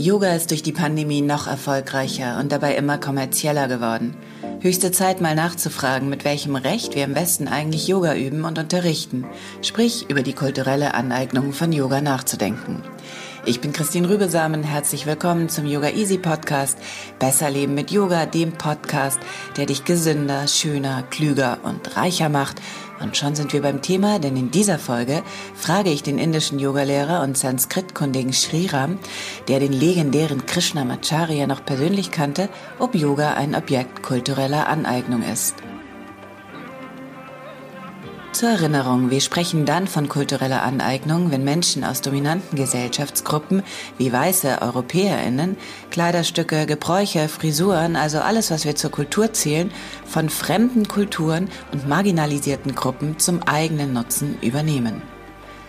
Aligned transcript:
Yoga 0.00 0.34
ist 0.34 0.50
durch 0.50 0.62
die 0.62 0.72
Pandemie 0.72 1.20
noch 1.20 1.46
erfolgreicher 1.46 2.38
und 2.38 2.50
dabei 2.52 2.74
immer 2.74 2.96
kommerzieller 2.96 3.68
geworden. 3.68 4.16
Höchste 4.60 4.92
Zeit 4.92 5.20
mal 5.20 5.34
nachzufragen, 5.34 6.08
mit 6.08 6.24
welchem 6.24 6.56
Recht 6.56 6.94
wir 6.94 7.04
im 7.04 7.14
Westen 7.14 7.48
eigentlich 7.48 7.86
Yoga 7.86 8.14
üben 8.14 8.46
und 8.46 8.58
unterrichten, 8.58 9.26
sprich 9.60 10.08
über 10.08 10.22
die 10.22 10.32
kulturelle 10.32 10.94
Aneignung 10.94 11.52
von 11.52 11.70
Yoga 11.70 12.00
nachzudenken. 12.00 12.82
Ich 13.44 13.60
bin 13.60 13.74
Christine 13.74 14.08
Rübesamen, 14.08 14.62
herzlich 14.62 15.04
willkommen 15.04 15.50
zum 15.50 15.66
Yoga 15.66 15.90
Easy 15.90 16.16
Podcast. 16.16 16.78
Besser 17.18 17.50
Leben 17.50 17.74
mit 17.74 17.90
Yoga, 17.90 18.24
dem 18.24 18.52
Podcast, 18.52 19.20
der 19.58 19.66
dich 19.66 19.84
gesünder, 19.84 20.48
schöner, 20.48 21.02
klüger 21.10 21.58
und 21.62 21.94
reicher 21.98 22.30
macht 22.30 22.56
und 23.00 23.16
schon 23.16 23.34
sind 23.34 23.52
wir 23.52 23.62
beim 23.62 23.82
Thema, 23.82 24.18
denn 24.18 24.36
in 24.36 24.50
dieser 24.50 24.78
Folge 24.78 25.22
frage 25.54 25.90
ich 25.90 26.02
den 26.02 26.18
indischen 26.18 26.58
Yogalehrer 26.58 27.22
und 27.22 27.36
Sanskritkundigen 27.36 28.32
Sriram, 28.32 28.98
der 29.48 29.58
den 29.58 29.72
legendären 29.72 30.46
Krishnamacharya 30.46 31.46
noch 31.46 31.64
persönlich 31.64 32.10
kannte, 32.10 32.48
ob 32.78 32.94
Yoga 32.94 33.34
ein 33.34 33.54
Objekt 33.54 34.02
kultureller 34.02 34.68
Aneignung 34.68 35.22
ist. 35.22 35.54
Zur 38.40 38.48
Erinnerung, 38.48 39.10
wir 39.10 39.20
sprechen 39.20 39.66
dann 39.66 39.86
von 39.86 40.08
kultureller 40.08 40.62
Aneignung, 40.62 41.30
wenn 41.30 41.44
Menschen 41.44 41.84
aus 41.84 42.00
dominanten 42.00 42.56
Gesellschaftsgruppen 42.56 43.62
wie 43.98 44.10
weiße 44.10 44.62
Europäerinnen 44.62 45.58
Kleiderstücke, 45.90 46.64
Gebräuche, 46.64 47.28
Frisuren, 47.28 47.96
also 47.96 48.20
alles, 48.20 48.50
was 48.50 48.64
wir 48.64 48.74
zur 48.76 48.90
Kultur 48.90 49.34
zählen, 49.34 49.70
von 50.06 50.30
fremden 50.30 50.88
Kulturen 50.88 51.50
und 51.72 51.86
marginalisierten 51.86 52.74
Gruppen 52.74 53.18
zum 53.18 53.42
eigenen 53.42 53.92
Nutzen 53.92 54.38
übernehmen. 54.40 55.02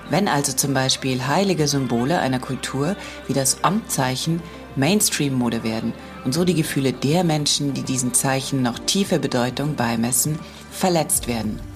Wenn 0.09 0.29
also 0.29 0.53
zum 0.53 0.73
Beispiel 0.73 1.27
heilige 1.27 1.67
Symbole 1.67 2.19
einer 2.19 2.39
Kultur 2.39 2.95
wie 3.27 3.33
das 3.33 3.65
Amtzeichen 3.65 4.41
Mainstream-Mode 4.77 5.65
werden 5.65 5.91
und 6.23 6.33
so 6.33 6.45
die 6.45 6.55
Gefühle 6.55 6.93
der 6.93 7.25
Menschen, 7.25 7.73
die 7.73 7.83
diesen 7.83 8.13
Zeichen 8.13 8.61
noch 8.61 8.79
tiefe 8.79 9.19
Bedeutung 9.19 9.75
beimessen, 9.75 10.39
verletzt 10.71 11.27
werden. 11.27 11.70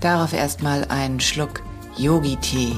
Darauf 0.00 0.32
erstmal 0.32 0.84
einen 0.84 1.18
Schluck 1.18 1.60
Yogi-Tee. 1.96 2.76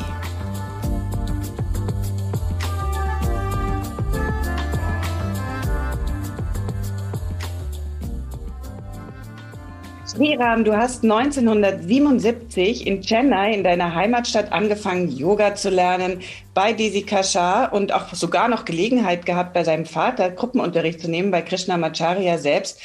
Sriram, 10.07 10.65
du 10.65 10.77
hast 10.77 11.05
1977 11.05 12.87
in 12.87 13.01
Chennai, 13.01 13.53
in 13.53 13.65
deiner 13.65 13.95
Heimatstadt, 13.95 14.51
angefangen, 14.51 15.09
Yoga 15.09 15.55
zu 15.55 15.71
lernen 15.71 16.21
bei 16.53 16.73
Desi 16.73 17.03
Kashar 17.03 17.73
und 17.73 17.93
auch 17.93 18.13
sogar 18.15 18.49
noch 18.49 18.65
Gelegenheit 18.65 19.25
gehabt, 19.25 19.53
bei 19.53 19.63
seinem 19.63 19.87
Vater 19.87 20.31
Gruppenunterricht 20.31 21.01
zu 21.01 21.11
nehmen, 21.11 21.31
bei 21.31 21.43
Krishna 21.43 21.77
Macharya 21.77 22.39
selbst. 22.39 22.81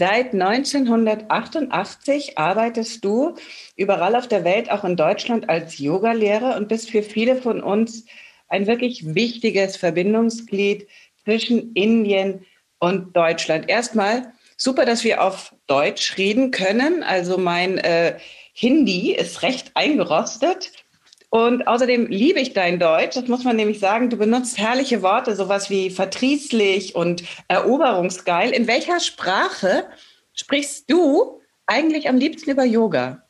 Seit 0.00 0.32
1988 0.32 2.38
arbeitest 2.38 3.04
du 3.04 3.34
überall 3.76 4.16
auf 4.16 4.28
der 4.28 4.44
Welt, 4.44 4.70
auch 4.70 4.82
in 4.82 4.96
Deutschland, 4.96 5.50
als 5.50 5.76
Yogalehrer 5.76 6.56
und 6.56 6.68
bist 6.68 6.88
für 6.88 7.02
viele 7.02 7.36
von 7.36 7.62
uns 7.62 8.06
ein 8.48 8.66
wirklich 8.66 9.14
wichtiges 9.14 9.76
Verbindungsglied 9.76 10.88
zwischen 11.22 11.74
Indien 11.74 12.46
und 12.78 13.14
Deutschland. 13.14 13.68
Erstmal 13.68 14.32
super, 14.56 14.86
dass 14.86 15.04
wir 15.04 15.22
auf 15.22 15.54
Deutsch 15.66 16.16
reden 16.16 16.50
können. 16.50 17.02
Also 17.02 17.36
mein 17.36 17.76
äh, 17.76 18.16
Hindi 18.54 19.12
ist 19.12 19.42
recht 19.42 19.72
eingerostet. 19.74 20.72
Und 21.30 21.68
außerdem 21.68 22.08
liebe 22.08 22.40
ich 22.40 22.54
dein 22.54 22.80
Deutsch. 22.80 23.14
Das 23.14 23.28
muss 23.28 23.44
man 23.44 23.54
nämlich 23.54 23.78
sagen. 23.78 24.10
Du 24.10 24.16
benutzt 24.16 24.58
herrliche 24.58 25.00
Worte, 25.00 25.36
sowas 25.36 25.70
wie 25.70 25.90
verdrießlich 25.90 26.96
und 26.96 27.22
eroberungsgeil. 27.46 28.50
In 28.50 28.66
welcher 28.66 28.98
Sprache 28.98 29.88
sprichst 30.32 30.90
du 30.90 31.40
eigentlich 31.66 32.08
am 32.08 32.16
liebsten 32.16 32.50
über 32.50 32.64
Yoga? 32.64 33.22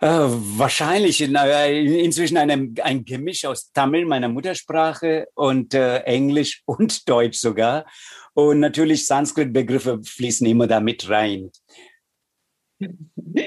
Äh, 0.00 0.08
wahrscheinlich 0.08 1.20
in, 1.20 1.36
äh, 1.36 2.02
inzwischen 2.02 2.38
einem, 2.38 2.74
ein 2.82 3.04
Gemisch 3.04 3.44
aus 3.44 3.70
Tamil, 3.70 4.06
meiner 4.06 4.28
Muttersprache, 4.28 5.28
und 5.34 5.74
äh, 5.74 5.98
Englisch 5.98 6.62
und 6.66 7.08
Deutsch 7.08 7.38
sogar. 7.38 7.86
Und 8.32 8.60
natürlich 8.60 9.06
Sanskrit-Begriffe 9.06 10.00
fließen 10.02 10.46
immer 10.46 10.66
da 10.66 10.80
mit 10.80 11.08
rein. 11.08 11.50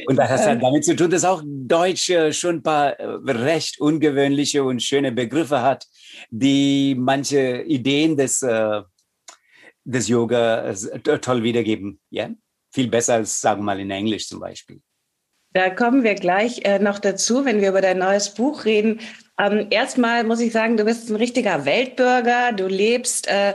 Und 0.08 0.16
das 0.16 0.30
hat 0.30 0.48
ähm. 0.48 0.60
damit 0.60 0.86
zu 0.86 0.96
tun, 0.96 1.10
dass 1.10 1.26
auch 1.26 1.42
Deutsch 1.46 2.12
schon 2.32 2.58
ein 2.58 2.64
paar 2.64 3.00
äh, 3.00 3.32
recht 3.32 3.80
ungewöhnliche 3.80 4.64
und 4.64 4.82
schöne 4.82 5.12
Begriffe 5.12 5.62
hat, 5.62 5.86
die 6.30 6.96
manche 6.98 7.64
Ideen 7.64 8.16
des, 8.16 8.42
äh, 8.44 8.82
des 9.84 10.08
Yoga 10.08 10.70
äh, 10.70 11.20
toll 11.20 11.44
wiedergeben. 11.44 12.00
Ja? 12.10 12.30
Viel 12.72 12.88
besser 12.88 13.16
als, 13.16 13.42
sagen 13.42 13.62
wir 13.62 13.66
mal, 13.66 13.80
in 13.80 13.92
Englisch 13.92 14.28
zum 14.28 14.40
Beispiel. 14.40 14.80
Da 15.54 15.70
kommen 15.70 16.04
wir 16.04 16.16
gleich 16.16 16.64
noch 16.82 16.98
dazu, 16.98 17.46
wenn 17.46 17.62
wir 17.62 17.70
über 17.70 17.82
dein 17.82 18.00
neues 18.00 18.34
Buch 18.34 18.66
reden. 18.66 19.00
Ähm, 19.40 19.68
erstmal 19.70 20.24
muss 20.24 20.40
ich 20.40 20.52
sagen, 20.52 20.78
du 20.78 20.84
bist 20.84 21.12
ein 21.12 21.16
richtiger 21.16 21.66
Weltbürger. 21.66 22.54
Du 22.54 22.66
lebst 22.66 23.28
äh, 23.28 23.54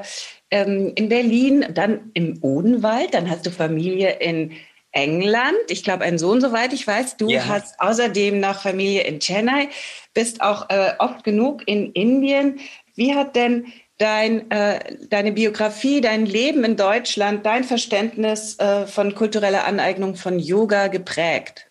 ähm, 0.50 0.92
in 0.94 1.08
Berlin, 1.08 1.66
dann 1.74 2.10
im 2.14 2.38
Odenwald, 2.42 3.14
dann 3.14 3.28
hast 3.28 3.46
du 3.46 3.50
Familie 3.50 4.18
in 4.20 4.52
England. 4.98 5.56
Ich 5.68 5.84
glaube, 5.84 6.04
ein 6.04 6.18
Sohn, 6.18 6.40
soweit 6.40 6.72
ich 6.72 6.86
weiß. 6.86 7.16
Du 7.16 7.28
ja. 7.28 7.46
hast 7.46 7.78
außerdem 7.78 8.40
noch 8.40 8.60
Familie 8.62 9.02
in 9.02 9.20
Chennai, 9.20 9.68
bist 10.14 10.40
auch 10.40 10.68
äh, 10.70 10.92
oft 10.98 11.24
genug 11.24 11.62
in 11.66 11.92
Indien. 11.92 12.60
Wie 12.94 13.14
hat 13.14 13.36
denn 13.36 13.66
dein, 13.98 14.50
äh, 14.50 14.96
deine 15.08 15.32
Biografie, 15.32 16.00
dein 16.00 16.26
Leben 16.26 16.64
in 16.64 16.76
Deutschland, 16.76 17.46
dein 17.46 17.64
Verständnis 17.64 18.58
äh, 18.58 18.86
von 18.86 19.14
kultureller 19.14 19.64
Aneignung 19.64 20.16
von 20.16 20.38
Yoga 20.38 20.88
geprägt? 20.88 21.66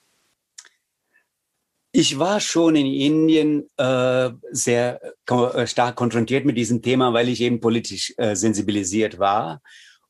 Ich 1.92 2.20
war 2.20 2.40
schon 2.40 2.76
in 2.76 2.86
Indien 2.86 3.70
äh, 3.78 4.30
sehr 4.52 5.02
äh, 5.26 5.68
stark 5.68 5.96
konfrontiert 5.96 6.46
mit 6.46 6.58
diesem 6.58 6.82
Thema, 6.82 7.14
weil 7.14 7.28
ich 7.30 7.42
eben 7.42 7.60
politisch 7.60 8.14
äh, 8.18 8.36
sensibilisiert 8.36 9.20
war 9.20 9.62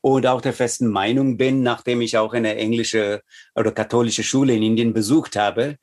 und 0.01 0.27
auch 0.27 0.41
der 0.41 0.53
festen 0.53 0.87
Meinung 0.87 1.37
bin, 1.37 1.63
nachdem 1.63 2.01
ich 2.01 2.17
auch 2.17 2.33
eine 2.33 2.55
englische 2.55 3.21
oder 3.55 3.71
katholische 3.71 4.23
Schule 4.23 4.53
in 4.53 4.63
Indien 4.63 4.93
besucht 4.93 5.35
habe, 5.35 5.77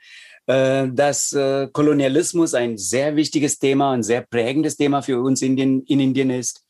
äh, 0.46 0.88
dass 0.88 1.32
äh, 1.32 1.68
Kolonialismus 1.72 2.54
ein 2.54 2.76
sehr 2.76 3.16
wichtiges 3.16 3.58
Thema, 3.58 3.92
ein 3.92 4.02
sehr 4.02 4.22
prägendes 4.22 4.76
Thema 4.76 5.02
für 5.02 5.20
uns 5.20 5.42
Indien, 5.42 5.82
in 5.86 6.00
Indien 6.00 6.30
ist. 6.30 6.62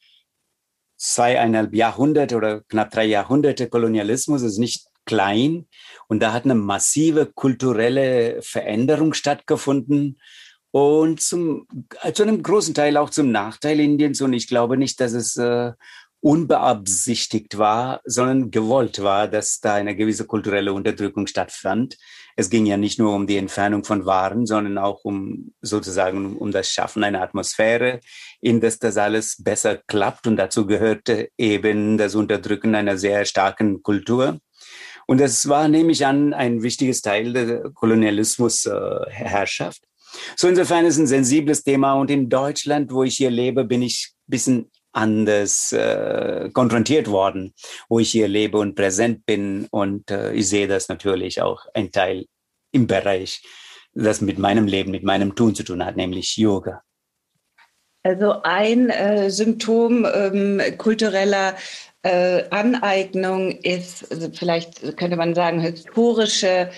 Zweieinhalb 0.96 1.74
Jahrhunderte 1.74 2.36
oder 2.36 2.60
knapp 2.62 2.90
drei 2.90 3.04
Jahrhunderte 3.04 3.68
Kolonialismus 3.68 4.42
ist 4.42 4.58
nicht 4.58 4.86
klein. 5.04 5.66
Und 6.08 6.20
da 6.22 6.32
hat 6.32 6.44
eine 6.44 6.54
massive 6.54 7.26
kulturelle 7.26 8.40
Veränderung 8.42 9.12
stattgefunden. 9.12 10.20
Und 10.70 11.20
zum, 11.20 11.66
zu 12.14 12.22
einem 12.22 12.42
großen 12.42 12.74
Teil 12.74 12.96
auch 12.96 13.10
zum 13.10 13.30
Nachteil 13.30 13.80
Indiens. 13.80 14.20
Und 14.20 14.32
ich 14.32 14.48
glaube 14.48 14.76
nicht, 14.76 15.00
dass 15.00 15.12
es 15.12 15.36
äh, 15.36 15.72
unbeabsichtigt 16.24 17.58
war, 17.58 18.00
sondern 18.06 18.50
gewollt 18.50 19.02
war, 19.02 19.28
dass 19.28 19.60
da 19.60 19.74
eine 19.74 19.94
gewisse 19.94 20.24
kulturelle 20.24 20.72
Unterdrückung 20.72 21.26
stattfand. 21.26 21.98
Es 22.34 22.48
ging 22.48 22.64
ja 22.64 22.78
nicht 22.78 22.98
nur 22.98 23.14
um 23.14 23.26
die 23.26 23.36
Entfernung 23.36 23.84
von 23.84 24.06
Waren, 24.06 24.46
sondern 24.46 24.78
auch 24.78 25.04
um 25.04 25.52
sozusagen 25.60 26.38
um 26.38 26.50
das 26.50 26.70
Schaffen 26.70 27.04
einer 27.04 27.20
Atmosphäre, 27.20 28.00
in 28.40 28.62
der 28.62 28.72
das 28.80 28.96
alles 28.96 29.36
besser 29.44 29.76
klappt. 29.86 30.26
Und 30.26 30.36
dazu 30.36 30.66
gehörte 30.66 31.28
eben 31.36 31.98
das 31.98 32.14
Unterdrücken 32.14 32.74
einer 32.74 32.96
sehr 32.96 33.26
starken 33.26 33.82
Kultur. 33.82 34.38
Und 35.06 35.20
das 35.20 35.46
war, 35.46 35.68
nehme 35.68 35.92
ich 35.92 36.06
an, 36.06 36.32
ein 36.32 36.62
wichtiges 36.62 37.02
Teil 37.02 37.34
der 37.34 37.70
Kolonialismusherrschaft. 37.74 39.82
So 40.36 40.48
insofern 40.48 40.86
ist 40.86 40.96
ein 40.96 41.06
sensibles 41.06 41.64
Thema. 41.64 41.92
Und 41.92 42.10
in 42.10 42.30
Deutschland, 42.30 42.92
wo 42.92 43.02
ich 43.02 43.18
hier 43.18 43.30
lebe, 43.30 43.66
bin 43.66 43.82
ich 43.82 44.14
ein 44.26 44.30
bisschen 44.30 44.70
anders 44.94 45.72
äh, 45.72 46.50
konfrontiert 46.52 47.08
worden, 47.08 47.54
wo 47.88 47.98
ich 47.98 48.10
hier 48.10 48.28
lebe 48.28 48.58
und 48.58 48.74
präsent 48.74 49.26
bin. 49.26 49.66
Und 49.70 50.10
äh, 50.10 50.32
ich 50.32 50.48
sehe 50.48 50.68
das 50.68 50.88
natürlich 50.88 51.42
auch 51.42 51.66
ein 51.74 51.90
Teil 51.90 52.26
im 52.72 52.86
Bereich, 52.86 53.42
das 53.92 54.20
mit 54.20 54.38
meinem 54.38 54.66
Leben, 54.66 54.90
mit 54.90 55.04
meinem 55.04 55.34
Tun 55.34 55.54
zu 55.54 55.62
tun 55.62 55.84
hat, 55.84 55.96
nämlich 55.96 56.36
Yoga. 56.36 56.82
Also 58.02 58.42
ein 58.42 58.90
äh, 58.90 59.30
Symptom 59.30 60.06
ähm, 60.12 60.60
kultureller 60.76 61.56
äh, 62.02 62.44
Aneignung 62.50 63.52
ist, 63.52 64.10
also 64.10 64.28
vielleicht 64.30 64.96
könnte 64.98 65.16
man 65.16 65.34
sagen, 65.34 65.60
historische 65.60 66.70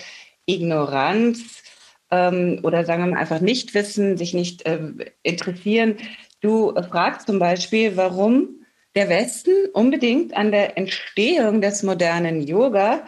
Ignoranz 0.45 1.63
ähm, 2.11 2.59
oder 2.63 2.85
sagen 2.85 3.03
wir 3.03 3.11
mal 3.11 3.19
einfach 3.19 3.41
nicht 3.41 3.73
wissen, 3.73 4.15
sich 4.15 4.33
nicht 4.33 4.65
äh, 4.65 4.79
interessieren 5.23 5.97
Du 6.41 6.73
fragst 6.89 7.27
zum 7.27 7.39
Beispiel, 7.39 7.97
warum 7.97 8.65
der 8.95 9.09
Westen 9.09 9.51
unbedingt 9.73 10.35
an 10.35 10.51
der 10.51 10.77
Entstehung 10.77 11.61
des 11.61 11.83
modernen 11.83 12.41
Yoga 12.41 13.05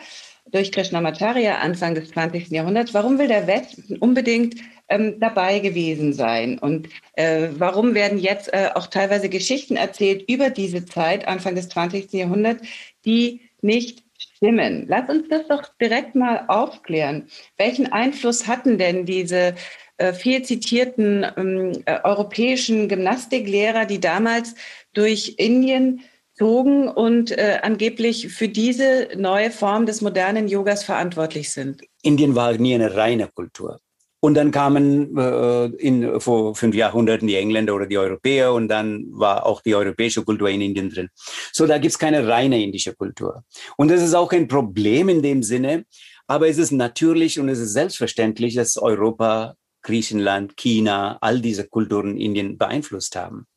durch 0.52 0.72
Krishnamacharya 0.72 1.60
Anfang 1.60 1.96
des 1.96 2.10
20. 2.10 2.50
Jahrhunderts, 2.50 2.94
warum 2.94 3.20
will 3.20 3.28
der 3.28 3.48
Westen 3.48 3.98
unbedingt 3.98 4.56
ähm, 4.88 5.20
dabei 5.20 5.60
gewesen 5.60 6.14
sein? 6.14 6.58
Und 6.58 6.90
äh, 7.14 7.50
warum 7.58 7.94
werden 7.94 8.18
jetzt 8.18 8.52
äh, 8.54 8.70
auch 8.74 8.88
teilweise 8.88 9.30
Geschichten 9.30 9.76
erzählt 9.76 10.28
über 10.30 10.50
diese 10.50 10.86
Zeit, 10.86 11.28
Anfang 11.28 11.56
des 11.56 11.70
20. 11.70 12.12
Jahrhunderts, 12.14 12.68
die 13.06 13.42
nicht 13.62 14.04
stimmen? 14.18 14.86
Lass 14.88 15.10
uns 15.10 15.28
das 15.30 15.48
doch 15.48 15.64
direkt 15.80 16.16
mal 16.16 16.46
aufklären. 16.48 17.28
Welchen 17.58 17.92
Einfluss 17.92 18.48
hatten 18.48 18.78
denn 18.80 19.06
diese 19.06 19.54
äh, 20.00 20.14
viel 20.14 20.44
zitierten 20.44 21.26
ähm, 21.38 21.74
äh, 21.86 22.00
europäischen 22.04 22.88
Gymnastiklehrer, 22.90 23.86
die 23.86 24.00
damals 24.00 24.56
durch 24.94 25.36
Indien 25.38 26.02
zogen 26.36 26.88
und 26.88 27.32
äh, 27.32 27.60
angeblich 27.62 28.30
für 28.30 28.48
diese 28.48 29.10
neue 29.18 29.52
Form 29.52 29.86
des 29.86 30.02
modernen 30.02 30.48
Yogas 30.48 30.84
verantwortlich 30.84 31.52
sind? 31.52 31.82
Indien 32.02 32.34
war 32.34 32.54
nie 32.54 32.74
eine 32.74 32.96
reine 32.96 33.28
Kultur. 33.28 33.80
Und 34.22 34.34
dann 34.34 34.52
kamen 34.52 35.18
äh, 35.18 35.66
in, 35.78 36.20
vor 36.20 36.56
fünf 36.56 36.76
Jahrhunderten 36.76 37.28
die 37.28 37.36
Engländer 37.36 37.74
oder 37.74 37.86
die 37.86 37.98
Europäer 37.98 38.54
und 38.54 38.68
dann 38.68 39.06
war 39.12 39.46
auch 39.46 39.62
die 39.62 39.76
europäische 39.76 40.24
Kultur 40.24 40.50
in 40.50 40.62
Indien 40.62 40.90
drin. 40.90 41.10
So, 41.54 41.66
da 41.66 41.78
gibt's 41.78 42.00
keine 42.00 42.28
reine 42.28 42.62
indische 42.62 42.94
Kultur. 42.94 43.44
Und 43.78 43.90
das 43.90 44.02
ist 44.02 44.14
auch 44.14 44.30
kein 44.30 44.48
Problem 44.48 45.08
in 45.08 45.22
dem 45.22 45.42
Sinne, 45.42 45.86
aber 46.28 46.50
es 46.50 46.58
ist 46.58 46.72
natürlich 46.72 47.40
und 47.40 47.48
es 47.48 47.60
ist 47.60 47.74
selbstverständlich, 47.74 48.56
dass 48.56 48.78
Europa, 48.78 49.56
Griechenland, 49.90 50.56
China, 50.56 51.18
all 51.20 51.42
diese 51.42 51.68
Kulturen 51.68 52.16
Indien 52.16 52.60
beeinflusst 52.60 53.16
haben. 53.16 53.48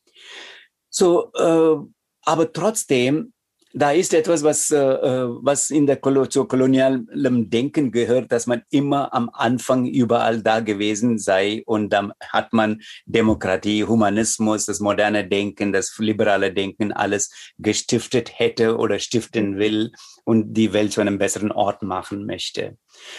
So, 0.88 1.30
äh, 1.34 1.76
aber 2.24 2.52
trotzdem 2.54 3.31
da 3.74 3.92
ist 3.92 4.14
etwas, 4.14 4.42
was, 4.42 4.70
äh, 4.70 4.76
äh 4.76 5.28
was 5.42 5.70
in 5.70 5.86
der 5.86 5.96
Kolo 5.96 6.26
zur 6.26 6.48
kolonialen 6.48 7.50
Denken 7.50 7.90
gehört, 7.90 8.30
dass 8.32 8.46
man 8.46 8.62
immer 8.70 9.12
am 9.14 9.30
Anfang 9.32 9.86
überall 9.86 10.42
da 10.42 10.60
gewesen 10.60 11.18
sei 11.18 11.62
und 11.66 11.90
dann 11.90 12.12
hat 12.20 12.52
man 12.52 12.82
Demokratie, 13.06 13.84
Humanismus, 13.84 14.66
das 14.66 14.80
moderne 14.80 15.26
Denken, 15.26 15.72
das 15.72 15.96
liberale 15.98 16.52
Denken 16.52 16.92
alles 16.92 17.30
gestiftet 17.58 18.38
hätte 18.38 18.76
oder 18.76 18.98
stiften 18.98 19.58
will 19.58 19.92
und 20.24 20.54
die 20.54 20.72
Welt 20.72 20.92
zu 20.92 21.00
einem 21.00 21.18
besseren 21.18 21.52
Ort 21.52 21.82
machen 21.82 22.26
möchte. 22.26 22.76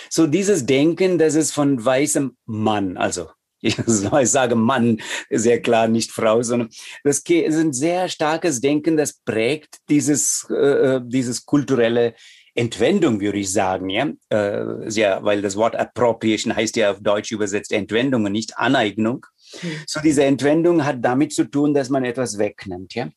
So 0.10 0.28
dieses 0.28 0.66
Denken, 0.66 1.18
das 1.18 1.36
ist 1.36 1.52
von 1.52 1.84
weißem 1.84 2.38
Mann, 2.46 2.98
also 2.98 3.30
ich 4.22 4.30
sage 4.30 4.56
Mann, 4.56 5.02
sehr 5.30 5.62
klar, 5.62 5.88
nicht 5.88 6.12
Frau, 6.12 6.42
sondern 6.42 6.70
das 7.04 7.20
ist 7.20 7.56
ein 7.56 7.74
sehr 7.74 8.10
starkes 8.10 8.62
Denken, 8.62 8.98
das 8.98 9.14
prägt 9.14 9.78
dieses, 9.90 10.46
äh, 10.50 10.96
äh, 10.96 11.02
dieses 11.04 11.46
kulturelle 11.46 12.16
Entwendung, 12.56 13.20
würde 13.20 13.40
ich 13.40 13.52
sagen, 13.52 13.90
ja, 13.90 14.10
äh, 14.30 14.90
ja, 14.90 15.24
weil 15.24 15.42
das 15.42 15.56
Wort 15.56 15.76
Appropriation 15.76 16.56
heißt 16.56 16.76
ja 16.76 16.92
auf 16.92 17.00
Deutsch 17.02 17.32
übersetzt 17.32 17.72
Entwendung 17.72 18.26
und 18.26 18.32
nicht 18.32 18.58
Aneignung. 18.58 19.26
Mhm. 19.62 19.68
So 19.88 20.02
diese 20.02 20.24
Entwendung 20.24 20.86
hat 20.86 20.98
damit 21.02 21.34
zu 21.34 21.46
tun, 21.46 21.74
dass 21.74 21.90
man 21.90 22.06
etwas 22.06 22.38
wegnimmt, 22.38 22.94
ja. 22.94 23.10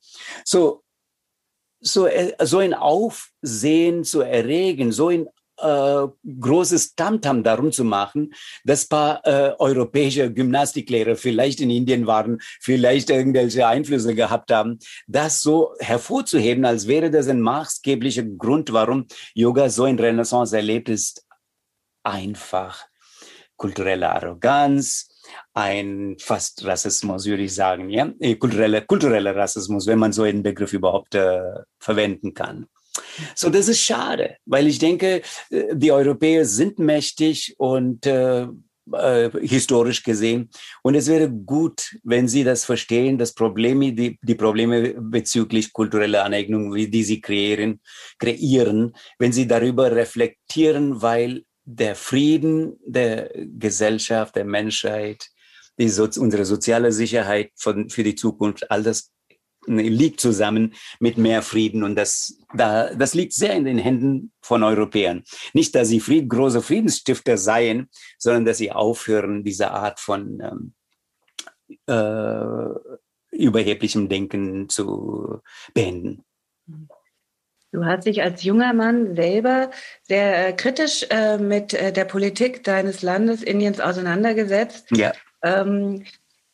So 0.45 0.83
so, 1.81 2.09
so 2.43 2.59
ein 2.59 2.75
Aufsehen 2.75 4.03
zu 4.05 4.23
erregen, 4.23 4.93
so 4.93 5.09
ein 5.09 5.29
äh, 5.59 6.07
großes 6.41 6.95
Tamtam 6.95 7.43
darum 7.43 7.73
zu 7.73 7.85
machen, 7.85 8.35
dass 8.65 8.87
paar 8.87 9.21
äh, 9.25 9.55
europäische 9.59 10.33
Gymnastiklehrer 10.33 11.17
vielleicht 11.17 11.61
in 11.61 11.71
Indien 11.71 12.07
waren, 12.07 12.39
vielleicht 12.61 13.11
irgendwelche 13.11 13.67
Einflüsse 13.67 14.15
gehabt 14.15 14.53
haben, 14.53 14.79
das 15.07 15.41
so 15.41 15.75
hervorzuheben, 15.79 16.65
als 16.65 16.87
wäre 16.87 17.11
das 17.11 17.29
ein 17.29 17.41
maßgeblicher 17.41 18.25
Grund, 18.25 18.73
warum 18.73 19.07
Yoga 19.35 19.69
so 19.69 19.87
in 19.87 19.99
Renaissance 19.99 20.57
erlebt 20.57 20.89
ist, 20.89 21.25
einfach 22.03 22.87
kulturelle 23.57 24.11
Arroganz, 24.11 25.09
ein 25.55 26.17
fast 26.21 26.65
Rassismus, 26.65 27.27
würde 27.27 27.45
ich 27.45 27.55
sagen, 27.55 27.91
ja, 27.91 28.13
äh, 28.21 28.37
kultureller 28.37 28.83
kulturelle 28.83 29.35
Rassismus, 29.35 29.87
wenn 29.87 29.99
man 29.99 30.13
so 30.13 30.23
einen 30.23 30.43
Begriff 30.43 30.73
überhaupt 30.73 31.15
äh, 31.15 31.41
verwenden 31.79 32.35
kann. 32.35 32.67
So, 33.35 33.51
das 33.51 33.69
ist 33.69 33.81
schade, 33.81 34.37
weil 34.47 34.67
ich 34.67 34.79
denke, 34.79 35.23
äh, 35.51 35.75
die 35.75 35.93
Europäer 35.93 36.45
sind 36.45 36.79
mächtig 36.79 37.55
und 37.59 38.07
äh, 38.07 38.47
äh, 38.93 39.31
historisch 39.41 40.03
gesehen. 40.03 40.49
Und 40.83 40.95
es 40.95 41.09
wäre 41.09 41.31
gut, 41.31 41.97
wenn 42.05 42.29
Sie 42.29 42.45
das 42.45 42.65
verstehen, 42.65 43.19
dass 43.19 43.35
Probleme, 43.35 43.93
die, 43.93 44.19
die 44.23 44.35
Probleme 44.35 44.95
bezüglich 45.01 45.73
kultureller 45.73 46.25
Aneignung, 46.25 46.73
wie 46.75 46.89
die 46.89 47.03
Sie 47.03 47.21
kreieren, 47.21 47.81
kreieren, 48.19 48.93
wenn 49.19 49.33
Sie 49.33 49.47
darüber 49.47 49.91
reflektieren, 49.91 51.03
weil 51.03 51.43
der 51.65 51.97
Frieden 51.97 52.79
der 52.87 53.31
Gesellschaft, 53.35 54.37
der 54.37 54.45
Menschheit, 54.45 55.31
die 55.79 55.89
so, 55.89 56.05
unsere 56.05 56.45
soziale 56.45 56.93
Sicherheit 56.93 57.51
von, 57.57 57.91
für 57.91 58.05
die 58.05 58.15
Zukunft, 58.15 58.71
all 58.71 58.85
das 58.85 59.11
liegt 59.67 60.21
zusammen 60.21 60.75
mit 61.01 61.19
mehr 61.19 61.43
Frieden 61.43 61.83
und 61.83 61.97
das, 61.97 62.39
da, 62.57 62.95
das 62.95 63.15
liegt 63.15 63.33
sehr 63.33 63.55
in 63.55 63.65
den 63.65 63.79
Händen 63.79 64.33
von 64.41 64.63
Europäern. 64.63 65.23
Nicht, 65.53 65.75
dass 65.75 65.89
sie 65.89 66.01
Fried, 66.01 66.29
große 66.29 66.63
Friedensstifter 66.63 67.37
seien, 67.37 67.89
sondern 68.19 68.45
dass 68.45 68.59
sie 68.59 68.73
aufhören, 68.73 69.45
diese 69.45 69.71
Art 69.71 70.01
von 70.01 70.41
ähm, 70.41 70.75
äh, 71.87 73.37
überheblichem 73.37 74.09
Denken 74.09 74.69
zu 74.69 75.41
beenden. 75.75 76.25
Du 77.73 77.85
hast 77.85 78.07
dich 78.07 78.23
als 78.23 78.43
junger 78.43 78.73
Mann 78.73 79.15
selber 79.17 79.71
sehr 80.03 80.49
äh, 80.49 80.53
kritisch 80.55 81.05
äh, 81.11 81.37
mit 81.37 81.75
äh, 81.75 81.93
der 81.93 82.05
Politik 82.05 82.65
deines 82.65 83.03
Landes 83.03 83.43
Indiens 83.43 83.81
auseinandergesetzt. 83.81 84.87
Ja. 84.93 85.13
Ähm, 85.43 86.05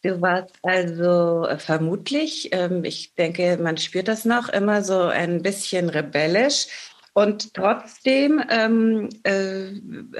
Du 0.03 0.21
warst 0.21 0.55
also 0.63 1.47
äh, 1.47 1.59
vermutlich, 1.59 2.49
ähm, 2.53 2.85
ich 2.85 3.15
denke, 3.15 3.57
man 3.63 3.77
spürt 3.77 4.09
das 4.09 4.25
noch, 4.25 4.49
immer 4.49 4.83
so 4.83 5.01
ein 5.03 5.43
bisschen 5.43 5.89
rebellisch. 5.89 6.67
Und 7.15 7.55
trotzdem 7.55 8.43
ähm, 8.51 9.11
äh, 9.23 9.67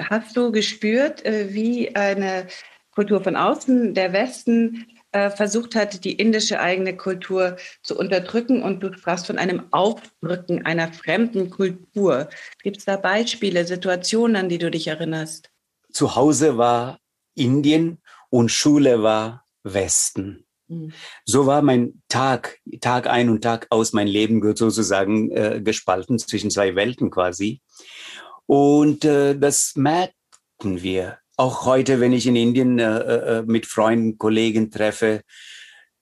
hast 0.03 0.37
du 0.37 0.51
gespürt, 0.51 1.25
äh, 1.25 1.53
wie 1.53 1.95
eine 1.95 2.47
Kultur 2.91 3.21
von 3.21 3.35
außen, 3.35 3.93
der 3.93 4.13
Westen, 4.13 4.85
äh, 5.11 5.29
versucht 5.29 5.75
hat, 5.75 6.05
die 6.05 6.13
indische 6.13 6.59
eigene 6.61 6.95
Kultur 6.95 7.57
zu 7.81 7.97
unterdrücken. 7.97 8.63
Und 8.63 8.81
du 8.81 8.93
sprachst 8.93 9.27
von 9.27 9.37
einem 9.37 9.63
Aufdrücken 9.71 10.65
einer 10.65 10.93
fremden 10.93 11.49
Kultur. 11.49 12.29
Gibt 12.61 12.77
es 12.77 12.85
da 12.85 12.95
Beispiele, 12.95 13.65
Situationen, 13.65 14.37
an 14.37 14.49
die 14.49 14.59
du 14.59 14.71
dich 14.71 14.87
erinnerst? 14.87 15.49
Zu 15.91 16.15
Hause 16.15 16.57
war 16.57 16.99
Indien 17.35 17.97
und 18.29 18.49
Schule 18.49 19.03
war 19.03 19.42
Westen. 19.63 20.45
Mhm. 20.67 20.93
So 21.25 21.45
war 21.45 21.61
mein 21.61 22.01
Tag, 22.09 22.59
Tag 22.81 23.07
ein 23.07 23.29
und 23.29 23.41
Tag 23.41 23.67
aus, 23.69 23.93
mein 23.93 24.07
Leben 24.07 24.41
sozusagen 24.55 25.31
äh, 25.31 25.61
gespalten 25.63 26.19
zwischen 26.19 26.51
zwei 26.51 26.75
Welten 26.75 27.09
quasi. 27.09 27.61
Und 28.45 29.05
äh, 29.05 29.37
das 29.37 29.73
merken 29.75 30.13
wir. 30.63 31.19
Auch 31.35 31.65
heute, 31.65 31.99
wenn 31.99 32.13
ich 32.13 32.27
in 32.27 32.35
Indien 32.35 32.77
äh, 32.77 33.39
äh, 33.39 33.43
mit 33.43 33.65
Freunden, 33.65 34.17
Kollegen 34.17 34.69
treffe, 34.69 35.21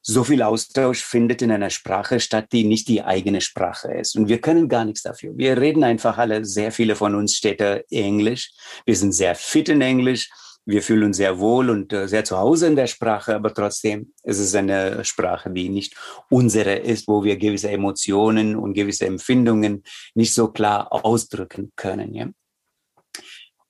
so 0.03 0.23
viel 0.23 0.41
Austausch 0.41 1.03
findet 1.03 1.43
in 1.43 1.51
einer 1.51 1.69
Sprache 1.69 2.19
statt, 2.19 2.47
die 2.51 2.63
nicht 2.63 2.87
die 2.87 3.03
eigene 3.03 3.39
Sprache 3.39 3.93
ist. 3.93 4.15
Und 4.17 4.27
wir 4.27 4.41
können 4.41 4.67
gar 4.67 4.83
nichts 4.83 5.03
dafür. 5.03 5.37
Wir 5.37 5.57
reden 5.61 5.83
einfach 5.83 6.17
alle, 6.17 6.43
sehr 6.43 6.71
viele 6.71 6.95
von 6.95 7.13
uns 7.13 7.35
steht 7.37 7.61
Englisch. 7.91 8.51
Wir 8.85 8.95
sind 8.95 9.11
sehr 9.11 9.35
fit 9.35 9.69
in 9.69 9.81
Englisch 9.81 10.29
wir 10.71 10.81
fühlen 10.81 11.03
uns 11.03 11.17
sehr 11.17 11.37
wohl 11.39 11.69
und 11.69 11.93
äh, 11.93 12.07
sehr 12.07 12.23
zu 12.23 12.37
Hause 12.37 12.67
in 12.67 12.75
der 12.75 12.87
Sprache, 12.87 13.35
aber 13.35 13.53
trotzdem 13.53 14.13
ist 14.23 14.39
es 14.39 14.55
eine 14.55 15.05
Sprache, 15.05 15.51
die 15.51 15.69
nicht 15.69 15.95
unsere 16.29 16.75
ist, 16.75 17.07
wo 17.07 17.23
wir 17.23 17.37
gewisse 17.37 17.69
Emotionen 17.69 18.55
und 18.55 18.73
gewisse 18.73 19.05
Empfindungen 19.05 19.83
nicht 20.15 20.33
so 20.33 20.47
klar 20.47 20.91
ausdrücken 20.91 21.71
können. 21.75 22.13
Ja? 22.13 22.29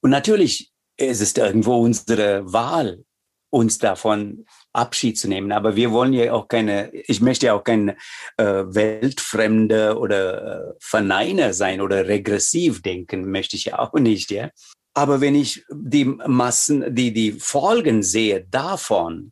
Und 0.02 0.12
natürlich 0.12 0.72
ist 0.98 1.22
es 1.22 1.36
irgendwo 1.36 1.76
unsere 1.76 2.52
Wahl, 2.54 3.04
uns 3.50 3.78
davon 3.78 4.46
Abschied 4.74 5.18
zu 5.18 5.28
nehmen. 5.28 5.52
Aber 5.52 5.76
wir 5.76 5.92
wollen 5.92 6.14
ja 6.14 6.32
auch 6.32 6.48
keine, 6.48 6.92
ich 6.94 7.22
möchte 7.22 7.48
ja 7.48 7.54
auch 7.54 7.64
kein 7.64 7.90
äh, 8.38 8.44
Weltfremde 8.44 9.98
oder 9.98 10.70
äh, 10.70 10.74
Verneiner 10.80 11.54
sein 11.54 11.82
oder 11.82 12.08
regressiv 12.08 12.82
denken, 12.82 13.30
möchte 13.30 13.58
ich 13.58 13.66
ja 13.66 13.80
auch 13.80 13.94
nicht, 13.94 14.32
ja. 14.32 14.50
Aber 14.94 15.22
wenn 15.22 15.36
ich 15.36 15.64
die 15.72 16.06
Massen, 16.06 16.94
die, 16.94 17.14
die 17.14 17.34
Folgen 17.34 18.04
sehe 18.04 18.46
davon, 18.50 19.32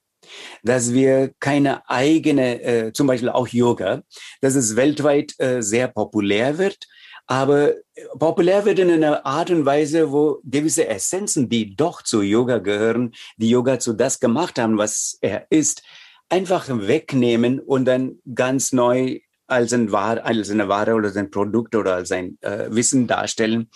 dass 0.64 0.94
wir 0.94 1.32
keine 1.40 1.90
eigene, 1.90 2.62
äh, 2.62 2.94
zum 2.94 3.08
Beispiel 3.08 3.30
auch 3.30 3.48
Yoga, 3.48 4.04
dass 4.42 4.56
es 4.56 4.76
weltweit 4.76 5.34
äh, 5.40 5.62
sehr 5.62 5.88
populär 5.88 6.58
wird, 6.58 6.88
aber 7.28 7.76
populär 8.18 8.66
wird 8.66 8.80
in 8.80 8.90
einer 8.90 9.24
Art 9.24 9.52
und 9.52 9.64
Weise, 9.64 10.12
wo 10.12 10.42
gewisse 10.44 10.88
Essenzen, 10.88 11.48
die 11.48 11.76
doch 11.76 12.02
zu 12.02 12.24
Yoga 12.24 12.58
gehören, 12.58 13.14
die 13.38 13.52
Yoga 13.52 13.78
zu 13.78 13.94
das 13.94 14.20
gemacht 14.20 14.58
haben, 14.58 14.80
was 14.80 15.18
er 15.22 15.46
ist, 15.52 15.84
einfach 16.30 16.68
wegnehmen 16.70 17.60
und 17.60 17.86
dann 17.86 18.20
ganz 18.34 18.72
neu 18.72 19.20
als, 19.46 19.74
ein 19.74 19.92
Ware, 19.92 20.24
als 20.24 20.50
eine 20.50 20.70
Ware 20.70 20.94
oder 20.96 21.16
ein 21.16 21.30
Produkt 21.30 21.76
oder 21.76 21.96
als 21.96 22.12
ein 22.12 22.38
äh, 22.42 22.68
Wissen 22.72 23.06
darstellen. 23.06 23.70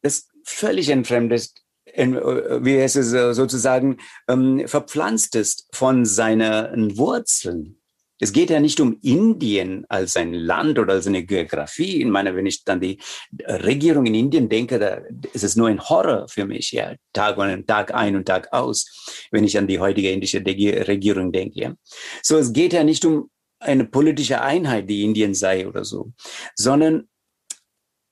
Das 0.00 0.28
völlig 0.44 0.88
entfremdet 0.88 1.50
wie 1.84 2.80
heißt 2.80 2.96
es 2.96 3.10
sozusagen, 3.36 3.98
ähm, 4.28 4.62
verpflanzt 4.66 5.34
ist 5.36 5.68
von 5.72 6.04
seinen 6.04 6.96
Wurzeln. 6.96 7.78
Es 8.20 8.32
geht 8.32 8.50
ja 8.50 8.60
nicht 8.60 8.78
um 8.78 8.98
Indien 9.02 9.84
als 9.88 10.16
ein 10.16 10.32
Land 10.32 10.78
oder 10.78 10.92
als 10.92 11.08
eine 11.08 11.24
Geografie. 11.24 12.02
Ich 12.02 12.06
meine, 12.06 12.36
wenn 12.36 12.46
ich 12.46 12.62
dann 12.62 12.80
die 12.80 13.00
Regierung 13.44 14.06
in 14.06 14.14
Indien 14.14 14.48
denke, 14.48 14.78
da 14.78 15.00
ist 15.32 15.42
es 15.42 15.56
nur 15.56 15.66
ein 15.66 15.80
Horror 15.80 16.28
für 16.28 16.46
mich, 16.46 16.70
ja, 16.70 16.94
Tag, 17.12 17.36
und, 17.36 17.66
Tag 17.66 17.92
ein 17.92 18.14
und 18.14 18.26
Tag 18.26 18.52
aus, 18.52 19.26
wenn 19.32 19.42
ich 19.42 19.58
an 19.58 19.66
die 19.66 19.80
heutige 19.80 20.12
indische 20.12 20.38
Regierung 20.38 21.32
denke. 21.32 21.60
Ja. 21.60 21.74
So, 22.22 22.38
es 22.38 22.52
geht 22.52 22.72
ja 22.72 22.84
nicht 22.84 23.04
um 23.04 23.28
eine 23.58 23.86
politische 23.86 24.40
Einheit, 24.40 24.88
die 24.88 25.02
Indien 25.02 25.34
sei 25.34 25.66
oder 25.66 25.84
so, 25.84 26.12
sondern 26.54 27.08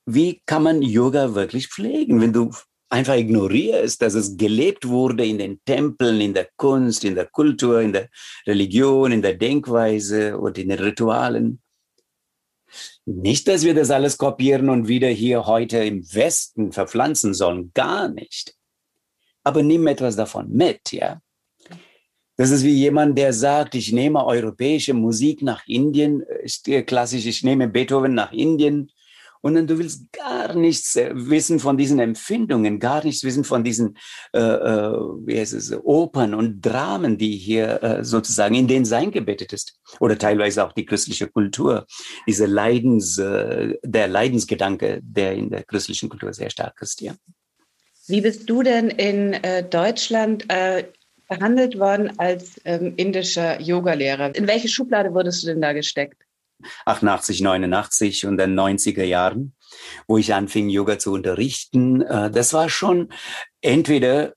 wie 0.06 0.42
kann 0.46 0.62
man 0.62 0.82
Yoga 0.82 1.34
wirklich 1.34 1.68
pflegen? 1.68 2.20
Wenn 2.20 2.32
du 2.32 2.50
einfach 2.90 3.14
ignorierst, 3.14 4.02
dass 4.02 4.14
es 4.14 4.36
gelebt 4.36 4.88
wurde 4.88 5.24
in 5.24 5.38
den 5.38 5.60
Tempeln, 5.64 6.20
in 6.20 6.34
der 6.34 6.48
Kunst, 6.56 7.04
in 7.04 7.14
der 7.14 7.26
Kultur, 7.26 7.80
in 7.80 7.92
der 7.92 8.08
Religion, 8.46 9.12
in 9.12 9.22
der 9.22 9.34
Denkweise 9.34 10.36
und 10.38 10.58
in 10.58 10.68
den 10.68 10.78
Ritualen. 10.78 11.60
Nicht, 13.04 13.48
dass 13.48 13.64
wir 13.64 13.74
das 13.74 13.90
alles 13.90 14.18
kopieren 14.18 14.68
und 14.68 14.88
wieder 14.88 15.08
hier 15.08 15.46
heute 15.46 15.78
im 15.78 16.02
Westen 16.12 16.72
verpflanzen 16.72 17.34
sollen, 17.34 17.72
gar 17.74 18.08
nicht. 18.08 18.54
Aber 19.42 19.62
nimm 19.62 19.86
etwas 19.86 20.16
davon 20.16 20.50
mit, 20.50 20.92
ja. 20.92 21.20
Das 22.36 22.50
ist 22.50 22.64
wie 22.64 22.74
jemand, 22.74 23.18
der 23.18 23.32
sagt, 23.32 23.74
ich 23.74 23.92
nehme 23.92 24.24
europäische 24.24 24.94
Musik 24.94 25.42
nach 25.42 25.66
Indien, 25.66 26.24
klassisch, 26.86 27.26
ich 27.26 27.42
nehme 27.42 27.68
Beethoven 27.68 28.14
nach 28.14 28.32
Indien, 28.32 28.90
und 29.42 29.54
dann 29.54 29.66
du 29.66 29.78
willst 29.78 30.12
gar 30.12 30.54
nichts 30.54 30.96
äh, 30.96 31.10
wissen 31.14 31.60
von 31.60 31.76
diesen 31.76 31.98
Empfindungen, 31.98 32.78
gar 32.78 33.04
nichts 33.04 33.24
wissen 33.24 33.44
von 33.44 33.64
diesen 33.64 33.96
äh, 34.32 34.40
äh, 34.40 34.92
wie 35.26 35.38
heißt 35.38 35.54
es, 35.54 35.72
Opern 35.84 36.34
und 36.34 36.60
Dramen, 36.60 37.18
die 37.18 37.36
hier 37.36 37.82
äh, 37.82 38.04
sozusagen 38.04 38.54
in 38.54 38.68
den 38.68 38.84
Sein 38.84 39.10
gebettet 39.10 39.52
ist. 39.52 39.78
Oder 40.00 40.18
teilweise 40.18 40.64
auch 40.64 40.72
die 40.72 40.86
christliche 40.86 41.28
Kultur, 41.28 41.86
diese 42.26 42.46
Leidens, 42.46 43.18
äh, 43.18 43.74
der 43.82 44.08
Leidensgedanke, 44.08 45.00
der 45.02 45.34
in 45.34 45.50
der 45.50 45.64
christlichen 45.64 46.08
Kultur 46.08 46.32
sehr 46.32 46.50
stark 46.50 46.80
ist, 46.80 47.00
ja. 47.00 47.14
Wie 48.06 48.20
bist 48.20 48.50
du 48.50 48.62
denn 48.62 48.88
in 48.88 49.34
äh, 49.34 49.62
Deutschland 49.62 50.44
äh, 50.48 50.84
behandelt 51.28 51.78
worden 51.78 52.18
als 52.18 52.60
ähm, 52.64 52.94
indischer 52.96 53.60
Yogalehrer? 53.60 54.34
In 54.34 54.48
welche 54.48 54.68
Schublade 54.68 55.14
wurdest 55.14 55.42
du 55.42 55.48
denn 55.48 55.60
da 55.60 55.72
gesteckt? 55.72 56.20
88, 56.86 57.40
89 57.40 58.26
und 58.26 58.36
den 58.36 58.58
90er 58.58 59.04
Jahren, 59.04 59.54
wo 60.06 60.18
ich 60.18 60.34
anfing, 60.34 60.68
Yoga 60.68 60.98
zu 60.98 61.12
unterrichten. 61.12 62.02
Äh, 62.02 62.30
das 62.30 62.52
war 62.52 62.68
schon 62.68 63.08
entweder 63.60 64.34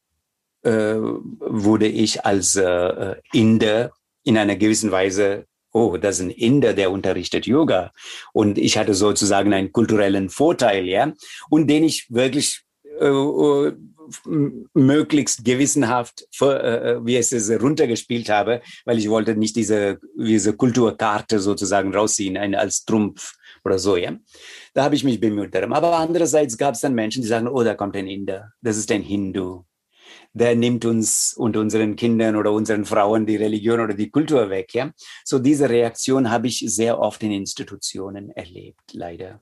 äh, 0.63 0.95
wurde 0.95 1.87
ich 1.87 2.25
als 2.25 2.55
äh, 2.55 3.15
Inder 3.33 3.91
in 4.23 4.37
einer 4.37 4.55
gewissen 4.55 4.91
Weise 4.91 5.45
oh, 5.73 5.97
das 5.97 6.19
ist 6.19 6.25
ein 6.25 6.29
Inder, 6.29 6.73
der 6.73 6.91
unterrichtet 6.91 7.47
Yoga. 7.47 7.91
Und 8.31 8.57
ich 8.57 8.77
hatte 8.77 8.93
sozusagen 8.93 9.53
einen 9.53 9.71
kulturellen 9.71 10.29
Vorteil, 10.29 10.85
ja, 10.85 11.11
und 11.49 11.67
den 11.67 11.83
ich 11.83 12.05
wirklich 12.09 12.61
möglichst 14.73 15.45
gewissenhaft, 15.45 16.27
äh, 16.41 17.05
wie 17.05 17.15
es 17.15 17.31
ist, 17.31 17.49
runtergespielt 17.61 18.29
habe, 18.29 18.61
weil 18.85 18.97
ich 18.97 19.09
wollte 19.09 19.35
nicht 19.35 19.55
diese, 19.55 19.99
diese 20.17 20.53
Kulturkarte 20.53 21.39
sozusagen 21.39 21.93
rausziehen, 21.93 22.37
eine 22.37 22.59
als 22.59 22.85
Trumpf 22.85 23.33
oder 23.63 23.79
so, 23.79 23.95
ja. 23.95 24.17
Da 24.73 24.83
habe 24.83 24.95
ich 24.95 25.03
mich 25.03 25.19
bemüht 25.19 25.55
darum. 25.55 25.73
Aber 25.73 25.97
andererseits 25.97 26.57
gab 26.57 26.75
es 26.75 26.81
dann 26.81 26.93
Menschen, 26.93 27.21
die 27.21 27.27
sagen, 27.27 27.47
oh, 27.47 27.63
da 27.63 27.75
kommt 27.75 27.95
ein 27.95 28.07
Inder, 28.07 28.51
das 28.61 28.77
ist 28.77 28.91
ein 28.91 29.03
Hindu. 29.03 29.63
Der 30.33 30.55
nimmt 30.55 30.83
uns 30.85 31.33
und 31.37 31.55
unseren 31.57 31.95
Kindern 31.95 32.35
oder 32.35 32.51
unseren 32.51 32.85
Frauen 32.85 33.25
die 33.25 33.35
Religion 33.35 33.79
oder 33.79 33.93
die 33.93 34.09
Kultur 34.09 34.49
weg, 34.49 34.73
ja. 34.73 34.91
So 35.23 35.39
diese 35.39 35.69
Reaktion 35.69 36.29
habe 36.29 36.47
ich 36.47 36.63
sehr 36.67 36.99
oft 36.99 37.23
in 37.23 37.31
Institutionen 37.31 38.31
erlebt, 38.31 38.93
leider. 38.93 39.39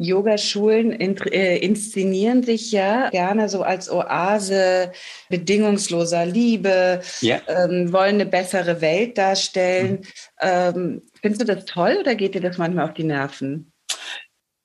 Yogaschulen 0.00 0.92
äh, 0.92 1.58
inszenieren 1.58 2.42
sich 2.42 2.72
ja 2.72 3.10
gerne 3.10 3.50
so 3.50 3.62
als 3.62 3.90
Oase 3.90 4.92
bedingungsloser 5.28 6.24
Liebe, 6.24 7.02
ja. 7.20 7.40
ähm, 7.46 7.92
wollen 7.92 8.14
eine 8.14 8.26
bessere 8.26 8.80
Welt 8.80 9.18
darstellen. 9.18 10.00
Mhm. 10.00 10.06
Ähm, 10.40 11.02
findest 11.20 11.42
du 11.42 11.54
das 11.54 11.66
toll 11.66 11.98
oder 12.00 12.14
geht 12.14 12.34
dir 12.34 12.40
das 12.40 12.56
manchmal 12.56 12.86
auf 12.86 12.94
die 12.94 13.04
Nerven? 13.04 13.69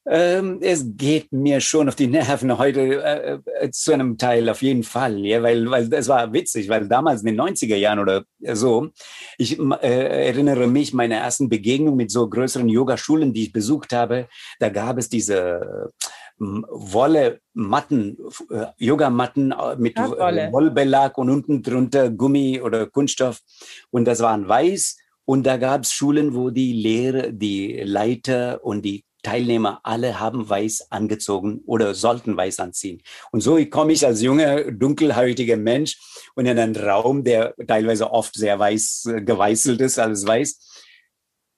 Ähm, 0.08 0.60
es 0.62 0.86
geht 0.96 1.32
mir 1.32 1.60
schon 1.62 1.88
auf 1.88 1.96
die 1.96 2.06
Nerven 2.06 2.56
heute 2.58 3.04
äh, 3.04 3.40
äh, 3.66 3.72
zu 3.72 3.92
einem 3.92 4.20
Teil 4.20 4.48
auf 4.50 4.62
jeden 4.62 4.84
Fall, 4.84 5.26
ja, 5.26 5.42
weil, 5.42 5.70
weil 5.72 5.92
es 5.92 6.08
war 6.08 6.32
witzig, 6.32 6.70
weil 6.70 6.88
damals 6.88 7.22
in 7.22 7.28
den 7.28 7.42
90er 7.42 7.76
Jahren 7.76 7.98
oder 7.98 8.24
so, 8.54 8.90
ich 9.40 9.60
äh, 9.60 10.28
erinnere 10.28 10.68
mich 10.68 10.94
meine 10.94 11.16
ersten 11.16 11.50
Begegnungen 11.50 11.98
mit 11.98 12.12
so 12.12 12.30
größeren 12.30 12.70
Yogaschulen, 12.70 13.34
die 13.34 13.44
ich 13.44 13.52
besucht 13.52 13.94
habe, 13.94 14.28
da 14.60 14.70
gab 14.70 15.00
es 15.00 15.10
diese 15.10 15.92
Wolle 16.38 17.40
Matten, 17.54 18.18
äh, 18.52 18.66
Yogamatten 18.78 19.54
äh, 19.54 19.76
mit 19.78 19.98
ja, 19.98 20.52
Wollbelag 20.52 21.18
und 21.18 21.30
unten 21.30 21.64
drunter 21.64 22.10
Gummi 22.10 22.62
oder 22.62 22.88
Kunststoff. 22.88 23.40
Und 23.90 24.06
das 24.06 24.20
waren 24.20 24.48
weiß. 24.48 24.98
Und 25.24 25.46
da 25.46 25.58
gab 25.58 25.84
es 25.84 25.94
Schulen, 25.94 26.36
wo 26.36 26.50
die 26.50 26.74
Lehrer, 26.74 27.32
die 27.32 27.82
Leiter 27.84 28.60
und 28.64 28.84
die 28.84 29.06
Teilnehmer 29.26 29.80
alle 29.84 30.20
haben 30.20 30.48
weiß 30.48 30.92
angezogen 30.92 31.62
oder 31.66 31.96
sollten 31.96 32.38
weiß 32.38 32.60
anziehen. 32.60 33.02
Und 33.32 33.42
so 33.42 33.58
komme 33.66 33.92
ich 33.92 34.06
als 34.06 34.22
junger, 34.22 34.72
dunkelhäutiger 34.72 35.58
Mensch 35.58 35.98
und 36.36 36.46
in 36.46 36.60
einen 36.60 36.76
Raum, 36.76 37.24
der 37.24 37.56
teilweise 37.68 38.12
oft 38.12 38.36
sehr 38.36 38.60
weiß 38.60 39.06
äh, 39.08 39.22
geweißelt 39.22 39.82
ist, 39.82 39.98
alles 39.98 40.28
weiß. 40.28 40.60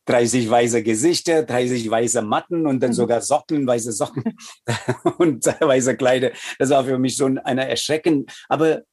30 0.05 0.49
weiße 0.49 0.83
Gesichter, 0.83 1.43
30 1.43 1.89
weiße 1.89 2.21
Matten 2.21 2.65
und 2.65 2.79
dann 2.79 2.91
mhm. 2.91 2.95
sogar 2.95 3.19
Socken, 3.19 3.67
weiße 3.67 3.91
Socken 3.91 4.23
und 5.17 5.45
weiße 5.45 5.97
Kleider. 5.97 6.31
Das 6.59 6.69
war 6.69 6.85
für 6.85 6.97
mich 6.97 7.15
schon 7.17 7.37
eine 7.37 7.67
Erschrecken. 7.67 8.25
Aber 8.47 8.83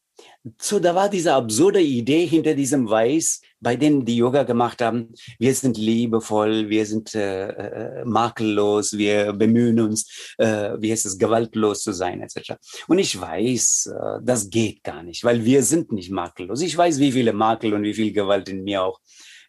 so, 0.60 0.78
da 0.78 0.94
war 0.94 1.08
diese 1.08 1.32
absurde 1.32 1.80
Idee 1.80 2.26
hinter 2.26 2.54
diesem 2.54 2.88
Weiß, 2.88 3.40
bei 3.60 3.76
denen 3.76 4.04
die 4.04 4.18
Yoga 4.18 4.42
gemacht 4.42 4.82
haben. 4.82 5.14
Wir 5.38 5.54
sind 5.54 5.78
liebevoll, 5.78 6.68
wir 6.68 6.84
sind 6.84 7.14
äh, 7.14 7.48
äh, 7.48 8.04
makellos, 8.04 8.98
wir 8.98 9.32
bemühen 9.32 9.80
uns, 9.80 10.34
äh, 10.36 10.72
wie 10.78 10.92
heißt 10.92 11.06
es, 11.06 11.16
gewaltlos 11.16 11.82
zu 11.82 11.92
sein, 11.92 12.20
etc. 12.20 12.56
Und 12.88 12.98
ich 12.98 13.18
weiß, 13.18 13.86
äh, 13.86 14.18
das 14.22 14.50
geht 14.50 14.84
gar 14.84 15.02
nicht, 15.02 15.24
weil 15.24 15.44
wir 15.44 15.62
sind 15.62 15.92
nicht 15.92 16.10
makellos. 16.10 16.60
Ich 16.60 16.76
weiß, 16.76 16.98
wie 17.00 17.12
viele 17.12 17.32
Makel 17.32 17.72
und 17.72 17.82
wie 17.82 17.94
viel 17.94 18.12
Gewalt 18.12 18.50
in 18.50 18.64
mir 18.64 18.82
auch 18.82 19.00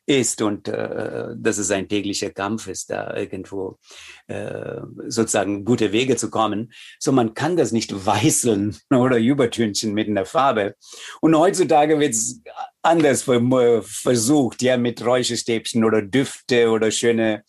ist 0.06 0.42
und 0.42 0.68
äh, 0.68 1.30
dass 1.36 1.58
es 1.58 1.72
ein 1.72 1.88
täglicher 1.88 2.30
Kampf 2.30 2.68
ist, 2.68 2.90
da 2.90 3.16
irgendwo 3.16 3.80
äh, 4.28 4.82
sozusagen 5.08 5.66
gute 5.66 5.92
Wege 5.92 6.16
zu 6.16 6.30
kommen. 6.30 6.72
So 7.00 7.12
man 7.12 7.34
kann 7.34 7.58
das 7.58 7.72
nicht 7.72 8.06
weißeln 8.06 8.78
oder 8.92 9.18
übertünchen 9.18 9.94
mit 9.94 10.08
einer 10.08 10.26
Farbe. 10.26 10.76
Und 11.22 11.38
heutzutage 11.38 12.00
wird 12.00 12.14
es 12.14 12.42
anders 12.82 13.24
versucht, 13.24 14.62
ja, 14.62 14.78
mit 14.78 15.04
Räucherstäbchen 15.04 15.84
oder 15.84 16.02
Düfte 16.02 16.70
oder 16.70 16.92
schöne 16.92 17.44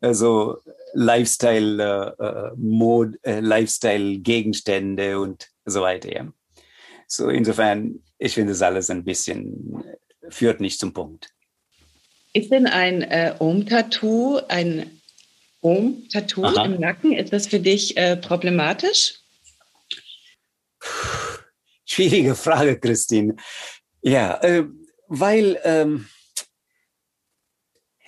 also 0.00 0.58
Lifestyle 0.94 2.14
äh, 2.18 2.24
äh, 2.24 2.50
Mod, 2.56 3.14
äh, 3.22 3.40
Lifestyle 3.40 4.18
Gegenstände 4.18 5.20
und 5.20 5.48
so 5.64 5.82
weiter. 5.82 6.12
Ja. 6.12 6.32
So 7.06 7.28
insofern, 7.28 8.02
ich 8.18 8.34
finde 8.34 8.52
das 8.52 8.62
alles 8.62 8.90
ein 8.90 9.04
bisschen 9.04 9.84
führt 10.30 10.60
nicht 10.60 10.78
zum 10.78 10.92
Punkt. 10.92 11.30
Ist 12.38 12.52
denn 12.52 12.68
ein 12.68 13.02
äh, 13.02 13.34
Om-Tattoo, 13.40 14.38
ein 14.46 15.00
Om-Tattoo 15.60 16.46
im 16.62 16.78
Nacken, 16.78 17.10
ist 17.10 17.32
das 17.32 17.48
für 17.48 17.58
dich 17.58 17.96
äh, 17.96 18.16
problematisch? 18.16 19.14
Schwierige 21.84 22.36
Frage, 22.36 22.78
Christine. 22.78 23.34
Ja, 24.02 24.40
äh, 24.40 24.66
weil 25.08 25.58
ähm, 25.64 26.06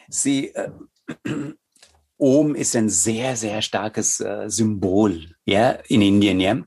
sie, 0.07 0.55
äh, 0.55 0.71
Om 2.17 2.55
ist 2.55 2.77
ein 2.77 2.89
sehr, 2.89 3.35
sehr 3.35 3.63
starkes 3.63 4.21
äh, 4.21 4.49
Symbol 4.49 5.35
ja, 5.45 5.71
in 5.89 6.03
Indien. 6.03 6.39
Ja? 6.39 6.63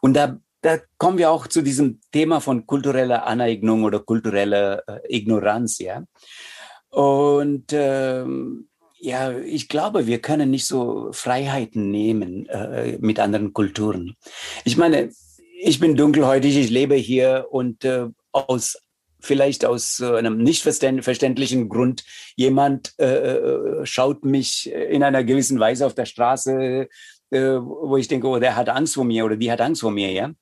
Und 0.00 0.14
da, 0.14 0.38
da 0.60 0.78
kommen 0.98 1.18
wir 1.18 1.32
auch 1.32 1.48
zu 1.48 1.62
diesem 1.62 2.00
Thema 2.12 2.40
von 2.40 2.64
kultureller 2.64 3.26
Aneignung 3.26 3.82
oder 3.82 3.98
kultureller 3.98 4.84
äh, 4.86 5.16
Ignoranz. 5.16 5.80
Ja? 5.80 6.04
Und 6.98 7.66
ähm, 7.70 8.66
ja, 8.98 9.30
ich 9.30 9.68
glaube, 9.68 10.08
wir 10.08 10.18
können 10.18 10.50
nicht 10.50 10.66
so 10.66 11.10
Freiheiten 11.12 11.92
nehmen 11.92 12.46
äh, 12.46 12.98
mit 12.98 13.20
anderen 13.20 13.52
Kulturen. 13.52 14.16
Ich 14.64 14.76
meine, 14.76 15.10
ich 15.60 15.78
bin 15.78 15.94
dunkelhäutig, 15.94 16.56
ich 16.56 16.70
lebe 16.70 16.96
hier 16.96 17.46
und 17.52 17.84
äh, 17.84 18.06
aus 18.32 18.78
vielleicht 19.20 19.64
aus 19.64 20.02
einem 20.02 20.38
nicht 20.38 20.62
verständlichen 20.62 21.68
Grund 21.68 22.04
jemand 22.34 22.94
äh, 22.98 23.36
äh, 23.36 23.86
schaut 23.86 24.24
mich 24.24 24.68
in 24.72 25.04
einer 25.04 25.22
gewissen 25.22 25.60
Weise 25.60 25.86
auf 25.86 25.94
der 25.94 26.04
Straße 26.04 26.88
äh, 27.30 27.58
wo 27.60 27.96
ich 27.96 28.08
denke, 28.08 28.26
oh, 28.26 28.38
der 28.38 28.56
hat 28.56 28.68
Angst 28.68 28.94
vor 28.94 29.04
mir 29.04 29.24
oder 29.24 29.36
die 29.36 29.52
hat 29.52 29.60
Angst 29.60 29.82
vor 29.82 29.90
mir, 29.90 30.10
ja. 30.10 30.32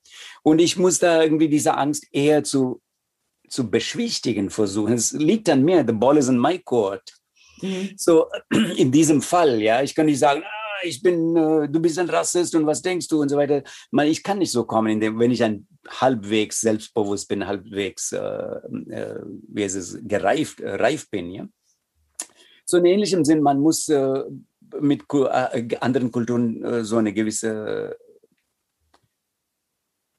Und 0.42 0.60
ich 0.60 0.76
muss 0.76 1.00
da 1.00 1.22
irgendwie 1.22 1.48
diese 1.48 1.76
Angst 1.76 2.06
eher 2.12 2.44
zu, 2.44 2.80
zu 3.48 3.70
beschwichtigen 3.70 4.50
versuchen. 4.50 4.94
Es 4.94 5.12
liegt 5.12 5.48
an 5.48 5.62
mir, 5.62 5.84
the 5.86 5.92
ball 5.92 6.16
is 6.16 6.28
in 6.28 6.38
my 6.38 6.58
court. 6.58 7.02
Mhm. 7.62 7.90
So, 7.96 8.26
in 8.76 8.90
diesem 8.92 9.22
Fall, 9.22 9.60
ja, 9.62 9.82
ich 9.82 9.94
kann 9.94 10.06
nicht 10.06 10.18
sagen, 10.18 10.42
ah, 10.44 10.84
ich 10.84 11.02
bin, 11.02 11.36
äh, 11.36 11.68
du 11.68 11.80
bist 11.80 11.98
ein 11.98 12.08
Rassist 12.08 12.54
und 12.54 12.66
was 12.66 12.82
denkst 12.82 13.08
du 13.08 13.20
und 13.20 13.28
so 13.28 13.36
weiter. 13.36 13.62
Man, 13.90 14.06
ich 14.06 14.22
kann 14.22 14.38
nicht 14.38 14.52
so 14.52 14.64
kommen, 14.64 14.92
indem, 14.92 15.18
wenn 15.18 15.30
ich 15.30 15.42
ein 15.42 15.66
halbwegs 15.88 16.60
selbstbewusst 16.60 17.28
bin, 17.28 17.46
halbwegs, 17.46 18.12
äh, 18.12 18.18
äh, 18.18 19.20
wie 19.48 19.62
es 19.62 19.74
ist, 19.74 20.08
gereift, 20.08 20.60
äh, 20.60 20.74
reif 20.74 21.08
bin, 21.10 21.30
ja. 21.30 21.46
So 22.64 22.78
in 22.78 22.86
ähnlichem 22.86 23.24
Sinn, 23.24 23.42
man 23.42 23.60
muss 23.60 23.88
äh, 23.88 24.24
mit 24.80 25.04
äh, 25.12 25.76
anderen 25.80 26.10
Kulturen 26.10 26.84
so 26.84 26.96
eine 26.96 27.12
gewisse 27.12 27.96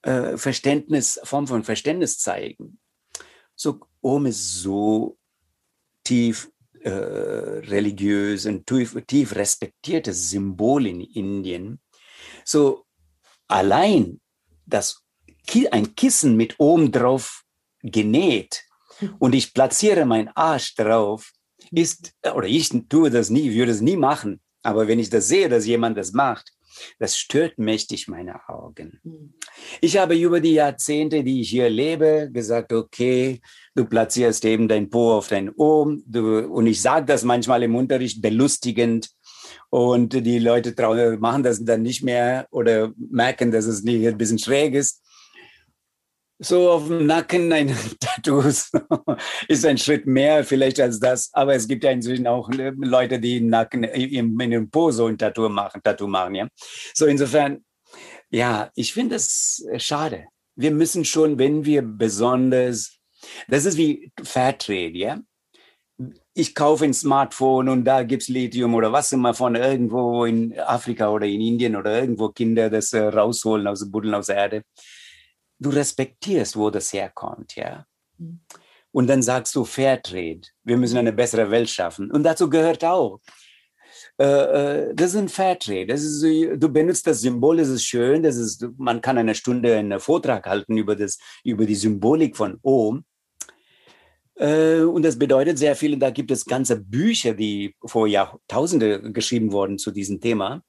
Verständnis, 0.01 1.19
Form 1.23 1.47
von 1.47 1.65
Verständnis 1.65 2.19
zeigen. 2.19 2.79
So, 3.57 3.79
Om 4.01 4.27
ist 4.27 4.61
so 4.61 5.17
tief 6.03 6.49
äh, 6.81 6.89
religiös 6.89 8.45
und 8.45 8.67
tief, 8.67 8.95
tief 9.07 9.35
respektiertes 9.35 10.29
Symbol 10.29 10.85
in 10.85 11.01
Indien. 11.01 11.79
So 12.45 12.85
allein 13.47 14.21
das 14.65 15.03
ein 15.71 15.95
Kissen 15.95 16.35
mit 16.35 16.55
oben 16.59 16.91
drauf 16.91 17.43
genäht 17.81 18.63
und 19.17 19.33
ich 19.33 19.53
platziere 19.53 20.05
meinen 20.05 20.27
Arsch 20.29 20.75
drauf, 20.75 21.31
ist, 21.71 22.13
oder 22.35 22.47
ich 22.47 22.69
tue 22.89 23.09
das 23.09 23.29
nie, 23.29 23.53
würde 23.53 23.71
es 23.71 23.81
nie 23.81 23.97
machen. 23.97 24.39
Aber 24.61 24.87
wenn 24.87 24.99
ich 24.99 25.09
das 25.09 25.27
sehe, 25.27 25.49
dass 25.49 25.65
jemand 25.65 25.97
das 25.97 26.11
macht, 26.11 26.53
das 26.99 27.17
stört 27.17 27.57
mächtig 27.57 28.07
meine 28.07 28.47
Augen. 28.49 28.99
Hm. 29.03 29.33
Ich 29.81 29.97
habe 29.97 30.15
über 30.15 30.39
die 30.39 30.53
Jahrzehnte, 30.53 31.23
die 31.23 31.41
ich 31.41 31.49
hier 31.49 31.69
lebe, 31.69 32.29
gesagt, 32.31 32.73
okay, 32.73 33.41
du 33.75 33.85
platzierst 33.85 34.45
eben 34.45 34.67
dein 34.67 34.89
Po 34.89 35.13
auf 35.13 35.27
dein 35.27 35.49
Ohm. 35.55 36.03
Du, 36.05 36.39
und 36.47 36.67
ich 36.67 36.81
sage 36.81 37.05
das 37.05 37.23
manchmal 37.23 37.63
im 37.63 37.75
Unterricht 37.75 38.21
belustigend. 38.21 39.09
Und 39.69 40.13
die 40.13 40.39
Leute 40.39 40.73
machen 41.19 41.43
das 41.43 41.63
dann 41.63 41.81
nicht 41.81 42.03
mehr 42.03 42.47
oder 42.51 42.93
merken, 42.97 43.51
dass 43.51 43.65
es 43.65 43.83
nicht 43.83 44.05
ein 44.07 44.17
bisschen 44.17 44.39
schräg 44.39 44.73
ist. 44.73 45.03
So 46.39 46.69
auf 46.69 46.87
dem 46.87 47.07
Nacken 47.07 47.51
ein 47.51 47.75
Tattoo 47.99 48.41
ist 48.41 49.65
ein 49.65 49.77
Schritt 49.77 50.05
mehr 50.05 50.43
vielleicht 50.43 50.79
als 50.79 50.99
das. 50.99 51.29
Aber 51.33 51.55
es 51.55 51.67
gibt 51.67 51.83
ja 51.83 51.91
inzwischen 51.91 52.27
auch 52.27 52.49
Leute, 52.51 53.19
die 53.19 53.37
im 53.37 53.47
Nacken, 53.47 53.83
in, 53.83 54.39
in 54.39 54.51
dem 54.51 54.69
Po 54.69 54.91
so 54.91 55.07
ein 55.07 55.17
Tattoo 55.17 55.49
machen, 55.49 55.81
Tattoo 55.83 56.07
machen, 56.07 56.35
ja. 56.35 56.47
So 56.93 57.07
insofern, 57.07 57.65
ja, 58.29 58.69
ich 58.75 58.93
finde 58.93 59.15
es 59.15 59.65
schade. 59.77 60.25
Wir 60.55 60.71
müssen 60.71 61.05
schon, 61.05 61.39
wenn 61.39 61.65
wir 61.65 61.81
besonders, 61.81 62.99
das 63.47 63.65
ist 63.65 63.77
wie 63.77 64.11
Fairtrade, 64.21 64.97
ja. 64.97 65.19
Ich 66.35 66.53
kaufe 66.53 66.85
ein 66.85 66.93
Smartphone 66.93 67.69
und 67.69 67.83
da 67.83 68.03
gibt's 68.03 68.27
Lithium 68.27 68.75
oder 68.75 68.91
was 68.91 69.11
immer 69.11 69.33
von 69.33 69.55
irgendwo 69.55 70.25
in 70.25 70.57
Afrika 70.59 71.09
oder 71.09 71.25
in 71.25 71.41
Indien 71.41 71.75
oder 71.75 71.99
irgendwo 71.99 72.29
Kinder 72.29 72.69
das 72.69 72.93
äh, 72.93 72.99
rausholen 72.99 73.65
aus 73.65 73.79
dem 73.79 73.89
Buddeln 73.89 74.13
aus 74.13 74.27
der 74.27 74.35
Erde 74.35 74.61
du 75.59 75.69
respektierst, 75.69 76.55
wo 76.55 76.69
das 76.69 76.93
herkommt, 76.93 77.55
ja. 77.55 77.85
Mhm. 78.17 78.41
Und 78.91 79.07
dann 79.07 79.21
sagst 79.21 79.55
du 79.55 79.63
Fairtrade, 79.63 80.41
wir 80.63 80.77
müssen 80.77 80.97
eine 80.97 81.13
bessere 81.13 81.51
Welt 81.51 81.69
schaffen. 81.69 82.09
Und 82.09 82.23
dazu 82.23 82.49
gehört 82.49 82.83
auch, 82.83 83.19
äh, 84.19 84.25
äh, 84.25 84.95
das 84.95 85.11
ist 85.11 85.17
ein 85.17 85.29
Fairtrade. 85.29 85.85
Das 85.85 86.01
ist, 86.01 86.23
du 86.23 86.69
benutzt 86.69 87.05
das 87.05 87.21
Symbol, 87.21 87.57
das 87.57 87.69
ist 87.69 87.83
schön, 87.83 88.23
das 88.23 88.37
ist, 88.37 88.65
man 88.77 89.01
kann 89.01 89.17
eine 89.17 89.35
Stunde 89.35 89.75
einen 89.75 89.99
Vortrag 89.99 90.47
halten 90.47 90.77
über, 90.77 90.95
das, 90.95 91.19
über 91.43 91.65
die 91.65 91.75
Symbolik 91.75 92.35
von 92.35 92.57
Ohm. 92.63 93.05
Äh, 94.35 94.81
und 94.81 95.03
das 95.03 95.17
bedeutet 95.19 95.57
sehr 95.57 95.75
viel, 95.75 95.97
da 95.97 96.09
gibt 96.09 96.31
es 96.31 96.45
ganze 96.45 96.79
Bücher, 96.79 97.33
die 97.33 97.75
vor 97.85 98.07
Jahrtausende 98.07 99.11
geschrieben 99.11 99.51
wurden 99.51 99.77
zu 99.77 99.91
diesem 99.91 100.19
Thema. 100.21 100.63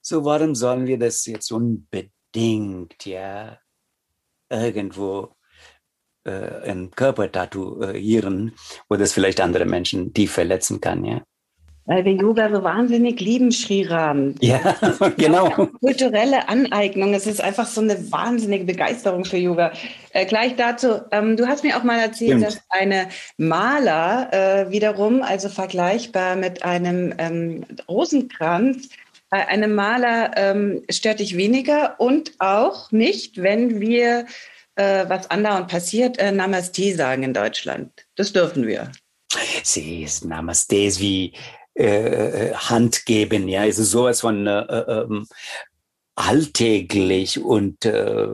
So, 0.00 0.24
warum 0.24 0.54
sollen 0.54 0.86
wir 0.86 0.98
das 0.98 1.26
jetzt 1.26 1.52
unbedingt, 1.52 3.06
ja, 3.06 3.58
irgendwo 4.52 5.34
äh, 6.24 6.70
ein 6.70 6.90
Körper 6.92 7.30
tatuieren, 7.32 8.52
wo 8.88 8.96
das 8.96 9.12
vielleicht 9.12 9.40
andere 9.40 9.64
Menschen 9.64 10.12
tief 10.12 10.32
verletzen 10.32 10.80
kann, 10.80 11.04
ja. 11.04 11.22
Weil 11.84 12.04
wir 12.04 12.12
Yoga 12.12 12.48
so 12.48 12.62
wahnsinnig 12.62 13.20
lieben, 13.20 13.50
Sriram. 13.50 14.36
Ja, 14.40 14.76
genau. 15.16 15.50
Kulturelle 15.80 16.48
Aneignung. 16.48 17.12
Es 17.12 17.26
ist 17.26 17.40
einfach 17.40 17.66
so 17.66 17.80
eine 17.80 18.12
wahnsinnige 18.12 18.64
Begeisterung 18.64 19.24
für 19.24 19.36
Yoga. 19.36 19.72
Äh, 20.12 20.26
gleich 20.26 20.54
dazu, 20.54 21.00
ähm, 21.10 21.36
du 21.36 21.48
hast 21.48 21.64
mir 21.64 21.76
auch 21.76 21.82
mal 21.82 21.98
erzählt, 21.98 22.38
Stimmt. 22.38 22.44
dass 22.44 22.60
eine 22.68 23.08
Maler 23.36 24.28
äh, 24.32 24.70
wiederum, 24.70 25.22
also 25.22 25.48
vergleichbar 25.48 26.36
mit 26.36 26.64
einem 26.64 27.14
ähm, 27.18 27.64
Rosenkranz, 27.88 28.88
bei 29.32 29.48
einem 29.48 29.74
Maler 29.74 30.32
ähm, 30.36 30.82
stört 30.90 31.20
dich 31.20 31.38
weniger 31.38 31.98
und 31.98 32.32
auch 32.38 32.92
nicht, 32.92 33.40
wenn 33.40 33.80
wir, 33.80 34.26
äh, 34.74 35.06
was 35.08 35.30
andauernd 35.30 35.68
passiert, 35.68 36.18
äh, 36.18 36.30
Namaste 36.30 36.94
sagen 36.94 37.22
in 37.22 37.32
Deutschland. 37.32 37.90
Das 38.14 38.34
dürfen 38.34 38.66
wir. 38.66 38.92
Sie 39.62 40.02
ist 40.02 40.26
Namaste 40.26 40.76
ist 40.76 41.00
wie 41.00 41.32
äh, 41.72 42.52
Hand 42.52 43.06
geben, 43.06 43.48
ja, 43.48 43.64
es 43.64 43.78
ist 43.78 43.92
sowas 43.92 44.20
von 44.20 44.46
äh, 44.46 44.60
äh 44.60 45.00
ähm, 45.00 45.26
alltäglich 46.14 47.40
und 47.40 47.86
äh, 47.86 48.26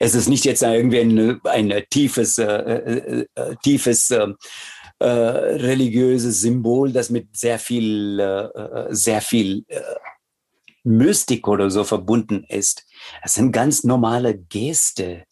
es 0.00 0.16
ist 0.16 0.28
nicht 0.28 0.44
jetzt 0.44 0.62
irgendwie 0.62 0.98
ein, 0.98 1.40
ein 1.44 1.84
tiefes, 1.88 2.36
äh, 2.36 3.26
tiefes 3.62 4.12
äh, 5.00 5.04
religiöses 5.04 6.42
Symbol, 6.42 6.92
das 6.92 7.10
mit 7.10 7.36
sehr 7.36 7.58
viel, 7.58 8.20
äh, 8.20 8.44
äh, 8.44 8.86
sehr 8.90 9.20
viel 9.22 9.64
äh, 9.68 9.80
Mystik 10.84 11.48
oder 11.48 11.70
so 11.70 11.84
verbunden 11.84 12.44
ist. 12.48 12.86
Das 13.22 13.34
sind 13.34 13.52
ganz 13.52 13.82
normale 13.82 14.36
Geste 14.36 15.24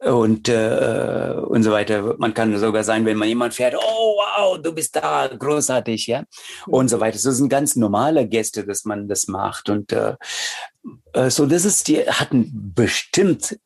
und 0.00 0.48
äh, 0.48 1.34
und 1.46 1.62
so 1.62 1.72
weiter. 1.72 2.16
Man 2.18 2.32
kann 2.32 2.56
sogar 2.58 2.84
sein, 2.84 3.04
wenn 3.04 3.16
man 3.16 3.28
jemand 3.28 3.54
fährt, 3.54 3.74
oh 3.74 4.16
wow, 4.16 4.58
du 4.62 4.72
bist 4.72 4.96
da, 4.96 5.26
großartig, 5.26 6.06
ja, 6.06 6.24
und 6.66 6.88
so 6.88 7.00
weiter. 7.00 7.18
Das 7.22 7.36
sind 7.36 7.48
ganz 7.48 7.76
normale 7.76 8.26
Gäste, 8.26 8.64
dass 8.64 8.84
man 8.84 9.08
das 9.08 9.28
macht 9.28 9.68
und 9.68 9.92
äh, 9.92 10.14
äh 11.12 11.30
so. 11.30 11.46
Das 11.46 11.64
ist 11.64 11.88
die 11.88 11.98
hatten 11.98 12.72
bestimmt 12.74 13.58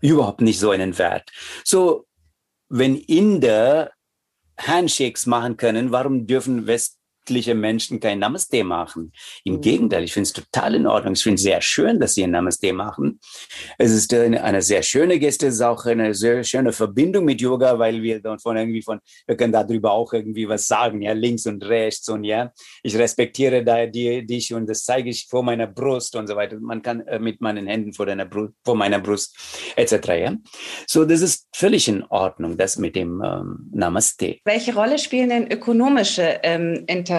überhaupt 0.00 0.40
nicht 0.40 0.58
so 0.58 0.70
einen 0.70 0.96
Wert. 0.98 1.30
So, 1.64 2.06
wenn 2.68 2.96
Inder 2.96 3.90
Handshakes 4.58 5.26
machen 5.26 5.56
können, 5.56 5.92
warum 5.92 6.26
dürfen 6.26 6.66
West 6.66 7.01
etliche 7.24 7.54
Menschen 7.54 8.00
kein 8.00 8.18
Namaste 8.18 8.64
machen. 8.64 9.12
Im 9.44 9.54
mhm. 9.54 9.60
Gegenteil, 9.60 10.04
ich 10.04 10.12
finde 10.12 10.26
es 10.26 10.32
total 10.32 10.74
in 10.74 10.86
Ordnung. 10.86 11.14
Ich 11.14 11.22
finde 11.22 11.36
es 11.36 11.42
sehr 11.42 11.60
schön, 11.60 12.00
dass 12.00 12.14
sie 12.14 12.24
ein 12.24 12.30
Namaste 12.30 12.72
machen. 12.72 13.20
Es 13.78 13.92
ist 13.92 14.12
eine, 14.12 14.42
eine 14.42 14.62
sehr 14.62 14.82
schöne 14.82 15.18
Geste, 15.18 15.46
es 15.46 15.54
ist 15.54 15.62
auch 15.62 15.84
eine 15.86 16.14
sehr 16.14 16.42
schöne 16.44 16.72
Verbindung 16.72 17.24
mit 17.24 17.40
Yoga, 17.40 17.78
weil 17.78 18.02
wir 18.02 18.20
von 18.42 18.56
irgendwie 18.56 18.82
von, 18.82 19.00
wir 19.26 19.36
können 19.36 19.52
darüber 19.52 19.92
auch 19.92 20.12
irgendwie 20.12 20.48
was 20.48 20.66
sagen, 20.66 21.02
ja, 21.02 21.12
links 21.12 21.46
und 21.46 21.64
rechts 21.64 22.08
und 22.08 22.24
ja, 22.24 22.52
ich 22.82 22.96
respektiere 22.96 23.64
da 23.64 23.86
die, 23.86 24.26
dich 24.26 24.52
und 24.52 24.68
das 24.68 24.84
zeige 24.84 25.10
ich 25.10 25.26
vor 25.28 25.42
meiner 25.42 25.66
Brust 25.66 26.16
und 26.16 26.26
so 26.26 26.36
weiter. 26.36 26.58
Man 26.60 26.82
kann 26.82 27.00
äh, 27.06 27.18
mit 27.18 27.40
meinen 27.40 27.66
Händen 27.66 27.92
vor 27.92 28.06
deiner 28.06 28.26
Brust, 28.26 28.54
vor 28.64 28.74
meiner 28.74 28.98
Brust 28.98 29.36
etc. 29.76 29.92
Ja, 30.08 30.36
so 30.86 31.04
das 31.04 31.20
ist 31.20 31.48
völlig 31.54 31.88
in 31.88 32.02
Ordnung, 32.04 32.56
das 32.56 32.78
mit 32.78 32.96
dem 32.96 33.22
ähm, 33.24 33.70
Namaste. 33.72 34.38
Welche 34.44 34.74
Rolle 34.74 34.98
spielen 34.98 35.28
denn 35.28 35.50
ökonomische 35.50 36.40
ähm, 36.42 36.84
Interessen. 36.86 37.11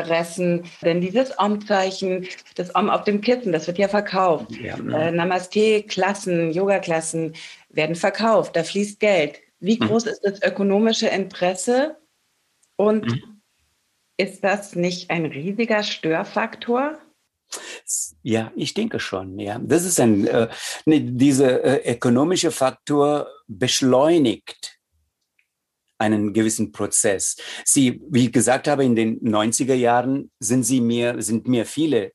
Denn 0.81 1.01
dieses 1.01 1.37
Om-Zeichen, 1.37 2.27
das 2.55 2.73
Om 2.75 2.89
auf 2.89 3.03
dem 3.03 3.21
Kissen, 3.21 3.51
das 3.51 3.67
wird 3.67 3.77
ja 3.77 3.87
verkauft. 3.87 4.51
Ja, 4.51 4.77
ne? 4.77 5.09
äh, 5.09 5.11
Namaste-Klassen, 5.11 6.51
Yoga-Klassen 6.51 7.33
werden 7.69 7.95
verkauft. 7.95 8.55
Da 8.55 8.63
fließt 8.63 8.99
Geld. 8.99 9.39
Wie 9.59 9.75
mhm. 9.79 9.87
groß 9.87 10.05
mhm. 10.05 10.11
ist 10.11 10.21
das 10.23 10.41
ökonomische 10.43 11.07
Interesse? 11.07 11.97
Und 12.75 13.05
mhm. 13.05 13.41
ist 14.17 14.43
das 14.43 14.75
nicht 14.75 15.09
ein 15.09 15.25
riesiger 15.25 15.83
Störfaktor? 15.83 16.97
Ja, 18.23 18.51
ich 18.55 18.73
denke 18.73 18.99
schon. 18.99 19.39
Ja, 19.39 19.59
das 19.59 19.85
ist 19.85 19.99
ein 19.99 20.25
äh, 20.27 20.49
ne, 20.85 21.01
dieser 21.01 21.63
äh, 21.63 21.93
ökonomische 21.93 22.51
Faktor 22.51 23.27
beschleunigt 23.47 24.72
einen 26.03 26.33
gewissen 26.33 26.71
Prozess. 26.71 27.35
Sie, 27.65 28.01
wie 28.09 28.25
ich 28.25 28.31
gesagt 28.31 28.67
habe, 28.67 28.83
in 28.83 28.95
den 28.95 29.19
90er 29.21 29.73
Jahren 29.73 30.31
sind 30.39 30.63
sie 30.63 30.81
mir, 30.81 31.21
sind 31.21 31.47
mir 31.47 31.65
viele 31.65 32.11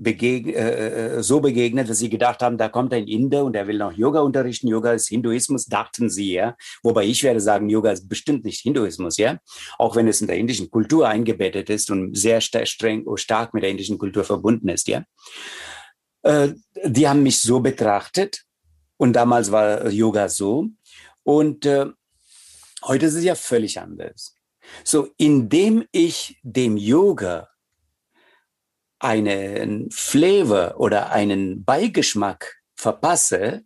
begeg 0.00 0.46
äh, 0.56 1.22
so 1.22 1.40
begegnet, 1.40 1.88
dass 1.88 1.98
sie 1.98 2.08
gedacht 2.08 2.40
haben, 2.42 2.56
da 2.56 2.68
kommt 2.68 2.94
ein 2.94 3.06
Inder 3.06 3.44
und 3.44 3.54
er 3.54 3.66
will 3.68 3.76
noch 3.76 3.92
Yoga 3.92 4.20
unterrichten. 4.20 4.66
Yoga 4.66 4.92
ist 4.92 5.08
Hinduismus, 5.08 5.66
dachten 5.66 6.08
sie, 6.08 6.32
ja. 6.32 6.56
Wobei 6.82 7.04
ich 7.04 7.22
werde 7.22 7.40
sagen, 7.40 7.68
Yoga 7.68 7.92
ist 7.92 8.08
bestimmt 8.08 8.44
nicht 8.44 8.62
Hinduismus, 8.62 9.18
ja. 9.18 9.38
Auch 9.78 9.96
wenn 9.96 10.08
es 10.08 10.22
in 10.22 10.26
der 10.26 10.38
indischen 10.38 10.70
Kultur 10.70 11.06
eingebettet 11.06 11.68
ist 11.68 11.90
und 11.90 12.16
sehr 12.16 12.40
streng, 12.40 13.04
stark 13.16 13.52
mit 13.52 13.62
der 13.62 13.70
indischen 13.70 13.98
Kultur 13.98 14.24
verbunden 14.24 14.70
ist, 14.70 14.88
ja. 14.88 15.04
Äh, 16.22 16.54
die 16.84 17.06
haben 17.06 17.22
mich 17.22 17.40
so 17.40 17.60
betrachtet 17.60 18.44
und 18.96 19.12
damals 19.12 19.52
war 19.52 19.90
Yoga 19.90 20.30
so 20.30 20.68
und 21.24 21.66
äh, 21.66 21.86
heute 22.82 23.06
ist 23.06 23.14
es 23.14 23.24
ja 23.24 23.34
völlig 23.34 23.80
anders. 23.80 24.36
So, 24.84 25.08
indem 25.16 25.86
ich 25.92 26.38
dem 26.42 26.76
Yoga 26.76 27.48
einen 28.98 29.90
Flavor 29.90 30.78
oder 30.78 31.10
einen 31.10 31.64
Beigeschmack 31.64 32.62
verpasse, 32.76 33.64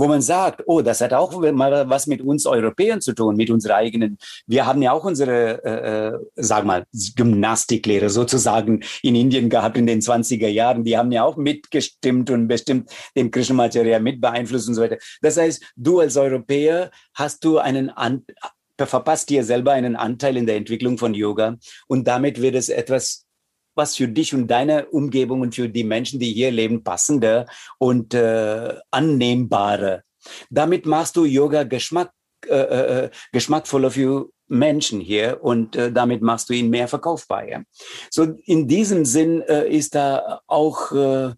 wo 0.00 0.08
man 0.08 0.22
sagt, 0.22 0.62
oh, 0.64 0.80
das 0.80 1.02
hat 1.02 1.12
auch 1.12 1.38
mal 1.52 1.88
was 1.90 2.06
mit 2.06 2.22
uns 2.22 2.46
Europäern 2.46 3.02
zu 3.02 3.12
tun, 3.12 3.36
mit 3.36 3.50
unserer 3.50 3.76
eigenen. 3.76 4.16
Wir 4.46 4.64
haben 4.64 4.80
ja 4.80 4.92
auch 4.92 5.04
unsere, 5.04 5.62
äh, 5.62 6.08
äh 6.08 6.18
sag 6.36 6.64
mal, 6.64 6.84
Gymnastiklehre 7.16 8.08
sozusagen 8.08 8.82
in 9.02 9.14
Indien 9.14 9.50
gehabt 9.50 9.76
in 9.76 9.86
den 9.86 10.00
20er 10.00 10.48
Jahren. 10.48 10.84
Die 10.84 10.96
haben 10.96 11.12
ja 11.12 11.22
auch 11.22 11.36
mitgestimmt 11.36 12.30
und 12.30 12.48
bestimmt 12.48 12.90
dem 13.14 13.30
Krishnamacharya 13.30 14.00
mit 14.00 14.22
beeinflusst 14.22 14.68
und 14.68 14.74
so 14.74 14.80
weiter. 14.80 14.96
Das 15.20 15.36
heißt, 15.36 15.62
du 15.76 16.00
als 16.00 16.16
Europäer 16.16 16.90
hast 17.12 17.44
du 17.44 17.58
einen 17.58 17.90
An 17.90 18.24
verpasst 18.78 19.28
dir 19.28 19.44
selber 19.44 19.72
einen 19.72 19.94
Anteil 19.94 20.38
in 20.38 20.46
der 20.46 20.56
Entwicklung 20.56 20.96
von 20.96 21.12
Yoga 21.12 21.58
und 21.86 22.08
damit 22.08 22.40
wird 22.40 22.54
es 22.54 22.70
etwas 22.70 23.26
was 23.74 23.96
für 23.96 24.08
dich 24.08 24.34
und 24.34 24.48
deine 24.48 24.86
Umgebung 24.86 25.40
und 25.40 25.54
für 25.54 25.68
die 25.68 25.84
Menschen, 25.84 26.20
die 26.20 26.32
hier 26.32 26.50
leben, 26.50 26.82
passender 26.82 27.46
und 27.78 28.14
äh, 28.14 28.74
annehmbarer. 28.90 30.02
Damit 30.50 30.86
machst 30.86 31.16
du 31.16 31.24
Yoga 31.24 31.62
Geschmack, 31.64 32.12
äh, 32.46 32.54
äh, 32.54 33.04
äh, 33.04 33.10
geschmackvoller 33.32 33.90
für 33.90 34.30
Menschen 34.48 35.00
hier 35.00 35.38
und 35.42 35.76
äh, 35.76 35.92
damit 35.92 36.22
machst 36.22 36.50
du 36.50 36.54
ihn 36.54 36.70
mehr 36.70 36.88
verkaufbar. 36.88 37.48
Ja? 37.48 37.62
So 38.10 38.34
in 38.44 38.66
diesem 38.66 39.04
Sinn 39.04 39.42
äh, 39.42 39.68
ist 39.68 39.94
da 39.94 40.40
auch 40.46 40.92
äh, 40.92 41.34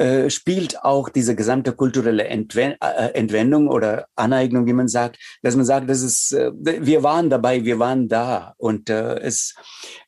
äh, 0.00 0.30
spielt 0.30 0.82
auch 0.82 1.10
diese 1.10 1.36
gesamte 1.36 1.74
kulturelle 1.74 2.24
äh, 2.24 3.12
Entwendung 3.12 3.68
oder 3.68 4.06
Aneignung, 4.16 4.66
wie 4.66 4.72
man 4.72 4.88
sagt, 4.88 5.18
dass 5.42 5.56
man 5.56 5.66
sagt, 5.66 5.90
das 5.90 6.00
ist, 6.00 6.32
äh, 6.32 6.50
wir 6.54 7.02
waren 7.02 7.28
dabei, 7.28 7.62
wir 7.66 7.78
waren 7.78 8.08
da 8.08 8.54
und 8.56 8.88
es, 8.88 9.54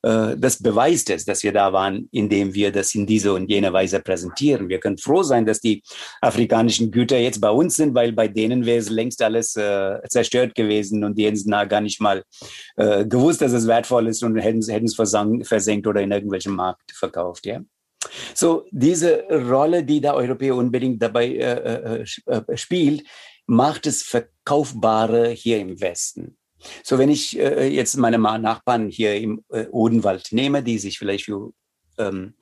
das 0.03 0.63
beweist 0.63 1.11
es, 1.11 1.25
dass 1.25 1.43
wir 1.43 1.53
da 1.53 1.73
waren, 1.73 2.09
indem 2.11 2.55
wir 2.55 2.73
das 2.73 2.95
in 2.95 3.07
diese 3.07 3.35
und 3.35 3.49
jene 3.51 3.73
Weise 3.73 4.01
präsentieren. 4.01 4.69
Wir 4.69 4.81
können 4.81 4.99
froh 4.99 5.23
sein, 5.23 5.45
dass 5.45 5.61
die 5.61 5.83
afrikanischen 6.21 6.91
Güter 6.91 7.19
jetzt 7.19 7.41
bei 7.41 7.51
uns 7.51 7.77
sind, 7.77 7.95
weil 7.95 8.13
bei 8.13 8.29
denen 8.29 8.65
wäre 8.65 8.79
es 8.79 8.89
längst 8.89 9.23
alles 9.23 9.53
zerstört 9.53 10.55
gewesen 10.55 11.05
und 11.05 11.19
die 11.19 11.27
hätten 11.27 11.37
es 11.37 11.69
gar 11.69 11.81
nicht 11.81 12.01
mal 12.01 12.25
gewusst, 12.77 13.43
dass 13.43 13.53
es 13.53 13.67
wertvoll 13.67 14.09
ist 14.09 14.23
und 14.23 14.37
hätten, 14.39 14.59
es 14.59 14.95
versenkt 14.97 15.87
oder 15.87 16.01
in 16.01 16.11
irgendwelchem 16.11 16.55
Markt 16.55 16.93
verkauft, 16.93 17.47
ja. 17.47 17.61
So 18.35 18.67
diese 18.71 19.25
Rolle, 19.29 19.85
die 19.85 20.01
der 20.01 20.15
Europäer 20.15 20.57
unbedingt 20.57 21.03
dabei 21.03 21.29
äh, 21.29 22.03
äh, 22.03 22.07
äh, 22.27 22.57
spielt, 22.57 23.05
macht 23.47 23.87
es 23.87 24.03
verkaufbare 24.03 25.31
hier 25.31 25.59
im 25.59 25.81
Westen. 25.81 26.37
So 26.85 26.99
wenn 26.99 27.09
ich 27.09 27.39
äh, 27.39 27.69
jetzt 27.69 27.97
meine 27.97 28.19
Nachbarn 28.19 28.89
hier 28.89 29.17
im 29.17 29.45
äh, 29.51 29.67
Odenwald 29.69 30.29
nehme, 30.33 30.63
die 30.63 30.79
sich 30.79 30.99
vielleicht 30.99 31.25
für 31.25 31.53
ähm, 31.99 32.35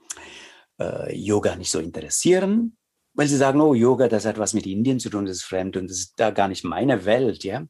äh, 0.79 1.14
Yoga 1.14 1.57
nicht 1.57 1.70
so 1.70 1.79
interessieren, 1.79 2.77
weil 3.14 3.29
sie 3.29 3.37
sagen, 3.37 3.61
oh, 3.61 3.75
Yoga, 3.75 4.09
das 4.09 4.27
hat 4.27 4.38
was 4.38 4.53
mit 4.53 4.66
Indien 4.66 5.01
zu 5.01 5.09
tun, 5.09 5.25
das 5.25 5.38
ist 5.38 5.44
fremd 5.44 5.77
und 5.77 5.90
das 5.90 5.99
ist 5.99 6.14
da 6.16 6.31
gar 6.31 6.49
nicht 6.49 6.64
meine 6.64 7.05
Welt, 7.07 7.44
ja 7.44 7.64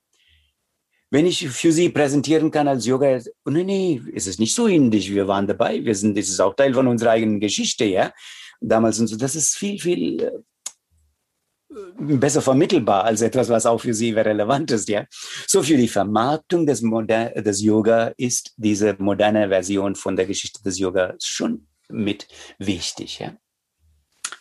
wenn 1.11 1.27
ich 1.27 1.49
für 1.49 1.73
Sie 1.73 1.89
präsentieren 1.89 2.51
kann 2.51 2.69
als 2.69 2.87
Yoga, 2.87 3.19
oh, 3.45 3.51
nee, 3.51 3.65
nee, 3.65 4.01
es 4.15 4.27
ist 4.29 4.39
nicht 4.39 4.55
so 4.55 4.67
indisch, 4.67 5.11
wir 5.11 5.27
waren 5.27 5.47
dabei, 5.47 5.85
wir 5.85 5.95
sind, 5.95 6.17
das 6.17 6.29
ist 6.29 6.41
auch 6.41 6.55
Teil 6.55 6.73
von 6.73 6.87
unserer 6.87 7.11
eigenen 7.11 7.41
Geschichte, 7.41 7.85
ja. 7.85 8.13
Damals 8.61 9.01
und 9.01 9.09
so, 9.09 9.17
das 9.17 9.35
ist 9.35 9.57
viel, 9.57 9.81
viel 9.81 10.23
äh, 10.23 10.31
besser 11.99 12.41
vermittelbar 12.41 13.05
als 13.05 13.23
etwas, 13.23 13.49
was 13.49 13.67
auch 13.67 13.81
für 13.81 13.95
Sie 13.95 14.13
relevant 14.13 14.71
ist, 14.71 14.89
ja. 14.89 15.05
So 15.49 15.63
für 15.65 15.77
die 15.77 15.89
Vermarktung 15.89 16.65
des, 16.65 16.81
Moder 16.81 17.31
des 17.31 17.61
Yoga 17.61 18.13
ist 18.17 18.53
diese 18.57 18.95
moderne 18.99 19.49
Version 19.49 19.97
von 19.97 20.15
der 20.15 20.27
Geschichte 20.27 20.63
des 20.63 20.79
Yoga 20.79 21.15
schon 21.21 21.67
mit 21.89 22.29
wichtig, 22.59 23.19
ja. 23.19 23.35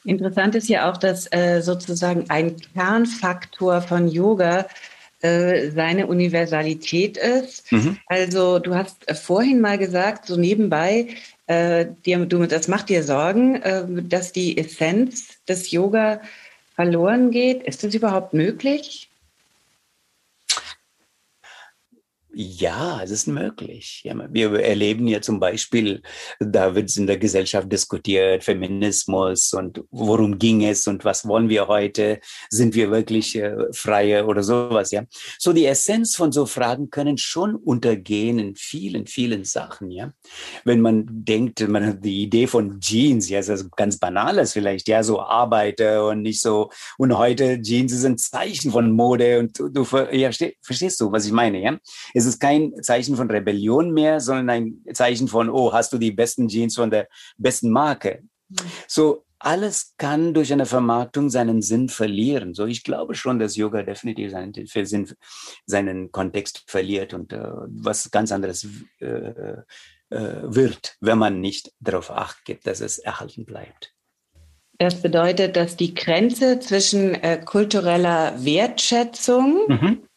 Interessant 0.05 0.53
ist 0.53 0.69
ja 0.69 0.89
auch, 0.89 0.97
dass 0.97 1.27
äh, 1.31 1.61
sozusagen 1.61 2.29
ein 2.29 2.57
Kernfaktor 2.57 3.81
von 3.81 4.07
Yoga 4.07 4.67
äh, 5.21 5.71
seine 5.71 6.07
Universalität 6.07 7.17
ist. 7.17 7.71
Mhm. 7.71 7.97
Also 8.05 8.59
du 8.59 8.75
hast 8.75 9.09
äh, 9.09 9.15
vorhin 9.15 9.59
mal 9.59 9.77
gesagt, 9.77 10.25
so 10.25 10.37
nebenbei, 10.37 11.07
äh, 11.47 11.87
dir, 12.05 12.25
du, 12.25 12.45
das 12.45 12.67
macht 12.67 12.89
dir 12.89 13.03
Sorgen, 13.03 13.55
äh, 13.61 13.83
dass 14.03 14.31
die 14.31 14.57
Essenz 14.57 15.43
des 15.47 15.71
Yoga 15.71 16.21
verloren 16.75 17.31
geht. 17.31 17.63
Ist 17.63 17.83
das 17.83 17.93
überhaupt 17.93 18.33
möglich? 18.33 19.08
Ja, 22.31 23.01
es 23.01 23.09
ist 23.09 23.27
möglich. 23.27 24.03
Wir 24.03 24.53
erleben 24.59 25.07
ja 25.07 25.19
zum 25.19 25.39
Beispiel, 25.39 26.03
da 26.39 26.75
wird 26.75 26.95
in 26.95 27.07
der 27.07 27.17
Gesellschaft 27.17 27.71
diskutiert, 27.71 28.43
Feminismus 28.43 29.51
und 29.53 29.83
worum 29.89 30.37
ging 30.37 30.63
es 30.63 30.85
und 30.87 31.03
was 31.03 31.27
wollen 31.27 31.49
wir 31.49 31.67
heute? 31.67 32.19
Sind 32.51 32.75
wir 32.75 32.91
wirklich 32.91 33.35
äh, 33.35 33.55
freie 33.73 34.27
oder 34.27 34.43
sowas? 34.43 34.91
Ja, 34.91 35.05
so 35.39 35.53
die 35.53 35.65
Essenz 35.65 36.15
von 36.15 36.31
so 36.31 36.45
Fragen 36.45 36.91
können 36.91 37.17
schon 37.17 37.55
untergehen 37.55 38.37
in 38.37 38.55
vielen, 38.55 39.07
vielen 39.07 39.43
Sachen. 39.43 39.89
Ja, 39.89 40.13
wenn 40.65 40.81
man 40.81 41.07
denkt, 41.09 41.67
man 41.67 41.83
hat 41.83 42.05
die 42.05 42.21
Idee 42.21 42.45
von 42.45 42.79
Jeans, 42.79 43.27
ja, 43.27 43.39
ist 43.39 43.49
das 43.49 43.71
ganz 43.71 43.97
banales 43.97 44.53
vielleicht, 44.53 44.87
ja, 44.87 45.01
so 45.01 45.19
Arbeiter 45.19 46.07
und 46.07 46.21
nicht 46.21 46.41
so. 46.41 46.69
Und 46.99 47.17
heute 47.17 47.59
Jeans 47.59 47.91
ist 47.91 48.05
ein 48.05 48.19
Zeichen 48.19 48.71
von 48.71 48.91
Mode 48.91 49.39
und 49.39 49.57
du, 49.57 49.69
du 49.69 49.83
ja, 50.11 50.29
verstehst 50.61 51.01
du, 51.01 51.11
was 51.11 51.25
ich 51.25 51.31
meine? 51.31 51.59
Ja 51.59 51.79
es 52.19 52.25
ist 52.29 52.39
kein 52.39 52.73
Zeichen 52.81 53.15
von 53.15 53.29
Rebellion 53.29 53.91
mehr, 53.91 54.19
sondern 54.19 54.49
ein 54.49 54.93
Zeichen 54.93 55.27
von, 55.27 55.49
oh, 55.49 55.73
hast 55.73 55.93
du 55.93 55.97
die 55.97 56.11
besten 56.11 56.47
Jeans 56.47 56.75
von 56.75 56.89
der 56.89 57.07
besten 57.37 57.71
Marke. 57.71 58.23
Mhm. 58.49 58.55
So, 58.87 59.25
alles 59.39 59.95
kann 59.97 60.33
durch 60.33 60.51
eine 60.51 60.65
Vermarktung 60.65 61.29
seinen 61.29 61.61
Sinn 61.61 61.87
verlieren. 61.87 62.53
So, 62.53 62.65
ich 62.65 62.83
glaube 62.83 63.15
schon, 63.15 63.39
dass 63.39 63.55
Yoga 63.55 63.83
definitiv 63.83 64.31
seinen, 64.31 64.53
Sinn, 64.53 65.09
seinen 65.65 66.11
Kontext 66.11 66.63
verliert 66.67 67.13
und 67.13 67.31
äh, 67.31 67.39
was 67.67 68.11
ganz 68.11 68.31
anderes 68.31 68.67
äh, 68.99 69.05
äh, 69.05 70.41
wird, 70.43 70.97
wenn 70.99 71.17
man 71.17 71.39
nicht 71.39 71.71
darauf 71.79 72.11
acht 72.11 72.43
gibt, 72.43 72.67
dass 72.67 72.81
es 72.81 72.99
erhalten 72.99 73.45
bleibt. 73.45 73.93
Das 74.77 75.01
bedeutet, 75.01 75.55
dass 75.55 75.75
die 75.75 75.93
Grenze 75.93 76.59
zwischen 76.59 77.13
äh, 77.15 77.41
kultureller 77.43 78.33
Wertschätzung 78.43 79.67
mhm 79.67 80.08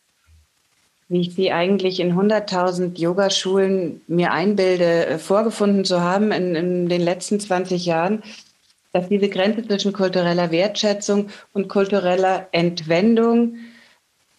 wie 1.12 1.20
ich 1.20 1.34
sie 1.34 1.52
eigentlich 1.52 2.00
in 2.00 2.14
100.000 2.14 2.98
Yogaschulen 2.98 4.00
mir 4.06 4.32
einbilde, 4.32 5.06
äh, 5.06 5.18
vorgefunden 5.18 5.84
zu 5.84 6.00
haben 6.00 6.32
in, 6.32 6.54
in, 6.54 6.88
den 6.88 7.02
letzten 7.02 7.38
20 7.38 7.84
Jahren, 7.84 8.22
dass 8.94 9.10
diese 9.10 9.28
Grenze 9.28 9.68
zwischen 9.68 9.92
kultureller 9.92 10.50
Wertschätzung 10.50 11.28
und 11.52 11.68
kultureller 11.68 12.48
Entwendung 12.52 13.56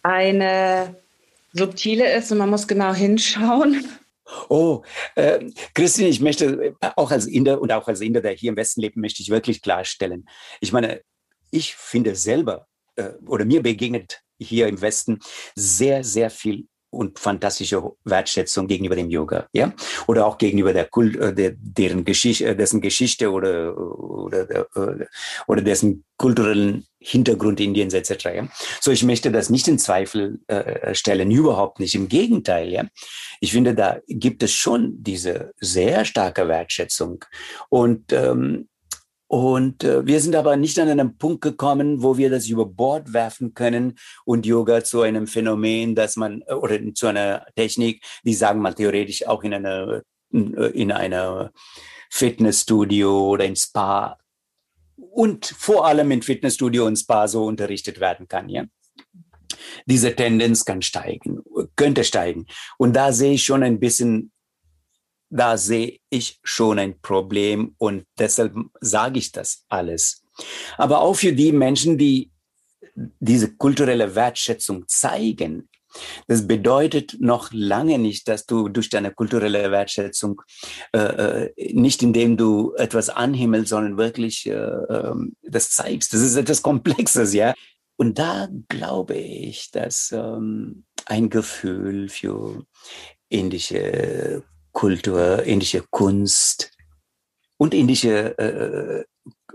eine 0.02 0.96
subtile 1.52 2.12
ist 2.12 2.32
und 2.32 2.38
man 2.38 2.50
muss 2.50 2.66
genau 2.66 2.92
hinschauen. 2.92 3.84
Oh, 4.48 4.82
äh, 5.14 5.44
Christine, 5.74 6.08
ich 6.08 6.20
möchte 6.20 6.74
äh, 6.80 6.90
auch 6.96 7.12
als 7.12 7.26
Inder 7.26 7.60
und 7.60 7.70
auch 7.70 7.86
als 7.86 8.00
Inder, 8.00 8.20
der 8.20 8.32
hier 8.32 8.50
im 8.50 8.56
Westen 8.56 8.80
lebt, 8.80 8.96
möchte 8.96 9.22
ich 9.22 9.30
wirklich 9.30 9.62
klarstellen. 9.62 10.28
Ich 10.60 10.72
meine, 10.72 11.02
ich 11.52 11.76
finde 11.76 12.16
selber 12.16 12.66
äh, 12.96 13.10
oder 13.26 13.44
mir 13.44 13.62
begegnet 13.62 14.23
hier 14.38 14.68
im 14.68 14.80
Westen 14.80 15.20
sehr, 15.54 16.04
sehr 16.04 16.30
viel 16.30 16.66
und 16.94 17.18
fantastische 17.18 17.82
Wertschätzung 18.04 18.66
gegenüber 18.66 18.96
dem 18.96 19.10
Yoga, 19.10 19.48
ja, 19.52 19.74
oder 20.06 20.26
auch 20.26 20.38
gegenüber 20.38 20.72
der 20.72 20.86
Kult, 20.86 21.16
äh, 21.16 21.34
der, 21.34 21.54
deren 21.56 22.04
Geschichte, 22.04 22.46
äh, 22.46 22.56
dessen 22.56 22.80
Geschichte 22.80 23.30
oder 23.30 23.76
oder 23.76 24.48
äh, 24.50 25.06
oder 25.46 25.62
dessen 25.62 26.04
kulturellen 26.16 26.86
Hintergrund 27.00 27.60
Indiens 27.60 27.92
etc. 27.92 28.24
Ja? 28.24 28.48
So, 28.80 28.90
ich 28.92 29.02
möchte 29.02 29.30
das 29.30 29.50
nicht 29.50 29.68
in 29.68 29.78
Zweifel 29.78 30.40
äh, 30.46 30.94
stellen, 30.94 31.30
überhaupt 31.30 31.80
nicht. 31.80 31.94
Im 31.94 32.08
Gegenteil, 32.08 32.70
ja. 32.70 32.84
Ich 33.40 33.52
finde, 33.52 33.74
da 33.74 33.98
gibt 34.06 34.42
es 34.42 34.52
schon 34.52 35.02
diese 35.02 35.52
sehr 35.60 36.04
starke 36.04 36.48
Wertschätzung 36.48 37.24
und 37.68 38.12
ähm, 38.12 38.68
und 39.34 39.82
äh, 39.82 40.06
wir 40.06 40.20
sind 40.20 40.36
aber 40.36 40.56
nicht 40.56 40.78
an 40.78 40.88
einem 40.88 41.18
Punkt 41.18 41.40
gekommen, 41.40 42.04
wo 42.04 42.16
wir 42.16 42.30
das 42.30 42.46
über 42.46 42.66
Bord 42.66 43.12
werfen 43.12 43.52
können 43.52 43.98
und 44.24 44.46
Yoga 44.46 44.84
zu 44.84 45.00
einem 45.00 45.26
Phänomen, 45.26 45.96
dass 45.96 46.14
man 46.14 46.42
äh, 46.46 46.54
oder 46.54 46.78
zu 46.94 47.08
einer 47.08 47.44
Technik, 47.56 48.04
die 48.22 48.34
sagen 48.34 48.60
mal 48.60 48.74
theoretisch 48.74 49.26
auch 49.26 49.42
in 49.42 49.54
einer 49.54 50.02
äh, 50.32 50.66
in 50.80 50.92
einer 50.92 51.50
Fitnessstudio 52.10 53.30
oder 53.30 53.44
in 53.44 53.56
Spa 53.56 54.18
und 54.96 55.46
vor 55.46 55.84
allem 55.84 56.12
in 56.12 56.22
Fitnessstudio 56.22 56.86
und 56.86 56.94
Spa 56.94 57.26
so 57.26 57.44
unterrichtet 57.44 57.98
werden 57.98 58.28
kann, 58.28 58.48
ja. 58.48 58.64
Diese 59.86 60.14
Tendenz 60.14 60.64
kann 60.64 60.80
steigen, 60.80 61.42
könnte 61.74 62.04
steigen. 62.04 62.46
Und 62.78 62.94
da 62.94 63.12
sehe 63.12 63.34
ich 63.34 63.42
schon 63.42 63.64
ein 63.64 63.80
bisschen, 63.80 64.30
da 65.34 65.56
sehe 65.56 65.98
ich 66.10 66.38
schon 66.44 66.78
ein 66.78 67.00
Problem 67.00 67.74
und 67.78 68.06
deshalb 68.18 68.54
sage 68.80 69.18
ich 69.18 69.32
das 69.32 69.64
alles. 69.68 70.22
Aber 70.78 71.00
auch 71.00 71.14
für 71.14 71.32
die 71.32 71.50
Menschen, 71.50 71.98
die 71.98 72.30
diese 72.94 73.56
kulturelle 73.56 74.14
Wertschätzung 74.14 74.84
zeigen, 74.86 75.68
das 76.28 76.46
bedeutet 76.46 77.16
noch 77.20 77.52
lange 77.52 77.98
nicht, 77.98 78.28
dass 78.28 78.46
du 78.46 78.68
durch 78.68 78.90
deine 78.90 79.12
kulturelle 79.12 79.70
Wertschätzung 79.70 80.40
äh, 80.92 80.98
äh, 80.98 81.72
nicht 81.72 82.02
indem 82.02 82.36
du 82.36 82.74
etwas 82.74 83.10
anhimmelst, 83.10 83.70
sondern 83.70 83.96
wirklich 83.96 84.46
äh, 84.46 84.52
äh, 84.52 85.14
das 85.42 85.70
zeigst. 85.70 86.12
Das 86.12 86.20
ist 86.20 86.36
etwas 86.36 86.62
Komplexes, 86.62 87.32
ja. 87.32 87.54
Und 87.96 88.18
da 88.18 88.48
glaube 88.68 89.14
ich, 89.14 89.70
dass 89.70 90.10
ähm, 90.12 90.84
ein 91.06 91.30
Gefühl 91.30 92.08
für 92.08 92.64
indische 93.28 94.42
Kultur, 94.74 95.42
indische 95.44 95.84
Kunst 95.90 96.70
und 97.56 97.72
indische 97.72 98.36
äh, 98.38 99.04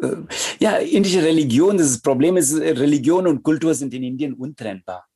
äh, 0.02 0.16
ja, 0.60 0.78
indische 0.78 1.22
Religion, 1.22 1.78
das 1.78 2.02
Problem 2.02 2.38
ist, 2.38 2.56
Religion 2.56 3.28
und 3.28 3.44
Kultur 3.44 3.76
sind 3.76 3.94
in 3.94 4.04
Indien 4.04 4.34
untrennbar 4.34 5.10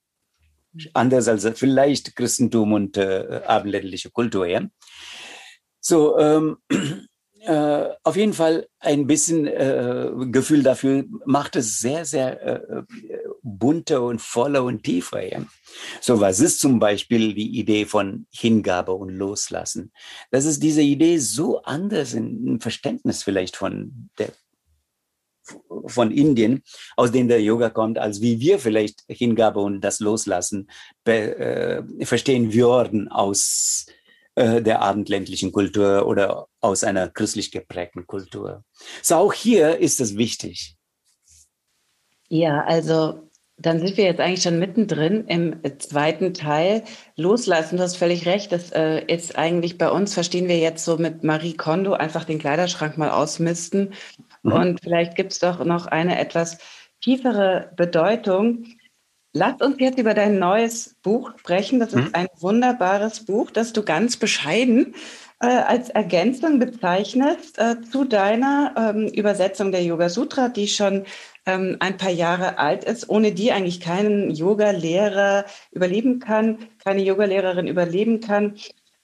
anders 0.94 1.28
als 1.28 1.48
vielleicht 1.56 2.16
Christentum 2.16 2.74
und 2.74 2.98
äh, 2.98 3.42
abendländliche 3.46 4.10
Kultur. 4.10 4.48
Ja? 4.48 4.62
So, 5.80 6.18
ähm, 6.18 6.58
äh, 7.42 7.90
auf 8.04 8.16
jeden 8.16 8.34
Fall 8.34 8.68
ein 8.80 9.08
bisschen 9.08 9.48
äh, 9.48 10.10
Gefühl 10.32 10.64
dafür 10.64 11.06
macht 11.26 11.56
es 11.56 11.80
sehr, 11.80 12.06
sehr 12.06 12.42
äh, 12.42 12.84
bunter 13.44 14.02
und 14.04 14.22
voller 14.22 14.64
und 14.64 14.84
tiefer. 14.84 15.22
Ja? 15.32 15.46
So, 16.02 16.20
was 16.20 16.40
ist 16.40 16.60
zum 16.60 16.80
Beispiel 16.80 17.34
die 17.34 17.60
Idee 17.60 17.86
von 17.86 18.26
Hingabe 18.32 18.94
und 18.94 19.10
Loslassen? 19.10 19.92
Das 20.32 20.46
ist 20.46 20.64
diese 20.64 20.82
Idee 20.82 21.18
so 21.18 21.62
anders 21.62 22.14
im 22.14 22.60
Verständnis 22.60 23.24
vielleicht 23.24 23.56
von 23.56 24.10
der 24.18 24.30
von 25.88 26.12
Indien, 26.12 26.64
aus 26.96 27.12
dem 27.12 27.28
der 27.28 27.42
Yoga 27.42 27.70
kommt, 27.70 27.98
als 27.98 28.22
wie 28.22 28.40
wir 28.40 28.60
vielleicht 28.60 29.04
Hingabe 29.10 29.60
und 29.60 29.82
das 29.82 30.00
Loslassen 30.00 30.70
äh, 31.04 31.84
verstehen 32.06 32.54
würden 32.54 33.10
aus 33.10 33.88
äh, 34.36 34.62
der 34.62 34.82
abendländlichen 34.82 35.52
Kultur 35.52 36.08
oder 36.08 36.48
aus 36.62 36.84
einer 36.84 37.10
christlich 37.10 37.52
geprägten 37.52 38.08
Kultur. 38.08 38.64
So 39.02 39.16
auch 39.16 39.34
hier 39.34 39.78
ist 39.80 40.00
es 40.00 40.18
wichtig. 40.18 40.78
Ja, 42.30 42.64
also 42.64 43.30
dann 43.58 43.80
sind 43.80 43.98
wir 43.98 44.06
jetzt 44.06 44.20
eigentlich 44.20 44.42
schon 44.42 44.60
mittendrin 44.60 45.26
im 45.28 45.56
zweiten 45.80 46.34
Teil. 46.34 46.84
Loslassen, 47.16 47.78
du 47.78 47.84
hast 47.84 47.98
völlig 47.98 48.26
recht. 48.26 48.52
Das 48.52 48.72
äh, 48.72 49.04
ist 49.06 49.38
eigentlich 49.38 49.78
bei 49.78 49.90
uns, 49.90 50.14
verstehen 50.14 50.48
wir 50.48 50.58
jetzt 50.58 50.84
so 50.84 50.98
mit 50.98 51.24
Marie 51.24 51.54
Kondo, 51.54 51.94
einfach 51.94 52.26
den 52.26 52.40
Kleiderschrank 52.40 52.98
mal 52.98 53.12
ausmisten 53.12 53.94
Mhm. 54.44 54.52
Und 54.52 54.82
vielleicht 54.82 55.16
gibt 55.16 55.32
es 55.32 55.40
doch 55.40 55.64
noch 55.66 55.88
eine 55.88 56.20
etwas 56.20 56.58
tiefere 57.02 57.72
Bedeutung. 57.76 58.66
Lass 59.34 59.60
uns 59.62 59.78
jetzt 59.80 59.98
über 59.98 60.14
dein 60.14 60.38
neues 60.38 60.96
Buch 61.02 61.32
sprechen. 61.40 61.80
Das 61.80 61.94
ist 61.94 62.10
mhm. 62.10 62.14
ein 62.14 62.28
wunderbares 62.40 63.26
Buch, 63.26 63.50
das 63.50 63.74
du 63.74 63.84
ganz 63.84 64.18
bescheiden 64.18 64.94
äh, 65.40 65.48
als 65.48 65.90
Ergänzung 65.90 66.60
bezeichnest 66.60 67.58
äh, 67.58 67.82
zu 67.82 68.04
deiner 68.04 68.76
ähm, 68.78 69.08
Übersetzung 69.08 69.72
der 69.72 69.84
Yoga 69.84 70.10
Sutra, 70.10 70.50
die 70.50 70.68
schon 70.68 71.06
ähm, 71.46 71.78
ein 71.80 71.98
paar 71.98 72.12
Jahre 72.12 72.58
alt 72.58 72.84
ist, 72.84 73.10
ohne 73.10 73.32
die 73.32 73.52
eigentlich 73.52 73.80
keinen 73.80 74.32
Yoga-Lehrer 74.32 75.46
überleben 75.72 76.20
kann, 76.20 76.60
keine 76.84 77.02
Yoga-Lehrerin 77.04 77.68
überleben 77.68 78.20
kann. 78.20 78.56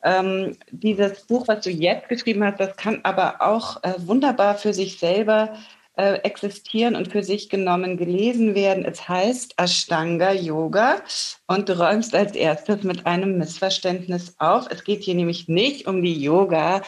Ähm, 0.04 0.58
dieses 0.71 1.25
Buch, 1.25 1.47
was 1.47 1.63
du 1.63 1.69
jetzt 1.69 2.08
geschrieben 2.08 2.43
hast, 2.43 2.60
das 2.60 2.78
kann 2.78 3.02
aber 3.04 3.41
auch 3.41 3.84
äh, 3.84 3.93
wunderbar 3.97 4.56
für 4.56 4.73
sich 4.73 4.97
selber 4.97 5.58
äh, 5.97 6.19
existieren 6.21 6.95
und 6.95 7.12
für 7.12 7.23
sich 7.23 7.49
genommen 7.49 7.97
gelesen 7.97 8.56
werden. 8.56 8.86
Es 8.86 9.10
heißt 9.10 9.56
Ashtanga 9.58 10.32
Yoga 10.32 11.02
und 11.47 11.67
du 11.67 11.78
räumst 11.78 12.15
als 12.15 12.34
erstes 12.36 12.84
mit 12.84 13.06
einem 13.06 13.38
Missverständnis 13.38 14.36
auf. 14.39 14.67
Es 14.69 14.86
geht 14.86 15.04
hier 15.04 15.15
nämlich 15.15 15.49
nicht 15.49 15.88
um 15.88 16.02
die 16.02 16.21
Yoga 16.21 16.82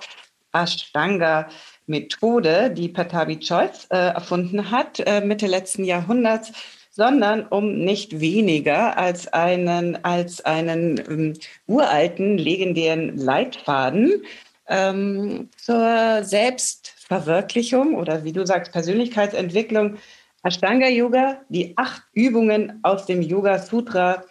Ashtanga 0.53 1.49
Methode, 1.87 2.71
die 2.71 2.89
Patabi 2.89 3.39
Choice 3.39 3.87
äh, 3.89 3.97
erfunden 3.97 4.71
hat, 4.71 4.99
äh, 4.99 5.21
Mitte 5.21 5.47
letzten 5.47 5.83
Jahrhunderts, 5.83 6.51
sondern 6.91 7.47
um 7.47 7.79
nicht 7.79 8.19
weniger 8.19 8.97
als 8.97 9.31
einen, 9.31 10.03
als 10.03 10.43
einen 10.43 10.99
ähm, 10.99 11.33
uralten, 11.67 12.37
legendären 12.37 13.17
Leitfaden 13.17 14.23
ähm, 14.67 15.49
zur 15.57 16.23
Selbstverwirklichung 16.23 17.95
oder 17.95 18.23
wie 18.23 18.33
du 18.33 18.45
sagst, 18.45 18.71
Persönlichkeitsentwicklung. 18.71 19.97
Ashtanga 20.43 20.87
Yoga, 20.87 21.41
die 21.49 21.73
acht 21.77 22.01
Übungen 22.13 22.79
aus 22.83 23.05
dem 23.05 23.21
Yoga 23.21 23.59
Sutra 23.59 24.23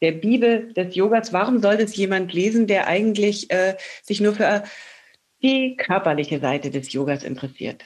der 0.00 0.12
Bibel 0.12 0.72
des 0.72 0.94
Yogas. 0.94 1.32
Warum 1.32 1.60
soll 1.60 1.76
das 1.76 1.96
jemand 1.96 2.32
lesen, 2.32 2.66
der 2.66 2.86
eigentlich 2.86 3.50
äh, 3.50 3.76
sich 4.02 4.20
nur 4.20 4.34
für 4.34 4.62
die 5.42 5.76
körperliche 5.76 6.40
Seite 6.40 6.70
des 6.70 6.92
Yogas 6.92 7.24
interessiert? 7.24 7.84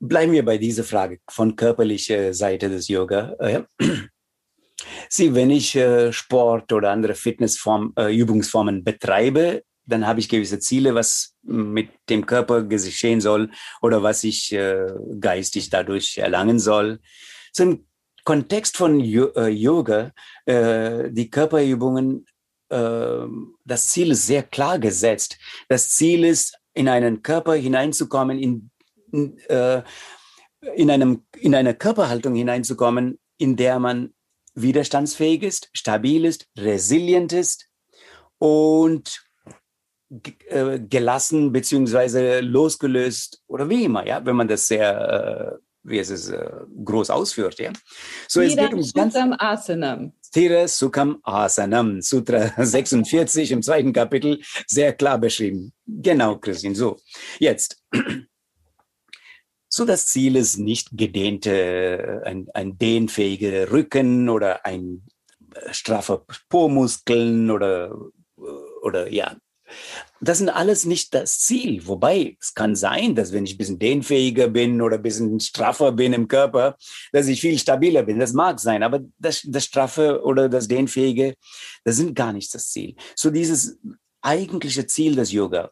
Bleiben 0.00 0.32
wir 0.32 0.44
bei 0.44 0.58
dieser 0.58 0.84
Frage 0.84 1.18
von 1.28 1.56
körperlicher 1.56 2.32
Seite 2.32 2.68
des 2.68 2.88
Yoga. 2.88 3.34
Äh, 3.40 3.62
Sie, 5.08 5.34
wenn 5.34 5.50
ich 5.50 5.74
äh, 5.74 6.12
Sport 6.12 6.72
oder 6.72 6.90
andere 6.90 7.14
Fitnessübungsformen 7.14 8.78
äh, 8.78 8.82
betreibe, 8.82 9.64
dann 9.86 10.06
habe 10.06 10.20
ich 10.20 10.28
gewisse 10.28 10.60
Ziele, 10.60 10.94
was 10.94 11.34
mit 11.42 11.90
dem 12.08 12.26
Körper 12.26 12.62
geschehen 12.62 13.20
soll 13.20 13.50
oder 13.80 14.02
was 14.02 14.22
ich 14.22 14.54
geistig 15.18 15.70
dadurch 15.70 16.18
erlangen 16.18 16.58
soll. 16.58 17.00
So 17.52 17.62
im 17.62 17.86
Kontext 18.22 18.76
von 18.76 19.00
Yoga, 19.00 20.12
die 20.46 21.30
Körperübungen, 21.30 22.26
das 22.68 23.88
Ziel 23.88 24.10
ist 24.10 24.26
sehr 24.26 24.42
klar 24.42 24.78
gesetzt. 24.78 25.38
Das 25.68 25.90
Ziel 25.90 26.24
ist, 26.24 26.58
in 26.74 26.88
einen 26.88 27.22
Körper 27.22 27.54
hineinzukommen, 27.54 28.38
in 28.38 28.70
äh, 29.48 29.82
in, 30.74 30.90
einem, 30.90 31.24
in 31.36 31.54
eine 31.54 31.74
Körperhaltung 31.74 32.34
hineinzukommen, 32.34 33.18
in 33.36 33.56
der 33.56 33.78
man 33.78 34.14
widerstandsfähig 34.54 35.42
ist, 35.42 35.70
stabil 35.72 36.24
ist, 36.24 36.48
resilient 36.56 37.32
ist 37.32 37.68
und 38.38 39.24
äh, 40.48 40.80
gelassen 40.80 41.52
beziehungsweise 41.52 42.40
losgelöst 42.40 43.42
oder 43.46 43.68
wie 43.68 43.84
immer, 43.84 44.06
ja, 44.06 44.24
wenn 44.24 44.36
man 44.36 44.48
das 44.48 44.66
sehr, 44.66 45.60
äh, 45.60 45.67
wie 45.88 45.98
es 45.98 46.10
ist, 46.10 46.28
äh, 46.30 46.50
groß 46.84 47.10
ausführt, 47.10 47.58
ja. 47.58 47.72
So 48.28 48.40
es 48.40 48.56
geht 48.56 48.72
um 48.72 48.82
ganz 48.94 49.14
Asanam. 49.16 50.12
Stira 50.24 50.68
Sukham 50.68 51.18
Asanam, 51.22 52.02
Sutra 52.02 52.52
46 52.64 53.52
im 53.52 53.62
zweiten 53.62 53.92
Kapitel, 53.92 54.40
sehr 54.66 54.92
klar 54.92 55.18
beschrieben. 55.18 55.72
Genau, 55.86 56.36
Christine, 56.38 56.74
so. 56.74 56.98
Jetzt. 57.38 57.82
So 59.70 59.84
das 59.84 60.06
Ziel 60.06 60.36
ist 60.36 60.56
nicht 60.58 60.88
gedehnte, 60.92 62.22
ein, 62.24 62.48
ein 62.54 62.78
dehnfähiger 62.78 63.70
Rücken 63.70 64.28
oder 64.28 64.64
ein 64.64 65.06
äh, 65.54 65.72
straffer 65.72 66.24
Po-Muskeln 66.48 67.50
oder, 67.50 67.94
oder 68.82 69.12
ja. 69.12 69.36
Das 70.20 70.38
sind 70.38 70.48
alles 70.48 70.84
nicht 70.84 71.14
das 71.14 71.38
Ziel. 71.38 71.86
Wobei 71.86 72.36
es 72.40 72.54
kann 72.54 72.74
sein, 72.74 73.14
dass 73.14 73.32
wenn 73.32 73.44
ich 73.44 73.54
ein 73.54 73.58
bisschen 73.58 73.78
dehnfähiger 73.78 74.48
bin 74.48 74.82
oder 74.82 74.96
ein 74.96 75.02
bisschen 75.02 75.38
straffer 75.40 75.92
bin 75.92 76.12
im 76.12 76.28
Körper, 76.28 76.76
dass 77.12 77.28
ich 77.28 77.40
viel 77.40 77.58
stabiler 77.58 78.02
bin. 78.02 78.18
Das 78.18 78.32
mag 78.32 78.60
sein, 78.60 78.82
aber 78.82 79.00
das, 79.18 79.42
das 79.44 79.64
straffe 79.64 80.22
oder 80.22 80.48
das 80.48 80.68
dehnfähige, 80.68 81.34
das 81.84 81.96
sind 81.96 82.14
gar 82.14 82.32
nicht 82.32 82.52
das 82.54 82.68
Ziel. 82.70 82.96
So 83.14 83.30
dieses 83.30 83.78
eigentliche 84.20 84.86
Ziel 84.86 85.14
des 85.14 85.32
Yoga 85.32 85.70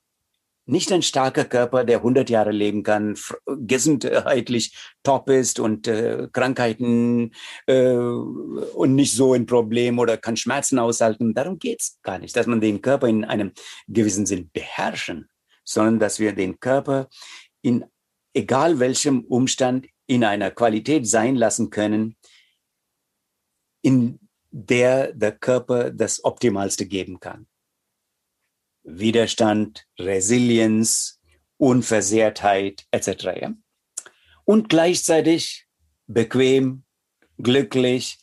nicht 0.67 0.93
ein 0.93 1.03
starker 1.03 1.45
Körper, 1.45 1.85
der 1.85 1.99
100 1.99 2.29
Jahre 2.29 2.51
leben 2.51 2.83
kann, 2.83 3.17
gesundheitlich 3.47 4.77
top 5.03 5.31
ist 5.31 5.61
und 5.61 5.87
äh, 5.87 6.29
Krankheiten 6.33 7.33
äh, 7.67 7.95
und 7.95 8.95
nicht 8.95 9.15
so 9.15 9.33
ein 9.33 9.47
Problem 9.47 9.99
oder 9.99 10.17
kann 10.17 10.37
Schmerzen 10.37 10.79
aushalten. 10.79 11.35
Darum 11.35 11.59
geht's 11.59 11.99
gar 12.03 12.19
nicht, 12.19 12.37
dass 12.37 12.47
man 12.47 12.61
den 12.61 12.83
Körper 12.83 13.07
in 13.07 13.25
einem 13.25 13.53
gewissen 13.87 14.27
Sinn 14.27 14.51
beherrschen, 14.53 15.29
sondern 15.65 16.01
dass 16.01 16.19
wir 16.19 16.33
den 16.33 16.59
Körper 16.59 17.09
in 17.63 17.85
egal 18.35 18.81
welchem 18.81 19.21
Umstand 19.21 19.87
in 20.07 20.25
einer 20.25 20.51
Qualität 20.51 21.07
sein 21.07 21.37
lassen 21.37 21.71
können, 21.71 22.17
in 23.83 24.19
der 24.51 25.13
der 25.13 25.33
Körper 25.33 25.91
das 25.91 26.25
Optimalste 26.25 26.87
geben 26.87 27.21
kann. 27.21 27.47
Widerstand, 28.87 29.85
Resilienz, 29.99 31.21
Unversehrtheit 31.59 32.87
etc. 32.91 33.25
Ja? 33.41 33.55
Und 34.45 34.69
gleichzeitig 34.69 35.67
bequem, 36.07 36.85
glücklich 37.39 38.19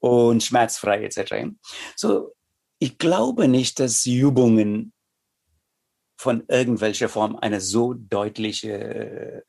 und 0.00 0.42
schmerzfrei 0.42 1.04
etc. 1.04 1.54
So, 1.96 2.34
ich 2.78 2.98
glaube 2.98 3.48
nicht, 3.48 3.80
dass 3.80 4.06
Übungen 4.06 4.92
von 6.16 6.44
irgendwelcher 6.48 7.08
Form 7.08 7.36
eine 7.36 7.60
so 7.60 7.94
deutliche, 7.94 9.44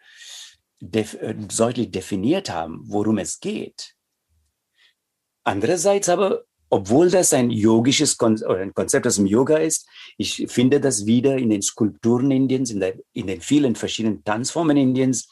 def, 0.79 1.15
äh, 1.15 1.33
deutlich 1.33 1.91
definiert 1.91 2.49
haben, 2.49 2.81
worum 2.85 3.17
es 3.17 3.39
geht. 3.39 3.95
Andererseits 5.43 6.09
aber, 6.09 6.43
obwohl 6.69 7.09
das 7.09 7.33
ein 7.33 7.49
yogisches 7.49 8.17
Kon 8.17 8.35
oder 8.43 8.59
ein 8.59 8.73
Konzept 8.73 9.07
aus 9.07 9.15
dem 9.15 9.25
Yoga 9.25 9.57
ist, 9.57 9.87
ich 10.17 10.45
finde 10.49 10.79
das 10.79 11.05
wieder 11.05 11.37
in 11.37 11.49
den 11.49 11.61
Skulpturen 11.61 12.31
Indiens, 12.31 12.69
in, 12.71 12.79
der, 12.79 12.93
in 13.13 13.27
den 13.27 13.41
vielen 13.41 13.75
verschiedenen 13.75 14.23
Tanzformen 14.23 14.77
Indiens. 14.77 15.27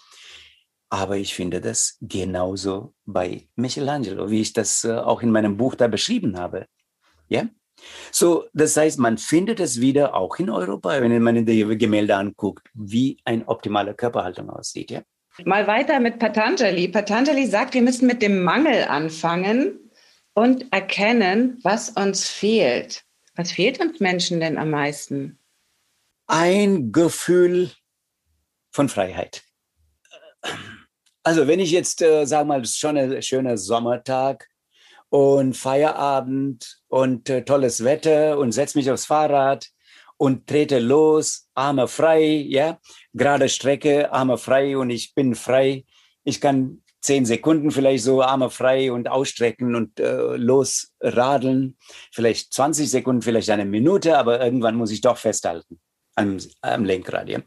Aber 0.90 1.18
ich 1.18 1.36
finde 1.36 1.62
das 1.62 1.98
genauso 2.02 2.94
bei 3.06 3.48
Michelangelo, 3.56 4.32
wie 4.32 4.42
ich 4.42 4.54
das 4.54 4.84
äh, 4.84 4.94
auch 4.94 5.22
in 5.22 5.32
meinem 5.32 5.58
Buch 5.58 5.76
da 5.76 5.88
beschrieben 5.88 6.40
habe. 6.40 6.66
Ja? 7.28 7.48
So, 8.12 8.46
das 8.54 8.76
heißt, 8.76 8.98
man 8.98 9.18
findet 9.18 9.60
es 9.60 9.80
wieder 9.82 10.16
auch 10.16 10.38
in 10.38 10.50
Europa, 10.50 11.00
wenn 11.02 11.22
man 11.22 11.46
die 11.46 11.78
Gemälde 11.78 12.16
anguckt, 12.16 12.68
wie 12.74 13.20
eine 13.26 13.48
optimale 13.48 13.94
Körperhaltung 13.94 14.50
aussieht. 14.50 14.90
Ja? 14.90 15.02
Mal 15.44 15.68
weiter 15.68 16.00
mit 16.00 16.18
Patanjali. 16.18 16.88
Patanjali 16.88 17.46
sagt, 17.46 17.76
wir 17.76 17.84
müssen 17.84 18.08
mit 18.08 18.22
dem 18.22 18.44
Mangel 18.44 18.86
anfangen 18.86 19.87
und 20.38 20.72
erkennen, 20.72 21.60
was 21.64 21.90
uns 21.90 22.30
fehlt. 22.30 23.04
Was 23.36 23.52
fehlt 23.52 23.80
uns 23.80 24.00
Menschen 24.00 24.40
denn 24.40 24.60
am 24.60 24.70
meisten? 24.70 25.40
Ein 26.28 26.92
Gefühl 26.92 27.72
von 28.70 28.88
Freiheit. 28.88 29.42
Also 31.24 31.48
wenn 31.48 31.60
ich 31.60 31.72
jetzt, 31.72 32.04
äh, 32.04 32.26
sage 32.26 32.48
mal, 32.48 32.64
schon 32.66 32.98
ein 32.98 33.20
schöner 33.24 33.58
Sommertag 33.58 34.48
und 35.10 35.58
Feierabend 35.58 36.82
und 36.88 37.32
äh, 37.32 37.44
tolles 37.44 37.84
Wetter 37.84 38.38
und 38.38 38.52
setze 38.52 38.78
mich 38.78 38.92
aufs 38.92 39.08
Fahrrad 39.08 39.68
und 40.18 40.46
trete 40.46 40.78
los, 40.78 41.50
Arme 41.56 41.88
frei, 41.88 42.46
ja, 42.48 42.80
gerade 43.12 43.50
Strecke, 43.50 44.12
Arme 44.12 44.38
frei 44.38 44.78
und 44.78 44.92
ich 44.92 45.16
bin 45.16 45.34
frei. 45.34 45.86
Ich 46.24 46.40
kann 46.40 46.84
zehn 47.08 47.26
Sekunden 47.26 47.72
vielleicht 47.72 48.04
so 48.04 48.22
Arme 48.22 48.50
frei 48.50 48.92
und 48.92 49.08
ausstrecken 49.08 49.76
und 49.76 50.00
äh, 50.00 50.36
losradeln. 50.36 51.78
Vielleicht 52.12 52.54
20 52.54 52.90
Sekunden, 52.90 53.22
vielleicht 53.22 53.50
eine 53.50 53.66
Minute, 53.66 54.18
aber 54.18 54.44
irgendwann 54.44 54.76
muss 54.76 54.92
ich 54.92 55.00
doch 55.00 55.18
festhalten 55.18 55.80
am, 56.16 56.38
am 56.62 56.84
Lenkrad. 56.84 57.30
Ja. 57.30 57.40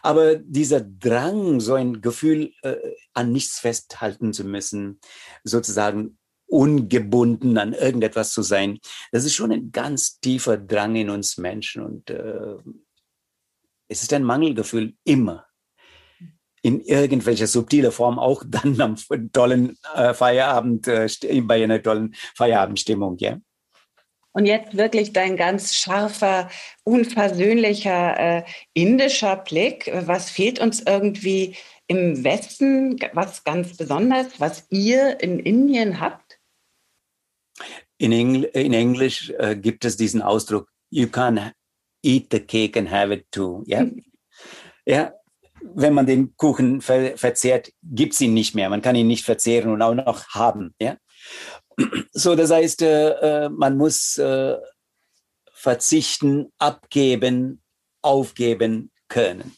Aber 0.00 0.36
dieser 0.36 0.80
Drang, 0.80 1.60
so 1.60 1.74
ein 1.74 2.00
Gefühl, 2.00 2.52
äh, 2.62 2.76
an 3.12 3.32
nichts 3.32 3.58
festhalten 3.58 4.32
zu 4.32 4.44
müssen, 4.44 4.98
sozusagen 5.44 6.18
ungebunden 6.46 7.58
an 7.58 7.74
irgendetwas 7.74 8.32
zu 8.32 8.40
sein, 8.40 8.78
das 9.10 9.26
ist 9.26 9.34
schon 9.34 9.52
ein 9.52 9.72
ganz 9.72 10.20
tiefer 10.20 10.56
Drang 10.56 10.96
in 10.96 11.10
uns 11.10 11.36
Menschen 11.36 11.84
und 11.84 12.08
äh, 12.08 12.56
es 13.88 14.02
ist 14.02 14.12
ein 14.14 14.24
Mangelgefühl 14.24 14.94
immer 15.04 15.44
in 16.62 16.80
irgendwelcher 16.80 17.46
subtiler 17.46 17.92
Form 17.92 18.18
auch 18.18 18.44
dann 18.46 18.80
am 18.80 18.96
tollen 19.32 19.76
äh, 19.94 20.14
Feierabend, 20.14 20.86
äh, 20.88 21.08
bei 21.42 21.62
einer 21.62 21.82
tollen 21.82 22.14
Feierabendstimmung, 22.36 23.18
ja. 23.18 23.38
Und 24.34 24.46
jetzt 24.46 24.76
wirklich 24.78 25.12
dein 25.12 25.36
ganz 25.36 25.74
scharfer, 25.74 26.48
unversöhnlicher 26.84 28.18
äh, 28.18 28.44
indischer 28.72 29.36
Blick. 29.36 29.90
Was 30.06 30.30
fehlt 30.30 30.58
uns 30.58 30.80
irgendwie 30.80 31.56
im 31.86 32.24
Westen, 32.24 32.98
was 33.12 33.44
ganz 33.44 33.76
besonders, 33.76 34.40
was 34.40 34.66
ihr 34.70 35.20
in 35.20 35.38
Indien 35.38 36.00
habt? 36.00 36.38
In, 37.98 38.12
Engl 38.12 38.44
in 38.54 38.72
Englisch 38.72 39.30
äh, 39.38 39.54
gibt 39.54 39.84
es 39.84 39.98
diesen 39.98 40.22
Ausdruck, 40.22 40.70
you 40.90 41.08
can 41.08 41.52
eat 42.02 42.28
the 42.30 42.40
cake 42.40 42.78
and 42.78 42.90
have 42.90 43.12
it 43.12 43.26
too. 43.30 43.62
Ja, 43.66 43.84
ja 44.86 45.12
wenn 45.74 45.94
man 45.94 46.06
den 46.06 46.36
Kuchen 46.36 46.80
ver 46.80 47.16
verzehrt, 47.16 47.72
gibt 47.82 48.14
es 48.14 48.20
ihn 48.20 48.34
nicht 48.34 48.54
mehr. 48.54 48.68
Man 48.68 48.82
kann 48.82 48.96
ihn 48.96 49.06
nicht 49.06 49.24
verzehren 49.24 49.70
und 49.70 49.82
auch 49.82 49.94
noch 49.94 50.28
haben. 50.28 50.74
Ja? 50.80 50.96
So, 52.12 52.34
das 52.34 52.50
heißt, 52.50 52.82
äh, 52.82 53.44
äh, 53.44 53.48
man 53.48 53.76
muss 53.76 54.18
äh, 54.18 54.56
verzichten, 55.52 56.52
abgeben, 56.58 57.62
aufgeben 58.02 58.90
können. 59.08 59.54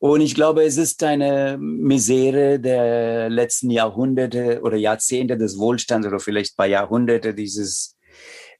Und 0.00 0.20
ich 0.20 0.34
glaube, 0.34 0.62
es 0.62 0.76
ist 0.76 1.02
eine 1.02 1.58
Misere 1.58 2.60
der 2.60 3.28
letzten 3.28 3.70
Jahrhunderte 3.70 4.60
oder 4.62 4.76
Jahrzehnte 4.76 5.36
des 5.36 5.58
Wohlstands 5.58 6.06
oder 6.06 6.20
vielleicht 6.20 6.56
paar 6.56 6.66
Jahrhunderte 6.66 7.34
dieses 7.34 7.96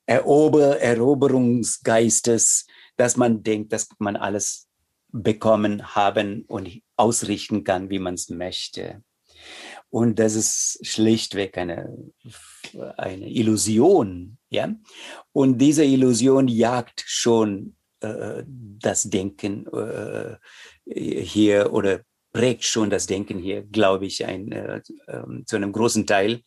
Erober 0.04 0.80
Eroberungsgeistes, 0.80 2.66
dass 2.96 3.16
man 3.16 3.42
denkt, 3.42 3.72
dass 3.72 3.88
man 3.98 4.16
alles 4.16 4.67
bekommen 5.10 5.94
haben 5.94 6.44
und 6.46 6.82
ausrichten 6.96 7.64
kann, 7.64 7.90
wie 7.90 7.98
man 7.98 8.14
es 8.14 8.28
möchte. 8.28 9.02
Und 9.90 10.18
das 10.18 10.34
ist 10.34 10.86
schlichtweg 10.86 11.56
eine, 11.56 11.96
eine 12.96 13.30
Illusion, 13.30 14.38
ja. 14.50 14.74
Und 15.32 15.58
diese 15.58 15.84
Illusion 15.84 16.48
jagt 16.48 17.04
schon 17.06 17.76
äh, 18.00 18.44
das 18.46 19.04
Denken 19.04 19.66
äh, 19.68 20.36
hier 20.84 21.72
oder 21.72 22.00
prägt 22.32 22.64
schon 22.64 22.90
das 22.90 23.06
Denken 23.06 23.38
hier, 23.38 23.62
glaube 23.62 24.06
ich, 24.06 24.24
ein, 24.24 24.52
äh, 24.52 24.82
äh, 25.06 25.44
zu 25.46 25.56
einem 25.56 25.72
großen 25.72 26.06
Teil. 26.06 26.42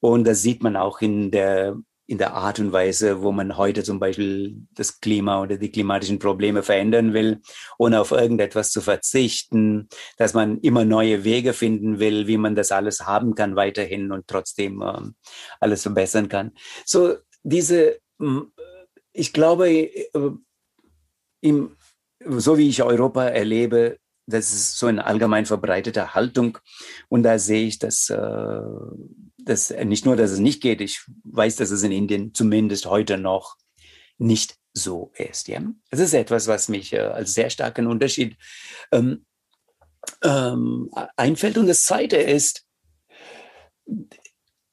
Und 0.00 0.24
das 0.24 0.42
sieht 0.42 0.62
man 0.62 0.76
auch 0.76 1.00
in 1.00 1.30
der 1.30 1.76
in 2.08 2.16
der 2.16 2.32
Art 2.32 2.58
und 2.58 2.72
Weise, 2.72 3.22
wo 3.22 3.32
man 3.32 3.58
heute 3.58 3.84
zum 3.84 4.00
Beispiel 4.00 4.56
das 4.72 4.98
Klima 5.00 5.42
oder 5.42 5.58
die 5.58 5.70
klimatischen 5.70 6.18
Probleme 6.18 6.62
verändern 6.62 7.12
will, 7.12 7.42
ohne 7.76 8.00
auf 8.00 8.12
irgendetwas 8.12 8.70
zu 8.70 8.80
verzichten, 8.80 9.88
dass 10.16 10.32
man 10.32 10.58
immer 10.60 10.86
neue 10.86 11.22
Wege 11.22 11.52
finden 11.52 11.98
will, 11.98 12.26
wie 12.26 12.38
man 12.38 12.54
das 12.54 12.72
alles 12.72 13.06
haben 13.06 13.34
kann 13.34 13.56
weiterhin 13.56 14.10
und 14.10 14.26
trotzdem 14.26 14.82
ähm, 14.82 15.16
alles 15.60 15.82
verbessern 15.82 16.30
kann. 16.30 16.52
So 16.86 17.16
diese, 17.42 17.98
ich 19.12 19.32
glaube, 19.34 19.68
äh, 19.70 20.30
im, 21.42 21.76
so 22.24 22.56
wie 22.56 22.70
ich 22.70 22.82
Europa 22.82 23.24
erlebe, 23.24 23.98
das 24.26 24.52
ist 24.52 24.78
so 24.78 24.86
eine 24.86 25.04
allgemein 25.04 25.44
verbreitete 25.44 26.14
Haltung 26.14 26.56
und 27.10 27.22
da 27.22 27.38
sehe 27.38 27.66
ich, 27.66 27.78
dass 27.78 28.08
äh, 28.08 28.60
dass 29.48 29.70
nicht 29.70 30.04
nur, 30.04 30.16
dass 30.16 30.30
es 30.30 30.38
nicht 30.38 30.60
geht, 30.60 30.80
ich 30.80 31.00
weiß, 31.24 31.56
dass 31.56 31.70
es 31.70 31.82
in 31.82 31.92
Indien 31.92 32.34
zumindest 32.34 32.86
heute 32.86 33.18
noch 33.18 33.56
nicht 34.18 34.56
so 34.74 35.12
ist. 35.16 35.48
Ja? 35.48 35.62
Das 35.90 36.00
ist 36.00 36.12
etwas, 36.12 36.46
was 36.46 36.68
mich 36.68 36.92
äh, 36.92 37.00
als 37.00 37.34
sehr 37.34 37.50
starken 37.50 37.86
Unterschied 37.86 38.36
ähm, 38.92 39.24
ähm, 40.22 40.90
einfällt. 41.16 41.58
Und 41.58 41.66
das 41.66 41.84
Zweite 41.84 42.16
ist, 42.16 42.64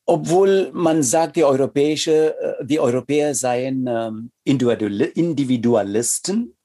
obwohl 0.06 0.72
man 0.74 1.04
sagt, 1.04 1.36
die, 1.36 1.44
europäische, 1.44 2.38
äh, 2.38 2.66
die 2.66 2.80
Europäer 2.80 3.34
seien 3.34 3.88
ähm, 3.88 4.32
Individualisten, 4.44 6.56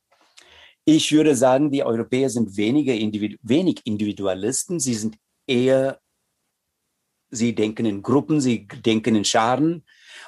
ich 0.84 1.12
würde 1.12 1.36
sagen, 1.36 1.70
die 1.70 1.84
Europäer 1.84 2.30
sind 2.30 2.56
weniger 2.56 2.94
Individu 2.94 3.36
wenig 3.42 3.82
Individualisten, 3.84 4.80
sie 4.80 4.94
sind 4.94 5.16
eher 5.46 6.00
sie 7.30 7.54
denken 7.54 7.86
in 7.86 8.02
Gruppen, 8.02 8.40
sie 8.40 8.66
denken 8.66 9.14
in 9.14 9.24
Scharen 9.24 9.84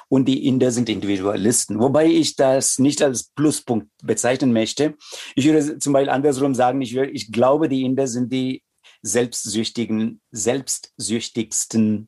und 0.09 0.25
die 0.25 0.47
Inder 0.47 0.71
sind 0.71 0.89
Individualisten. 0.89 1.79
Wobei 1.79 2.07
ich 2.07 2.35
das 2.35 2.79
nicht 2.79 3.01
als 3.01 3.29
Pluspunkt 3.29 3.89
bezeichnen 4.03 4.53
möchte. 4.53 4.95
Ich 5.35 5.45
würde 5.45 5.79
zum 5.79 5.93
Beispiel 5.93 6.09
andersrum 6.09 6.55
sagen, 6.55 6.81
ich, 6.81 6.95
würde, 6.95 7.11
ich 7.11 7.31
glaube, 7.31 7.69
die 7.69 7.83
Inder 7.83 8.07
sind 8.07 8.31
die 8.31 8.63
selbstsüchtigen, 9.01 10.21
selbstsüchtigsten 10.31 12.07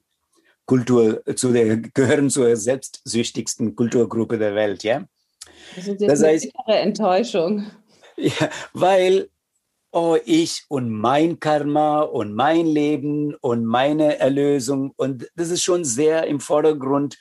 Kultur, 0.65 1.23
zu 1.35 1.51
der, 1.51 1.77
gehören 1.77 2.29
zur 2.29 2.55
selbstsüchtigsten 2.55 3.75
Kulturgruppe 3.75 4.37
der 4.37 4.55
Welt, 4.55 4.83
ja. 4.83 5.05
Das 5.75 5.87
ist 5.87 6.01
jetzt 6.01 6.09
das 6.09 6.23
heißt, 6.23 6.51
eine 6.65 6.79
Enttäuschung. 6.79 7.71
Ja, 8.17 8.49
weil 8.73 9.29
oh, 9.95 10.17
ich 10.25 10.65
und 10.67 10.91
mein 10.91 11.39
Karma 11.39 12.01
und 12.01 12.35
mein 12.35 12.65
Leben 12.65 13.33
und 13.35 13.63
meine 13.63 14.19
Erlösung. 14.19 14.91
Und 14.97 15.31
das 15.35 15.49
ist 15.49 15.63
schon 15.63 15.85
sehr 15.85 16.27
im 16.27 16.41
Vordergrund. 16.41 17.17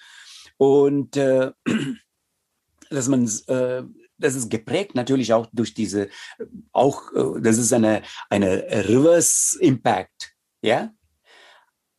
Und 0.57 1.17
äh, 1.17 1.53
dass 2.91 3.07
man, 3.09 3.31
äh, 3.47 3.85
das 4.19 4.35
ist 4.35 4.51
geprägt 4.51 4.97
natürlich 4.97 5.33
auch 5.33 5.47
durch 5.53 5.73
diese, 5.73 6.09
auch, 6.73 7.13
äh, 7.13 7.41
das 7.41 7.59
ist 7.59 7.73
eine, 7.73 8.03
eine 8.29 8.65
Reverse 8.89 9.57
Impact, 9.61 10.35
ja. 10.61 10.93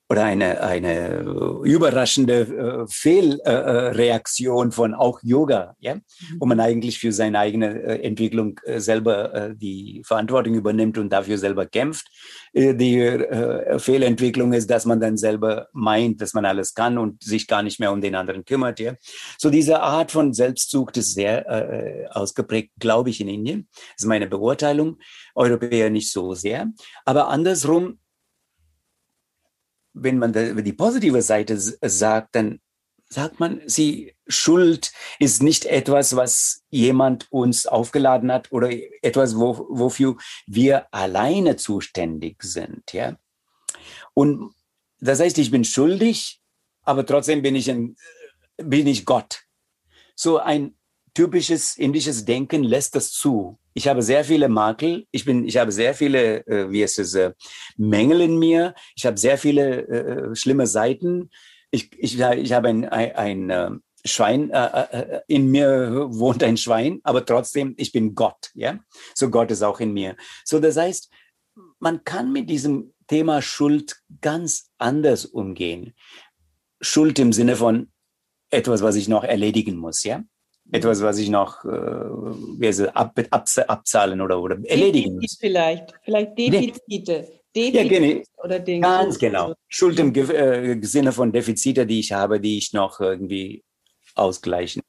Oder 0.08 0.24
eine, 0.24 0.62
eine 0.62 1.22
überraschende 1.64 2.42
äh, 2.42 2.86
Fehlreaktion 2.88 4.70
äh, 4.70 4.72
von 4.72 4.94
auch 4.94 5.20
Yoga, 5.24 5.76
ja, 5.80 5.96
mhm. 5.96 6.02
wo 6.40 6.46
man 6.46 6.60
eigentlich 6.60 7.00
für 7.00 7.12
seine 7.12 7.40
eigene 7.40 7.82
äh, 7.82 8.04
Entwicklung 8.04 8.60
äh, 8.66 8.80
selber 8.80 9.34
äh, 9.34 9.56
die 9.56 10.04
Verantwortung 10.06 10.54
übernimmt 10.54 11.00
und 11.00 11.10
dafür 11.10 11.40
selber 11.40 11.66
kämpft. 11.66 12.06
Äh, 12.54 12.76
die 12.76 13.00
äh, 13.00 13.80
Fehlentwicklung 13.80 14.54
ist, 14.54 14.70
dass 14.70 14.86
man 14.86 15.00
dann 15.00 15.18
selber 15.18 15.70
meint, 15.74 16.22
dass 16.22 16.36
man 16.36 16.46
alles 16.46 16.76
kann 16.76 17.00
und 17.00 17.24
sich 17.24 17.48
gar 17.48 17.64
nicht 17.64 17.80
mehr 17.80 17.92
um 17.92 18.00
den 18.00 18.14
anderen 18.14 18.46
kümmert. 18.46 18.80
Ja. 18.80 18.94
So 19.40 19.50
diese 19.50 19.82
Art 19.82 20.12
von 20.12 20.34
Selbstsucht 20.34 20.98
ist 20.98 21.16
sehr 21.16 21.50
äh, 21.50 22.08
ausgeprägt, 22.12 22.74
glaube 22.80 23.10
ich, 23.10 23.22
in 23.22 23.28
Indien. 23.28 23.68
Das 23.74 24.04
ist 24.04 24.06
meine 24.06 24.28
Beurteilung. 24.28 24.98
Europäer 25.34 25.90
nicht 25.90 26.12
so 26.12 26.36
sehr. 26.36 26.72
Aber 27.06 27.30
andersrum 27.30 27.98
wenn 29.96 30.20
man 30.20 30.34
die 30.34 30.74
positive 30.74 31.22
Seite 31.22 31.58
sagt, 31.58 32.36
dann 32.36 32.60
sagt 33.10 33.40
man, 33.40 33.62
sie 33.66 34.14
Schuld 34.28 34.92
ist 35.20 35.42
nicht 35.42 35.66
etwas, 35.66 36.16
was 36.16 36.64
jemand 36.70 37.32
uns 37.32 37.66
aufgeladen 37.66 38.32
hat 38.32 38.52
oder 38.52 38.70
etwas, 39.02 39.38
wo, 39.38 39.66
wofür 39.70 40.18
wir 40.48 40.94
alleine 40.94 41.56
zuständig 41.56 42.42
sind, 42.44 42.92
ja. 42.94 43.18
Und 44.14 44.54
das 45.00 45.20
heißt, 45.20 45.38
ich 45.38 45.52
bin 45.52 45.64
schuldig, 45.64 46.42
aber 46.82 47.06
trotzdem 47.06 47.42
bin 47.42 47.56
ich 47.56 47.70
ein, 47.70 47.96
bin 48.58 48.88
ich 48.88 49.06
Gott. 49.06 49.44
So 50.16 50.40
ein 50.40 50.76
typisches 51.14 51.78
indisches 51.78 52.26
Denken 52.26 52.64
lässt 52.64 52.96
das 52.96 53.12
zu. 53.12 53.60
Ich 53.78 53.90
habe 53.90 54.02
sehr 54.02 54.24
viele 54.24 54.48
Makel. 54.48 55.06
Ich 55.12 55.26
bin, 55.26 55.46
ich 55.46 55.58
habe 55.58 55.72
sehr 55.72 55.94
viele, 55.94 56.48
äh, 56.48 56.72
wie 56.72 56.82
es 56.82 56.98
ist, 56.98 57.14
äh, 57.14 57.34
Mängel 57.76 58.22
in 58.22 58.40
mir. 58.40 58.74
Ich 58.96 59.06
habe 59.06 59.18
sehr 59.18 59.38
viele 59.38 59.88
äh, 59.88 60.36
schlimme 60.36 60.66
Seiten. 60.66 61.30
Ich, 61.72 61.92
ich, 62.00 62.18
ich 62.18 62.54
habe 62.54 62.70
ein, 62.70 62.86
ein, 62.86 63.16
ein 63.16 63.50
äh, 63.50 63.72
Schwein, 64.06 64.50
äh, 64.52 64.86
äh, 64.92 65.22
in 65.28 65.52
mir 65.52 66.08
wohnt 66.10 66.42
ein 66.42 66.56
Schwein, 66.56 67.02
aber 67.04 67.26
trotzdem, 67.26 67.74
ich 67.78 67.92
bin 67.92 68.16
Gott, 68.16 68.50
ja. 68.54 68.80
So 69.14 69.30
Gott 69.30 69.52
ist 69.52 69.62
auch 69.62 69.82
in 69.82 69.92
mir. 69.92 70.16
So, 70.46 70.60
das 70.60 70.78
heißt, 70.78 71.12
man 71.80 72.06
kann 72.06 72.32
mit 72.32 72.50
diesem 72.50 72.94
Thema 73.08 73.42
Schuld 73.42 73.98
ganz 74.22 74.72
anders 74.78 75.26
umgehen. 75.26 75.96
Schuld 76.80 77.20
im 77.20 77.34
Sinne 77.34 77.58
von 77.58 77.92
etwas, 78.52 78.82
was 78.82 78.96
ich 78.96 79.10
noch 79.10 79.26
erledigen 79.26 79.76
muss, 79.76 80.04
ja 80.04 80.24
etwas, 80.72 81.02
was 81.02 81.18
ich 81.20 81.30
noch 81.30 81.64
äh, 81.66 82.88
ab, 82.94 83.20
ab, 83.30 83.48
abzahlen 83.68 84.22
oder, 84.22 84.42
oder 84.42 84.58
erledigen 84.64 85.16
muss. 85.16 85.38
Vielleicht, 85.40 85.94
vielleicht 86.04 86.38
Defizite. 86.38 87.28
Defizite 87.56 87.78
ja, 87.78 87.88
genau. 87.88 88.24
oder 88.44 88.60
Dinge. 88.60 88.82
Ganz 88.82 89.18
genau. 89.18 89.54
Schuld 89.68 90.00
im 90.00 90.14
äh, 90.14 90.82
Sinne 90.86 91.12
von 91.12 91.32
Defizite, 91.32 91.86
die 91.86 92.00
ich 92.00 92.12
habe, 92.12 92.40
die 92.40 92.58
ich 92.58 92.74
noch 92.74 93.00
irgendwie 93.00 93.64
ausgleichen. 94.16 94.82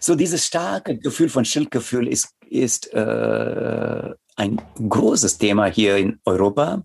So 0.00 0.14
dieses 0.14 0.46
starke 0.46 0.96
Gefühl 0.96 1.28
von 1.28 1.44
Schuldgefühl 1.44 2.08
ist, 2.08 2.34
ist 2.48 2.92
äh, 2.94 4.14
ein 4.36 4.62
großes 4.88 5.38
Thema 5.38 5.66
hier 5.66 5.96
in 5.96 6.20
Europa. 6.24 6.84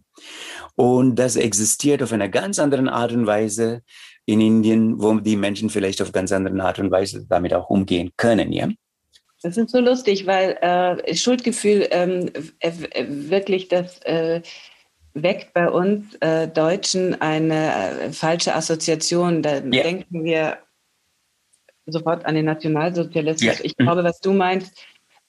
Und 0.75 1.15
das 1.15 1.35
existiert 1.35 2.01
auf 2.01 2.11
einer 2.11 2.29
ganz 2.29 2.57
anderen 2.57 2.89
Art 2.89 3.11
und 3.11 3.27
Weise 3.27 3.83
in 4.25 4.41
Indien, 4.41 5.01
wo 5.01 5.13
die 5.15 5.35
Menschen 5.35 5.69
vielleicht 5.69 6.01
auf 6.01 6.11
ganz 6.11 6.31
andere 6.31 6.61
Art 6.63 6.79
und 6.79 6.91
Weise 6.91 7.25
damit 7.27 7.53
auch 7.53 7.69
umgehen 7.69 8.11
können, 8.17 8.51
ja? 8.51 8.69
Das 9.41 9.57
ist 9.57 9.71
so 9.71 9.81
lustig, 9.81 10.25
weil 10.25 10.57
äh, 10.61 11.15
Schuldgefühl 11.15 11.87
ähm, 11.91 12.31
äh, 12.59 12.71
wirklich 13.07 13.67
das 13.67 14.01
äh, 14.03 14.41
weckt 15.13 15.53
bei 15.53 15.69
uns 15.69 16.15
äh, 16.21 16.47
Deutschen 16.47 17.21
eine 17.21 18.05
äh, 18.05 18.13
falsche 18.13 18.55
Assoziation. 18.55 19.41
Da 19.41 19.55
ja. 19.55 19.61
denken 19.61 20.23
wir 20.23 20.59
sofort 21.85 22.25
an 22.25 22.35
den 22.35 22.45
Nationalsozialismus. 22.45 23.59
Ja. 23.59 23.65
Ich 23.65 23.75
glaube, 23.75 24.05
was 24.05 24.21
du 24.21 24.31
meinst, 24.31 24.81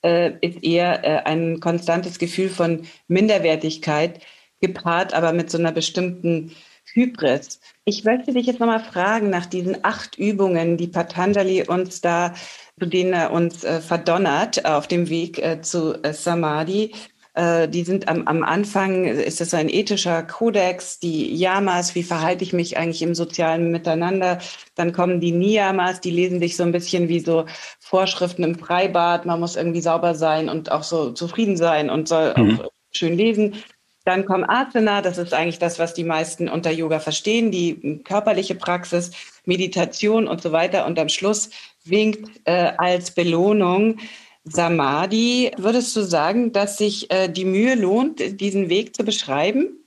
äh, 0.05 0.34
ist 0.40 0.62
eher 0.62 1.26
ein 1.26 1.59
konstantes 1.59 2.20
Gefühl 2.20 2.51
von 2.51 2.86
Minderwertigkeit, 3.09 4.20
gepaart 4.61 5.12
aber 5.12 5.32
mit 5.32 5.51
so 5.51 5.59
einer 5.59 5.72
bestimmten 5.72 6.53
Hybris. 6.92 7.59
Ich 7.87 8.03
möchte 8.05 8.32
dich 8.32 8.47
jetzt 8.47 8.61
nochmal 8.61 8.82
fragen 8.82 9.28
nach 9.28 9.45
diesen 9.45 9.85
acht 9.85 10.16
Übungen, 10.16 10.78
die 10.78 10.87
Patanjali 10.87 11.64
uns 11.68 12.01
da, 12.01 12.32
zu 12.78 12.87
denen 12.87 13.12
er 13.12 13.30
uns 13.30 13.62
äh, 13.62 13.80
verdonnert 13.80 14.64
auf 14.64 14.87
dem 14.89 15.11
Weg 15.11 15.39
äh, 15.39 15.61
zu 15.61 16.03
äh, 16.03 16.14
Samadhi. 16.14 16.95
Äh, 17.35 17.68
die 17.68 17.82
sind 17.82 18.09
am, 18.09 18.26
am 18.26 18.43
Anfang, 18.43 19.05
ist 19.05 19.43
das 19.43 19.53
ein 19.53 19.68
ethischer 19.68 20.22
Kodex, 20.22 20.99
die 20.99 21.35
Yamas, 21.35 21.95
wie 21.95 22.05
verhalte 22.05 22.43
ich 22.43 22.55
mich 22.55 22.78
eigentlich 22.78 23.03
im 23.03 23.14
sozialen 23.14 23.70
Miteinander. 23.70 24.39
Dann 24.76 24.93
kommen 24.95 25.20
die 25.20 25.32
Niyamas, 25.32 26.01
die 26.01 26.11
lesen 26.11 26.41
sich 26.41 26.57
so 26.57 26.62
ein 26.62 26.72
bisschen 26.72 27.09
wie 27.09 27.20
so 27.20 27.45
Vorschriften 27.80 28.45
im 28.45 28.59
Freibad. 28.59 29.26
Man 29.26 29.41
muss 29.41 29.57
irgendwie 29.57 29.82
sauber 29.82 30.14
sein 30.14 30.49
und 30.49 30.72
auch 30.72 30.85
so 30.85 31.12
zufrieden 31.12 31.59
sein 31.59 31.91
und 31.91 32.09
soll 32.09 32.32
mhm. 32.35 32.61
auch 32.61 32.70
schön 32.93 33.18
lesen. 33.18 33.57
Dann 34.05 34.26
kommt 34.26 34.48
Asana, 34.48 35.00
das 35.00 35.16
ist 35.16 35.32
eigentlich 35.32 35.59
das, 35.59 35.78
was 35.78 35.94
die 35.94 36.05
meisten 36.05 36.48
unter 36.48 36.70
Yoga 36.70 37.00
verstehen, 37.00 37.50
die 37.50 38.02
körperliche 38.05 38.55
Praxis, 38.55 39.11
Meditation 39.46 40.28
und 40.28 40.42
so 40.42 40.52
weiter. 40.52 40.84
Und 40.86 40.98
am 40.98 41.09
Schluss 41.09 41.50
winkt 41.84 42.40
äh, 42.44 42.72
als 42.76 43.12
Belohnung 43.12 43.98
Samadhi. 44.44 45.52
Würdest 45.57 45.96
du 45.96 46.02
sagen, 46.02 46.52
dass 46.52 46.76
sich 46.76 47.11
äh, 47.11 47.28
die 47.28 47.46
Mühe 47.46 47.74
lohnt, 47.74 48.40
diesen 48.40 48.68
Weg 48.68 48.94
zu 48.94 49.05
beschreiben? 49.05 49.86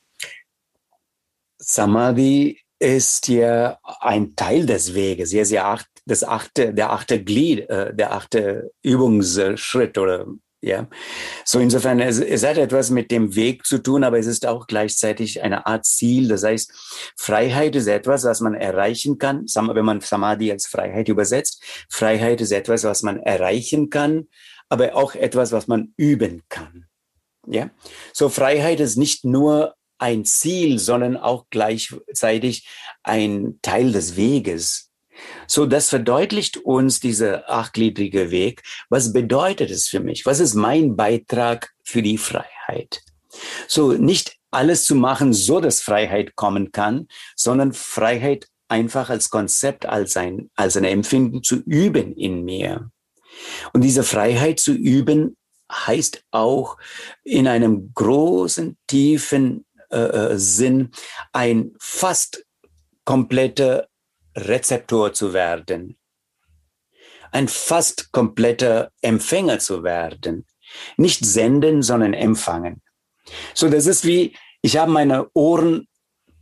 Samadhi 1.60 2.60
ist 2.80 3.28
ja 3.28 3.78
ein 4.00 4.36
Teil 4.36 4.66
des 4.66 4.94
Weges, 4.94 5.32
ja, 5.32 5.44
ja 5.44 5.80
das 6.06 6.24
achte, 6.24 6.74
der 6.74 6.92
achte 6.92 7.24
Glied, 7.24 7.70
äh, 7.70 7.94
der 7.94 8.14
achte 8.14 8.72
Übungsschritt 8.82 9.98
oder 9.98 10.26
ja, 10.62 10.88
so 11.46 11.60
insofern, 11.60 12.00
es, 12.00 12.20
es 12.20 12.44
hat 12.44 12.58
etwas 12.58 12.90
mit 12.90 13.12
dem 13.12 13.36
Weg 13.36 13.66
zu 13.66 13.78
tun, 13.78 14.04
aber 14.04 14.18
es 14.18 14.26
ist 14.26 14.46
auch 14.46 14.66
gleichzeitig 14.66 15.44
eine 15.44 15.68
Art 15.68 15.86
Ziel. 15.86 16.28
Das 16.28 16.44
heißt, 16.44 16.74
Freiheit 17.16 17.76
ist 17.76 17.88
etwas, 17.88 18.24
was 18.24 18.42
man 18.42 18.56
erreichen 18.56 19.20
kann. 19.20 19.46
Wenn 19.46 19.86
man 19.86 20.02
Samadhi 20.02 20.52
als 20.52 20.66
Freiheit 20.66 21.10
übersetzt, 21.10 21.64
Freiheit 21.90 22.42
ist 22.42 22.52
etwas, 22.52 22.84
was 22.84 23.04
man 23.04 23.20
erreichen 23.20 23.92
kann, 23.92 24.28
aber 24.68 24.96
auch 24.96 25.14
etwas, 25.14 25.52
was 25.52 25.68
man 25.68 25.94
üben 25.96 26.44
kann. 26.50 26.88
Ja, 27.46 27.70
so 28.12 28.28
Freiheit 28.28 28.80
ist 28.80 28.98
nicht 28.98 29.26
nur 29.26 29.76
ein 30.00 30.26
Ziel, 30.26 30.80
sondern 30.80 31.18
auch 31.18 31.46
gleichzeitig 31.50 32.68
ein 33.04 33.60
Teil 33.62 33.92
des 33.92 34.16
Weges. 34.16 34.87
So, 35.48 35.66
das 35.66 35.90
verdeutlicht 35.90 36.58
uns 36.58 37.00
dieser 37.00 37.50
achtgliedrige 37.50 38.32
Weg. 38.32 38.64
Was 38.90 39.14
bedeutet 39.14 39.72
es 39.72 39.88
für 39.88 40.00
mich? 40.00 40.26
Was 40.26 40.40
ist 40.40 40.54
mein 40.54 40.96
Beitrag 40.96 41.74
für 41.84 42.02
die 42.02 42.18
Freiheit? 42.18 43.02
So, 43.68 43.94
nicht 43.94 44.38
alles 44.52 44.86
zu 44.86 44.96
machen, 44.96 45.34
so 45.34 45.60
dass 45.60 45.82
Freiheit 45.82 46.36
kommen 46.36 46.72
kann, 46.72 47.08
sondern 47.36 47.74
Freiheit 47.74 48.48
einfach 48.68 49.10
als 49.10 49.30
Konzept, 49.30 49.86
als 49.86 50.18
ein, 50.18 50.50
als 50.56 50.78
ein 50.78 50.84
Empfinden 50.84 51.44
zu 51.44 51.58
üben 51.64 52.14
in 52.14 52.44
mir. 52.44 52.92
Und 53.74 53.84
diese 53.84 54.04
Freiheit 54.04 54.60
zu 54.60 54.74
üben 54.74 55.38
heißt 55.72 56.24
auch 56.32 56.78
in 57.24 57.48
einem 57.48 57.92
großen, 57.94 58.78
tiefen 58.88 59.66
äh, 59.90 59.98
äh 59.98 60.38
Sinn 60.38 60.92
ein 61.34 61.74
fast 61.80 62.46
kompletter 63.06 63.88
Rezeptor 64.38 65.14
zu 65.14 65.34
werden, 65.34 65.98
ein 67.32 67.48
fast 67.48 68.12
kompletter 68.12 68.92
Empfänger 69.02 69.60
zu 69.60 69.84
werden. 69.84 70.46
Nicht 70.96 71.26
senden, 71.26 71.82
sondern 71.82 72.14
empfangen. 72.14 72.82
So, 73.54 73.70
das 73.70 73.86
ist 73.88 74.06
wie, 74.06 74.36
ich 74.62 74.78
habe 74.78 74.92
meine 74.92 75.30
Ohren 75.34 75.88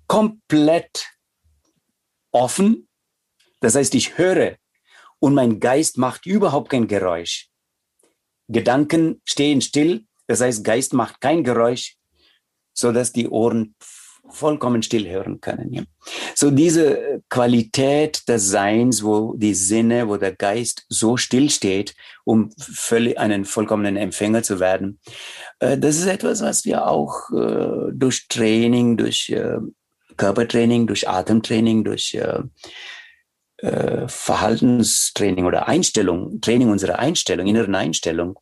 komplett 0.07 1.07
offen. 2.31 2.87
Das 3.61 3.75
heißt, 3.75 3.95
ich 3.95 4.17
höre 4.17 4.57
und 5.19 5.33
mein 5.33 5.59
Geist 5.59 5.97
macht 5.97 6.25
überhaupt 6.25 6.69
kein 6.69 6.87
Geräusch. 6.87 7.49
Gedanken 8.47 9.21
stehen 9.25 9.61
still. 9.61 10.05
Das 10.27 10.41
heißt, 10.41 10.63
Geist 10.63 10.93
macht 10.93 11.21
kein 11.21 11.43
Geräusch, 11.43 11.97
so 12.73 12.91
dass 12.91 13.11
die 13.11 13.29
Ohren 13.29 13.75
vollkommen 14.29 14.83
still 14.83 15.07
hören 15.07 15.41
können. 15.41 15.73
Ja? 15.73 15.83
So 16.35 16.51
diese 16.51 17.21
Qualität 17.29 18.27
des 18.27 18.49
Seins, 18.49 19.03
wo 19.03 19.33
die 19.35 19.53
Sinne, 19.53 20.07
wo 20.07 20.17
der 20.17 20.35
Geist 20.35 20.85
so 20.89 21.17
still 21.17 21.49
steht, 21.49 21.95
um 22.23 22.51
völlig 22.57 23.17
einen 23.19 23.45
vollkommenen 23.45 23.97
Empfänger 23.97 24.43
zu 24.43 24.59
werden, 24.59 24.99
äh, 25.59 25.77
das 25.77 25.97
ist 25.97 26.07
etwas, 26.07 26.41
was 26.41 26.65
wir 26.65 26.87
auch 26.87 27.29
äh, 27.31 27.91
durch 27.93 28.27
Training, 28.27 28.97
durch 28.97 29.29
äh, 29.29 29.57
Körpertraining, 30.17 30.87
durch 30.87 31.09
Atemtraining, 31.09 31.83
durch 31.83 32.17
Verhaltenstraining 34.07 35.45
oder 35.45 35.67
Einstellung, 35.67 36.39
Training 36.39 36.69
unserer 36.69 36.99
Einstellung, 36.99 37.47
inneren 37.47 37.75
Einstellung 37.75 38.39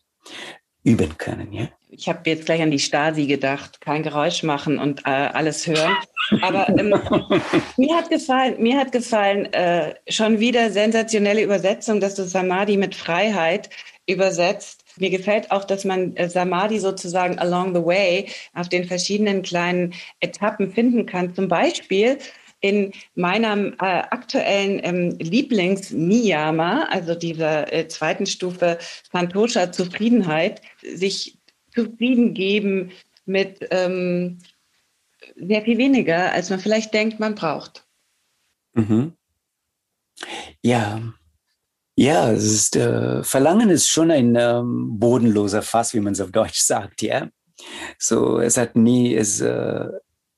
üben 0.84 1.18
können. 1.18 1.52
Ja? 1.52 1.70
Ich 1.96 2.08
habe 2.08 2.30
jetzt 2.30 2.46
gleich 2.46 2.62
an 2.62 2.72
die 2.72 2.80
Stasi 2.80 3.26
gedacht, 3.26 3.82
kein 3.82 4.04
Geräusch 4.04 4.44
machen 4.44 4.80
und 4.80 5.02
äh, 5.06 5.10
alles 5.10 5.68
hören. 5.68 5.96
Aber 6.42 6.68
ähm, 6.70 6.90
mir 7.78 7.96
hat 7.96 8.10
gefallen, 8.10 8.62
mir 8.62 8.78
hat 8.78 8.92
gefallen, 8.92 9.52
äh, 9.54 9.96
schon 10.08 10.40
wieder 10.40 10.72
sensationelle 10.72 11.44
Übersetzung, 11.44 12.00
dass 12.00 12.16
du 12.16 12.24
Samadhi 12.24 12.78
mit 12.78 12.96
Freiheit 12.96 13.70
übersetzt. 14.08 14.84
Mir 14.98 15.10
gefällt 15.10 15.52
auch, 15.52 15.64
dass 15.64 15.86
man 15.86 16.16
äh, 16.16 16.30
Samadhi 16.30 16.80
sozusagen 16.80 17.40
along 17.40 17.76
the 17.76 17.84
way 17.84 18.28
auf 18.54 18.70
den 18.70 18.86
verschiedenen 18.86 19.42
kleinen 19.42 19.94
Etappen 20.20 20.72
finden 20.72 21.06
kann. 21.06 21.34
Zum 21.36 21.48
Beispiel 21.48 22.18
in 22.64 22.94
meiner 23.16 23.58
äh, 23.58 24.04
aktuellen 24.10 24.80
ähm, 24.84 25.18
Lieblings-Niyama, 25.20 26.88
also 26.90 27.14
dieser 27.14 27.72
äh, 27.74 27.88
zweiten 27.90 28.26
Stufe 28.26 28.80
Santosha 29.12 29.72
Zufriedenheit, 29.72 30.62
sich 30.82 31.38
zufrieden 31.74 32.34
geben 32.34 32.92
mit 33.26 33.68
ähm, 33.72 34.40
sehr 35.36 35.62
viel 35.64 35.78
weniger, 35.78 36.32
als 36.32 36.50
man 36.50 36.60
vielleicht 36.60 36.94
denkt, 36.94 37.20
man 37.20 37.36
braucht. 37.36 37.86
Mhm. 38.74 39.14
Ja, 40.62 41.02
ja, 41.96 42.32
es 42.32 42.44
ist, 42.44 42.76
äh, 42.76 43.24
Verlangen 43.24 43.70
ist 43.70 43.88
schon 43.88 44.10
ein 44.10 44.36
ähm, 44.36 45.00
bodenloser 45.00 45.62
Fass, 45.62 45.94
wie 45.94 46.00
man 46.00 46.14
es 46.14 46.22
auf 46.22 46.32
Deutsch 46.32 46.60
sagt, 46.62 47.02
ja. 47.02 47.30
So, 48.00 48.40
es 48.40 48.58
hat 48.58 48.76
nie, 48.76 49.16
es, 49.16 49.42
äh, 49.42 49.86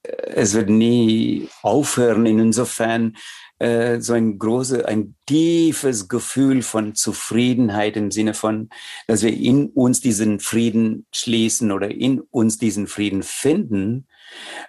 es 0.03 0.53
wird 0.53 0.69
nie 0.69 1.47
aufhören. 1.61 2.25
Insofern 2.25 3.15
äh, 3.59 3.99
so 4.01 4.13
ein 4.13 4.37
großes, 4.37 4.83
ein 4.83 5.15
tiefes 5.25 6.07
Gefühl 6.07 6.61
von 6.61 6.95
Zufriedenheit 6.95 7.97
im 7.97 8.11
Sinne 8.11 8.33
von, 8.33 8.69
dass 9.07 9.23
wir 9.23 9.33
in 9.33 9.67
uns 9.67 10.01
diesen 10.01 10.39
Frieden 10.39 11.05
schließen 11.13 11.71
oder 11.71 11.89
in 11.89 12.19
uns 12.19 12.57
diesen 12.57 12.87
Frieden 12.87 13.23
finden, 13.23 14.07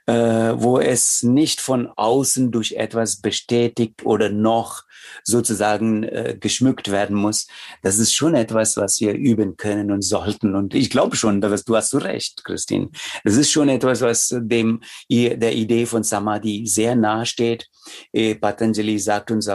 äh, 0.07 0.15
wo 0.57 0.79
es 0.79 1.23
nicht 1.23 1.61
von 1.61 1.89
außen 1.89 2.51
durch 2.51 2.73
etwas 2.73 3.21
bestätigt 3.21 4.05
oder 4.05 4.29
noch 4.31 4.85
sozusagen 5.25 6.05
äh, 6.05 6.37
geschmückt 6.39 6.91
werden 6.91 7.17
muss. 7.17 7.47
Das 7.83 7.99
ist 7.99 8.15
schon 8.15 8.35
etwas, 8.35 8.77
was 8.77 9.01
wir 9.01 9.15
üben 9.15 9.57
können 9.57 9.91
und 9.91 10.03
sollten. 10.03 10.55
Und 10.55 10.75
ich 10.75 10.91
glaube 10.91 11.17
schon, 11.17 11.41
dass 11.41 11.65
du 11.65 11.77
hast 11.77 11.93
du 11.93 11.99
recht, 11.99 12.45
Christine. 12.45 12.91
Das 13.25 13.37
ist 13.37 13.51
schon 13.51 13.69
etwas, 13.69 14.01
was 14.01 14.35
dem 14.37 14.81
der 15.11 15.55
Idee 15.55 15.87
von 15.87 16.03
Samadhi 16.03 16.67
sehr 16.67 16.97
nahe 16.97 17.27
steht. 17.27 17.69
Äh, 18.13 18.35
Patanjali 18.35 18.99
sagt 18.99 19.31
uns, 19.31 19.51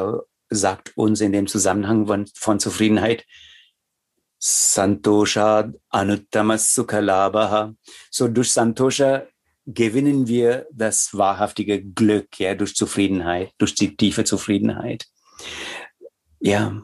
sagt 0.50 0.92
uns 0.96 1.22
in 1.22 1.32
dem 1.32 1.48
Zusammenhang 1.48 2.08
von, 2.08 2.26
von 2.36 2.60
Zufriedenheit, 2.60 3.26
Santosha 4.44 5.72
Anuttamas 5.90 6.74
Sukhalabha. 6.74 7.74
So 8.10 8.28
durch 8.28 8.52
Santosha 8.52 9.28
gewinnen 9.74 10.28
wir 10.28 10.68
das 10.72 11.18
wahrhaftige 11.18 11.84
Glück, 11.84 12.40
ja, 12.40 12.56
durch 12.56 12.76
Zufriedenheit, 12.76 13.52
durch 13.58 13.76
die 13.76 13.96
tiefe 13.96 14.24
Zufriedenheit. 14.24 15.06
Ja. 16.40 16.82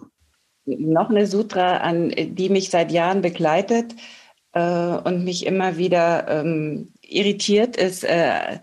Noch 0.66 1.10
eine 1.10 1.28
Sutra, 1.28 1.78
an 1.78 2.14
die 2.16 2.50
mich 2.50 2.70
seit 2.70 2.92
Jahren 2.92 3.22
begleitet 3.22 3.96
äh, 4.54 4.60
und 4.60 5.24
mich 5.24 5.46
immer 5.46 5.78
wieder 5.78 6.28
ähm, 6.28 6.92
irritiert, 7.02 7.78
ist, 7.78 8.04
äh, 8.04 8.60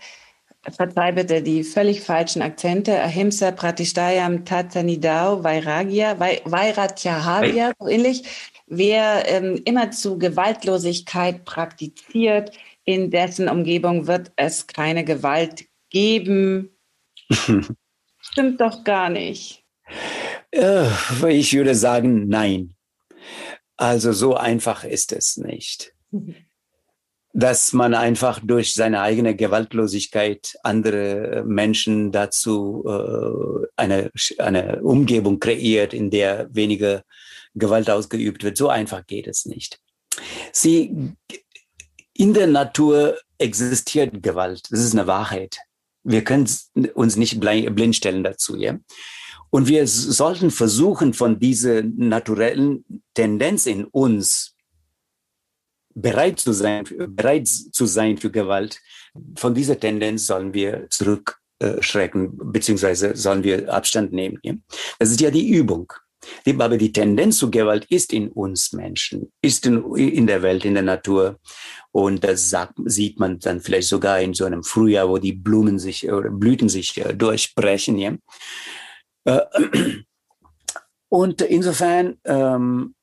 verzeih 0.70 1.12
bitte 1.12 1.42
die 1.42 1.64
völlig 1.64 2.00
falschen 2.00 2.42
Akzente, 2.42 3.00
Ahimsa 3.00 3.50
Pratishtayam 3.50 4.44
Tatsanidao 4.44 5.42
Vairagya, 5.44 6.18
Vairagyahavya, 6.18 7.72
so 7.78 7.88
ähnlich. 7.88 8.22
Wer 8.66 9.24
ähm, 9.28 9.60
immer 9.66 9.90
zu 9.90 10.18
Gewaltlosigkeit 10.18 11.44
praktiziert, 11.44 12.52
in 12.84 13.10
dessen 13.10 13.48
Umgebung 13.48 14.06
wird 14.06 14.32
es 14.36 14.66
keine 14.66 15.04
Gewalt 15.04 15.66
geben. 15.90 16.70
Stimmt 18.20 18.60
doch 18.60 18.84
gar 18.84 19.10
nicht. 19.10 19.64
Äh, 20.50 20.88
ich 21.28 21.52
würde 21.52 21.74
sagen, 21.74 22.28
nein. 22.28 22.74
Also 23.76 24.12
so 24.12 24.34
einfach 24.34 24.84
ist 24.84 25.12
es 25.12 25.36
nicht. 25.36 25.92
Dass 27.32 27.72
man 27.72 27.94
einfach 27.94 28.40
durch 28.42 28.74
seine 28.74 29.00
eigene 29.00 29.34
Gewaltlosigkeit 29.34 30.54
andere 30.62 31.42
Menschen 31.46 32.12
dazu 32.12 32.84
äh, 32.86 33.66
eine, 33.76 34.10
eine 34.38 34.82
Umgebung 34.82 35.40
kreiert, 35.40 35.92
in 35.92 36.10
der 36.10 36.48
weniger 36.54 37.02
Gewalt 37.54 37.90
ausgeübt 37.90 38.44
wird. 38.44 38.56
So 38.56 38.68
einfach 38.68 39.06
geht 39.06 39.26
es 39.26 39.46
nicht. 39.46 39.80
Sie 40.52 41.14
in 42.14 42.32
der 42.32 42.46
Natur 42.46 43.18
existiert 43.38 44.22
Gewalt. 44.22 44.62
Das 44.70 44.80
ist 44.80 44.94
eine 44.94 45.06
Wahrheit. 45.06 45.58
Wir 46.04 46.22
können 46.22 46.48
uns 46.94 47.16
nicht 47.16 47.40
blind 47.40 47.96
stellen 47.96 48.24
dazu, 48.24 48.56
ja. 48.56 48.78
Und 49.50 49.68
wir 49.68 49.86
sollten 49.86 50.50
versuchen, 50.50 51.14
von 51.14 51.38
dieser 51.38 51.82
naturellen 51.82 52.84
Tendenz 53.14 53.66
in 53.66 53.84
uns 53.84 54.56
bereit 55.94 56.40
zu 56.40 56.52
sein, 56.52 56.84
bereit 57.10 57.46
zu 57.46 57.86
sein 57.86 58.18
für 58.18 58.30
Gewalt. 58.30 58.80
Von 59.36 59.54
dieser 59.54 59.78
Tendenz 59.78 60.26
sollen 60.26 60.54
wir 60.54 60.88
zurückschrecken, 60.90 62.36
beziehungsweise 62.52 63.14
sollen 63.16 63.44
wir 63.44 63.72
Abstand 63.72 64.12
nehmen. 64.12 64.40
Ja? 64.42 64.54
Das 64.98 65.10
ist 65.10 65.20
ja 65.20 65.30
die 65.30 65.48
Übung. 65.48 65.92
Aber 66.58 66.76
die 66.76 66.92
Tendenz 66.92 67.38
zu 67.38 67.50
Gewalt 67.50 67.84
ist 67.86 68.12
in 68.12 68.28
uns 68.28 68.72
Menschen, 68.72 69.32
ist 69.42 69.66
in, 69.66 69.94
in 69.94 70.26
der 70.26 70.42
Welt, 70.42 70.64
in 70.64 70.74
der 70.74 70.82
Natur. 70.82 71.38
Und 71.92 72.24
das 72.24 72.50
sagt, 72.50 72.74
sieht 72.84 73.20
man 73.20 73.38
dann 73.38 73.60
vielleicht 73.60 73.88
sogar 73.88 74.20
in 74.20 74.34
so 74.34 74.44
einem 74.44 74.62
Frühjahr, 74.62 75.08
wo 75.08 75.18
die 75.18 75.32
Blumen 75.32 75.78
sich 75.78 76.10
oder 76.10 76.30
Blüten 76.30 76.68
sich 76.68 76.96
äh, 76.98 77.14
durchbrechen. 77.14 77.98
Ja? 77.98 78.16
Äh, 79.24 79.40
und 81.08 81.42
insofern, 81.42 82.18
ähm, 82.24 82.94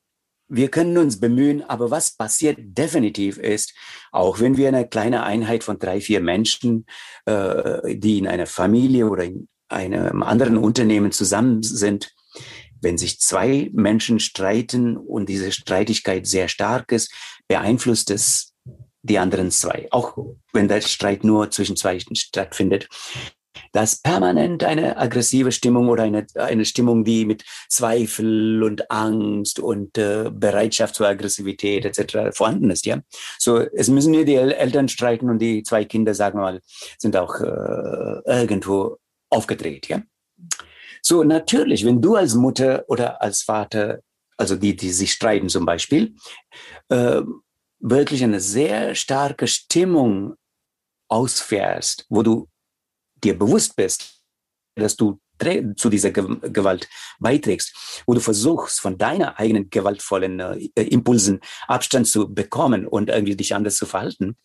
wir 0.50 0.68
können 0.68 0.98
uns 0.98 1.20
bemühen, 1.20 1.64
aber 1.64 1.92
was 1.92 2.18
passiert 2.18 2.58
definitiv 2.60 3.38
ist, 3.38 3.74
auch 4.12 4.42
wenn 4.42 4.58
wir 4.58 4.68
eine 4.68 4.86
kleine 4.86 5.24
Einheit 5.24 5.64
von 5.64 5.80
drei, 5.80 6.02
vier 6.02 6.20
Menschen, 6.20 6.86
äh, 7.26 7.96
die 7.96 8.18
in 8.18 8.28
einer 8.28 8.48
Familie 8.48 9.08
oder 9.08 9.24
in 9.24 9.48
einem 9.70 10.22
anderen 10.24 10.58
Unternehmen 10.58 11.14
zusammen 11.14 11.64
sind, 11.64 12.14
wenn 12.82 12.98
sich 12.98 13.20
zwei 13.20 13.70
Menschen 13.74 14.20
streiten 14.20 14.98
und 14.98 15.30
diese 15.30 15.52
Streitigkeit 15.52 16.28
sehr 16.28 16.48
stark 16.48 16.92
ist, 16.92 17.14
beeinflusst 17.48 18.12
es 18.12 18.54
die 19.04 19.18
anderen 19.18 19.52
zwei, 19.52 19.88
auch 19.92 20.18
wenn 20.54 20.68
der 20.68 20.82
Streit 20.82 21.24
nur 21.24 21.50
zwischen 21.50 21.76
zwei 21.76 22.00
stattfindet, 22.00 22.88
dass 23.74 24.02
permanent 24.02 24.64
eine 24.64 24.98
aggressive 24.98 25.52
Stimmung 25.52 25.90
oder 25.90 26.04
eine, 26.04 26.26
eine 26.36 26.66
Stimmung, 26.66 27.04
die 27.04 27.26
mit 27.26 27.44
Zweifel 27.70 28.64
und 28.64 28.90
Angst 28.92 29.60
und 29.60 29.98
äh, 29.98 30.30
Bereitschaft 30.32 30.96
zur 30.96 31.08
Aggressivität 31.08 31.86
etc. 31.86 32.36
vorhanden 32.36 32.70
ist, 32.70 32.86
ja. 32.86 33.02
So, 33.38 33.60
es 33.60 33.88
müssen 33.88 34.12
nur 34.12 34.26
die 34.26 34.36
Eltern 34.36 34.88
streiten 34.88 35.30
und 35.30 35.40
die 35.40 35.64
zwei 35.64 35.86
Kinder, 35.86 36.14
sagen 36.14 36.40
wir 36.40 36.44
mal, 36.44 36.62
sind 36.98 37.16
auch 37.18 37.40
äh, 37.40 38.22
irgendwo 38.26 38.98
aufgedreht, 39.30 39.88
ja. 39.88 40.02
So, 41.02 41.24
natürlich, 41.24 41.86
wenn 41.86 42.02
du 42.02 42.16
als 42.16 42.36
Mutter 42.36 42.86
oder 42.88 43.22
als 43.22 43.42
Vater, 43.42 44.00
also 44.38 44.56
die, 44.56 44.76
die 44.76 44.92
sich 44.92 45.14
streiten 45.14 45.50
zum 45.50 45.66
Beispiel, 45.66 46.16
äh, 46.90 47.22
wirklich 47.80 48.24
eine 48.24 48.40
sehr 48.40 48.96
starke 48.96 49.48
Stimmung 49.48 50.36
ausfährst, 51.10 52.06
wo 52.10 52.22
du 52.22 52.48
dir 53.24 53.38
bewusst 53.38 53.76
bist, 53.76 54.22
dass 54.76 54.96
du 54.96 55.20
zu 55.76 55.90
dieser 55.90 56.12
Gewalt 56.12 56.88
beiträgst, 57.20 58.04
wo 58.06 58.14
du 58.14 58.20
versuchst, 58.20 58.80
von 58.80 59.00
deiner 59.00 59.40
eigenen 59.40 59.72
gewaltvollen 59.72 60.40
äh, 60.40 60.84
Impulsen 60.84 61.40
Abstand 61.68 62.08
zu 62.08 62.32
bekommen 62.32 62.86
und 62.86 63.10
irgendwie 63.10 63.36
dich 63.36 63.56
anders 63.56 63.78
zu 63.78 63.88
verhalten, 63.88 64.38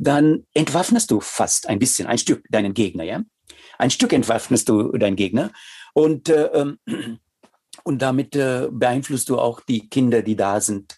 dann 0.00 0.44
entwaffnest 0.52 1.12
du 1.12 1.20
fast 1.20 1.68
ein 1.68 1.78
bisschen, 1.78 2.08
ein 2.08 2.18
Stück 2.18 2.44
deinen 2.50 2.74
Gegner, 2.74 3.04
ja? 3.04 3.22
Ein 3.78 3.90
Stück 3.90 4.12
entwaffnest 4.12 4.68
du 4.68 4.90
deinen 4.92 5.16
Gegner 5.16 5.52
und, 5.92 6.28
äh, 6.28 6.46
ähm, 6.46 6.78
und 7.84 8.02
damit 8.02 8.36
äh, 8.36 8.68
beeinflusst 8.70 9.28
du 9.28 9.38
auch 9.38 9.60
die 9.60 9.88
Kinder, 9.88 10.22
die 10.22 10.36
da 10.36 10.60
sind, 10.60 10.96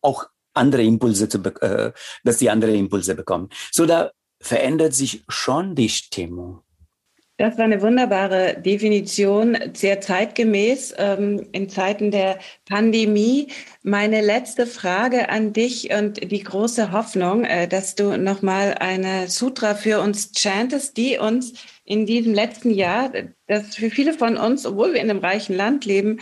auch 0.00 0.26
andere 0.54 0.82
Impulse 0.82 1.28
zu, 1.28 1.38
äh, 1.38 1.92
dass 2.24 2.38
die 2.38 2.50
andere 2.50 2.74
Impulse 2.74 3.14
bekommen. 3.14 3.48
So 3.70 3.86
da 3.86 4.10
verändert 4.40 4.94
sich 4.94 5.24
schon 5.28 5.74
die 5.74 5.88
Stimmung. 5.88 6.62
Das 7.38 7.56
war 7.56 7.66
eine 7.66 7.80
wunderbare 7.82 8.60
Definition, 8.60 9.56
sehr 9.72 10.00
zeitgemäß 10.00 10.92
ähm, 10.98 11.46
in 11.52 11.68
Zeiten 11.68 12.10
der 12.10 12.40
Pandemie. 12.68 13.46
Meine 13.84 14.22
letzte 14.22 14.66
Frage 14.66 15.28
an 15.28 15.52
dich 15.52 15.90
und 15.92 16.32
die 16.32 16.42
große 16.42 16.90
Hoffnung, 16.90 17.44
äh, 17.44 17.68
dass 17.68 17.94
du 17.94 18.18
nochmal 18.18 18.74
eine 18.80 19.28
Sutra 19.28 19.76
für 19.76 20.00
uns 20.00 20.32
chantest, 20.36 20.96
die 20.96 21.16
uns 21.16 21.54
in 21.84 22.06
diesem 22.06 22.34
letzten 22.34 22.72
Jahr, 22.72 23.12
das 23.46 23.76
für 23.76 23.90
viele 23.90 24.14
von 24.14 24.36
uns, 24.36 24.66
obwohl 24.66 24.94
wir 24.94 25.00
in 25.00 25.08
einem 25.08 25.20
reichen 25.20 25.54
Land 25.54 25.84
leben, 25.84 26.18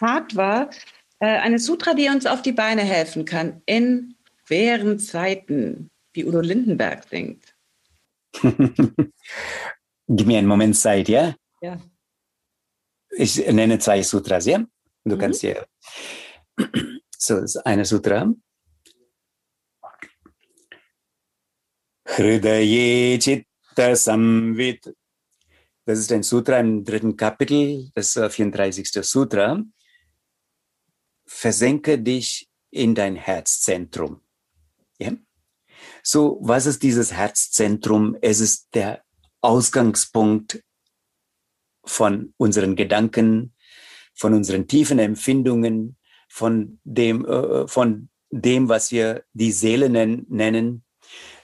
hart 0.00 0.36
war, 0.36 0.70
äh, 1.18 1.26
eine 1.26 1.58
Sutra, 1.58 1.94
die 1.94 2.08
uns 2.08 2.26
auf 2.26 2.42
die 2.42 2.52
Beine 2.52 2.82
helfen 2.82 3.24
kann 3.24 3.60
in 3.66 4.14
schweren 4.46 5.00
Zeiten, 5.00 5.90
wie 6.12 6.24
Udo 6.24 6.38
Lindenberg 6.40 7.02
singt. 7.10 7.42
Gib 10.08 10.26
mir 10.26 10.38
einen 10.38 10.48
Moment 10.48 10.76
Zeit, 10.76 11.08
ja? 11.08 11.34
Ja. 11.60 11.80
Ich 13.16 13.36
nenne 13.46 13.78
zwei 13.78 14.02
Sutras, 14.02 14.46
ja? 14.46 14.58
Du 15.04 15.16
Mhm. 15.16 15.20
kannst 15.20 15.40
hier. 15.40 15.66
So, 17.16 17.40
das 17.40 17.54
ist 17.54 17.66
eine 17.66 17.84
Sutra. 17.84 18.30
Hridaye 22.06 23.18
Chitta 23.18 23.96
Samvit. 23.96 24.94
Das 25.86 25.98
ist 25.98 26.12
ein 26.12 26.22
Sutra 26.22 26.58
im 26.60 26.84
dritten 26.84 27.16
Kapitel, 27.16 27.90
das 27.94 28.16
äh, 28.16 28.28
34. 28.30 28.90
Sutra. 29.02 29.62
Versenke 31.26 31.98
dich 31.98 32.48
in 32.70 32.94
dein 32.94 33.16
Herzzentrum. 33.16 34.20
Ja? 34.98 35.12
So, 36.02 36.38
was 36.42 36.66
ist 36.66 36.82
dieses 36.82 37.12
Herzzentrum? 37.12 38.16
Es 38.20 38.40
ist 38.40 38.74
der 38.74 39.03
Ausgangspunkt 39.44 40.62
von 41.84 42.32
unseren 42.36 42.76
Gedanken, 42.76 43.54
von 44.14 44.32
unseren 44.34 44.66
tiefen 44.66 44.98
Empfindungen, 44.98 45.96
von 46.28 46.80
dem, 46.84 47.24
äh, 47.26 47.68
von 47.68 48.08
dem, 48.30 48.68
was 48.68 48.90
wir 48.90 49.24
die 49.32 49.52
Seele 49.52 49.88
nen 49.88 50.26
nennen. 50.28 50.84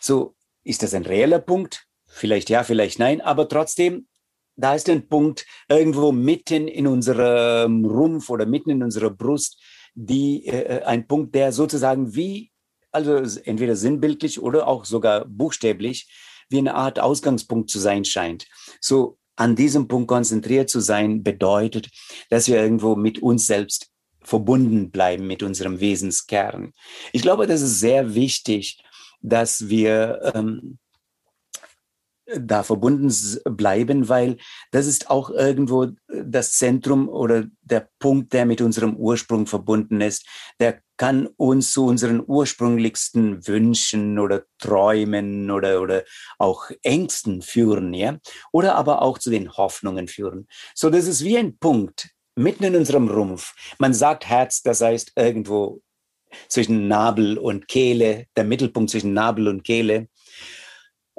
So, 0.01 0.35
ist 0.65 0.83
das 0.83 0.95
ein 0.95 1.05
reeller 1.05 1.39
Punkt? 1.39 1.87
Vielleicht 2.07 2.51
ja, 2.51 2.65
vielleicht 2.65 2.99
nein, 2.99 3.21
aber 3.21 3.49
trotzdem, 3.49 4.09
da 4.57 4.75
ist 4.75 4.89
ein 4.89 5.09
Punkt 5.09 5.47
irgendwo 5.69 6.11
mitten 6.11 6.69
in 6.69 6.87
unserem 6.87 7.85
Rumpf 7.85 8.31
oder 8.31 8.47
mitten 8.47 8.71
in 8.71 8.83
unserer 8.83 9.11
Brust, 9.11 9.61
die 9.95 10.47
äh, 10.47 10.83
ein 10.83 11.07
Punkt, 11.07 11.35
der 11.35 11.53
sozusagen 11.53 12.15
wie, 12.15 12.51
also 12.91 13.17
entweder 13.45 13.77
sinnbildlich 13.77 14.41
oder 14.41 14.67
auch 14.67 14.85
sogar 14.85 15.25
buchstäblich, 15.25 16.09
wie 16.51 16.59
eine 16.59 16.75
Art 16.75 17.01
Ausgangspunkt 17.01 17.71
zu 17.71 17.79
sein 17.79 18.05
scheint. 18.05 18.47
So 18.81 19.19
an 19.37 19.57
diesem 19.57 19.89
Punkt 19.89 20.09
konzentriert 20.09 20.69
zu 20.69 20.81
sein, 20.81 21.23
bedeutet, 21.23 21.89
dass 22.29 22.49
wir 22.49 22.63
irgendwo 22.63 22.95
mit 22.97 23.23
uns 23.23 23.47
selbst 23.47 23.91
verbunden 24.23 24.91
bleiben, 24.91 25.27
mit 25.27 25.43
unserem 25.43 25.81
Wesenskern. 25.81 26.73
Ich 27.13 27.23
glaube, 27.23 27.47
das 27.47 27.63
ist 27.63 27.81
sehr 27.81 28.15
wichtig, 28.15 28.83
dass 29.23 29.69
wir 29.69 30.33
ähm, 30.35 30.79
da 32.39 32.63
verbunden 32.63 33.13
bleiben, 33.45 34.09
weil 34.09 34.37
das 34.71 34.87
ist 34.87 35.11
auch 35.11 35.31
irgendwo 35.31 35.89
das 36.09 36.53
Zentrum 36.53 37.09
oder 37.09 37.47
der 37.63 37.89
Punkt, 37.99 38.33
der 38.33 38.47
mit 38.47 38.61
unserem 38.61 38.97
Ursprung 38.97 39.47
verbunden 39.47 40.01
ist. 40.01 40.27
Der 40.59 40.81
kann 40.97 41.27
uns 41.37 41.73
zu 41.73 41.87
unseren 41.87 42.23
ursprünglichsten 42.27 43.47
Wünschen 43.47 44.19
oder 44.19 44.45
Träumen 44.59 45.51
oder, 45.51 45.81
oder 45.81 46.05
auch 46.39 46.71
Ängsten 46.83 47.43
führen, 47.43 47.95
ja, 47.95 48.19
oder 48.53 48.75
aber 48.75 49.03
auch 49.03 49.19
zu 49.19 49.31
den 49.31 49.53
Hoffnungen 49.57 50.09
führen. 50.09 50.47
So, 50.75 50.91
das 50.91 51.07
ist 51.07 51.25
wie 51.25 51.39
ein 51.39 51.59
Punkt 51.59 52.11
mitten 52.37 52.65
in 52.65 52.77
unserem 52.77 53.09
Rumpf. 53.09 53.55
Man 53.79 53.95
sagt 53.95 54.27
Herz, 54.27 54.63
das 54.63 54.81
heißt 54.81 55.13
irgendwo 55.17 55.81
zwischen 56.49 56.89
Nabel 56.89 57.39
und 57.39 57.67
Kehle, 57.67 58.27
der 58.37 58.45
Mittelpunkt 58.45 58.91
zwischen 58.91 59.13
Nabel 59.13 59.49
und 59.49 59.65
Kehle 59.65 60.09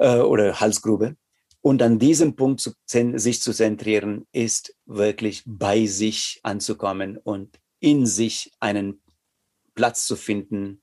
äh, 0.02 0.20
oder 0.20 0.60
Halsgrube. 0.60 1.16
Und 1.60 1.80
an 1.80 1.98
diesem 1.98 2.34
Punkt 2.34 2.60
zu, 2.60 2.72
sich 2.86 3.40
zu 3.40 3.52
zentrieren, 3.52 4.26
ist 4.32 4.74
wirklich 4.84 5.42
bei 5.46 5.86
sich 5.86 6.40
anzukommen 6.42 7.18
und 7.18 7.60
in 7.78 8.04
sich 8.04 8.50
einen 8.58 9.00
Platz 9.74 10.04
zu 10.06 10.16
finden, 10.16 10.82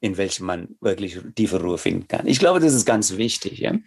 in 0.00 0.16
welchem 0.18 0.46
man 0.46 0.76
wirklich 0.80 1.18
tiefe 1.34 1.60
Ruhe 1.60 1.78
finden 1.78 2.06
kann. 2.06 2.26
Ich 2.26 2.38
glaube, 2.38 2.60
das 2.60 2.74
ist 2.74 2.84
ganz 2.84 3.16
wichtig. 3.16 3.60
Ja? 3.60 3.78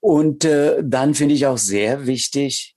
Und 0.00 0.44
äh, 0.44 0.82
dann 0.82 1.14
finde 1.14 1.34
ich 1.34 1.46
auch 1.46 1.58
sehr 1.58 2.06
wichtig, 2.06 2.76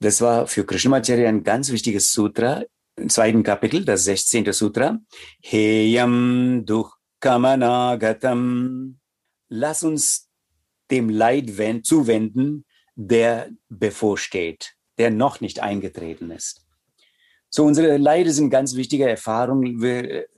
das 0.00 0.20
war 0.20 0.46
für 0.46 0.64
Krishnamacharya 0.64 1.28
ein 1.28 1.42
ganz 1.42 1.70
wichtiges 1.70 2.12
Sutra, 2.12 2.64
im 2.96 3.08
zweiten 3.08 3.42
Kapitel, 3.42 3.84
das 3.84 4.04
16. 4.04 4.52
Sutra. 4.52 4.98
Heyam 5.42 6.64
dukkhamanagatam. 7.20 8.98
Lass 9.48 9.82
uns 9.82 10.28
dem 10.90 11.08
Leid 11.08 11.50
zuwenden, 11.84 12.64
der 12.94 13.50
bevorsteht, 13.68 14.74
der 14.98 15.10
noch 15.10 15.40
nicht 15.40 15.60
eingetreten 15.60 16.30
ist. 16.30 16.66
So, 17.48 17.64
unsere 17.64 17.96
Leide 17.96 18.32
sind 18.32 18.50
ganz 18.50 18.76
wichtige 18.76 19.08
Erfahrung, 19.08 19.82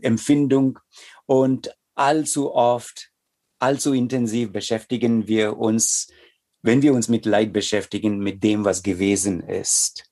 Empfindung 0.00 0.78
und 1.26 1.76
allzu 1.94 2.54
oft, 2.54 3.10
allzu 3.58 3.92
intensiv 3.92 4.50
beschäftigen 4.50 5.28
wir 5.28 5.58
uns, 5.58 6.08
wenn 6.62 6.80
wir 6.80 6.94
uns 6.94 7.08
mit 7.08 7.26
Leid 7.26 7.52
beschäftigen, 7.52 8.18
mit 8.18 8.42
dem, 8.42 8.64
was 8.64 8.82
gewesen 8.82 9.42
ist. 9.42 10.10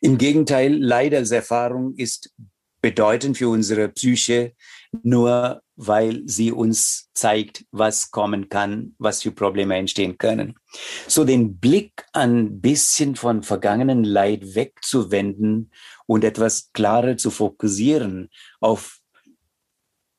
Im 0.00 0.18
Gegenteil, 0.18 0.74
Leid 0.74 1.14
als 1.14 1.30
Erfahrung 1.30 1.94
ist 1.96 2.32
bedeutend 2.80 3.38
für 3.38 3.48
unsere 3.48 3.88
Psyche, 3.88 4.54
nur 5.02 5.62
weil 5.76 6.22
sie 6.26 6.52
uns 6.52 7.10
zeigt, 7.14 7.64
was 7.72 8.10
kommen 8.10 8.48
kann, 8.48 8.94
was 8.98 9.22
für 9.22 9.32
Probleme 9.32 9.76
entstehen 9.76 10.18
können. 10.18 10.54
So 11.08 11.24
den 11.24 11.58
Blick 11.58 12.06
ein 12.12 12.60
bisschen 12.60 13.16
von 13.16 13.42
vergangenen 13.42 14.04
Leid 14.04 14.54
wegzuwenden 14.54 15.72
und 16.06 16.22
etwas 16.24 16.70
klarer 16.72 17.16
zu 17.16 17.30
fokussieren 17.30 18.30
auf 18.60 19.00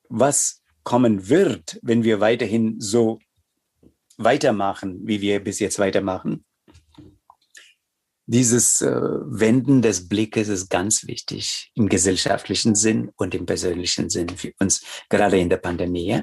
was 0.09 0.61
kommen 0.83 1.29
wird, 1.29 1.79
wenn 1.81 2.03
wir 2.03 2.19
weiterhin 2.19 2.79
so 2.79 3.19
weitermachen, 4.17 4.99
wie 5.03 5.21
wir 5.21 5.43
bis 5.43 5.59
jetzt 5.59 5.79
weitermachen. 5.79 6.45
Dieses 8.27 8.81
äh, 8.81 8.91
Wenden 8.91 9.81
des 9.81 10.07
Blickes 10.07 10.47
ist 10.47 10.69
ganz 10.69 11.05
wichtig 11.05 11.71
im 11.75 11.89
gesellschaftlichen 11.89 12.73
Sinn 12.73 13.11
und 13.17 13.35
im 13.35 13.45
persönlichen 13.45 14.09
Sinn 14.09 14.29
für 14.29 14.51
uns, 14.59 14.83
gerade 15.09 15.37
in 15.37 15.49
der 15.49 15.57
Pandemie. 15.57 16.21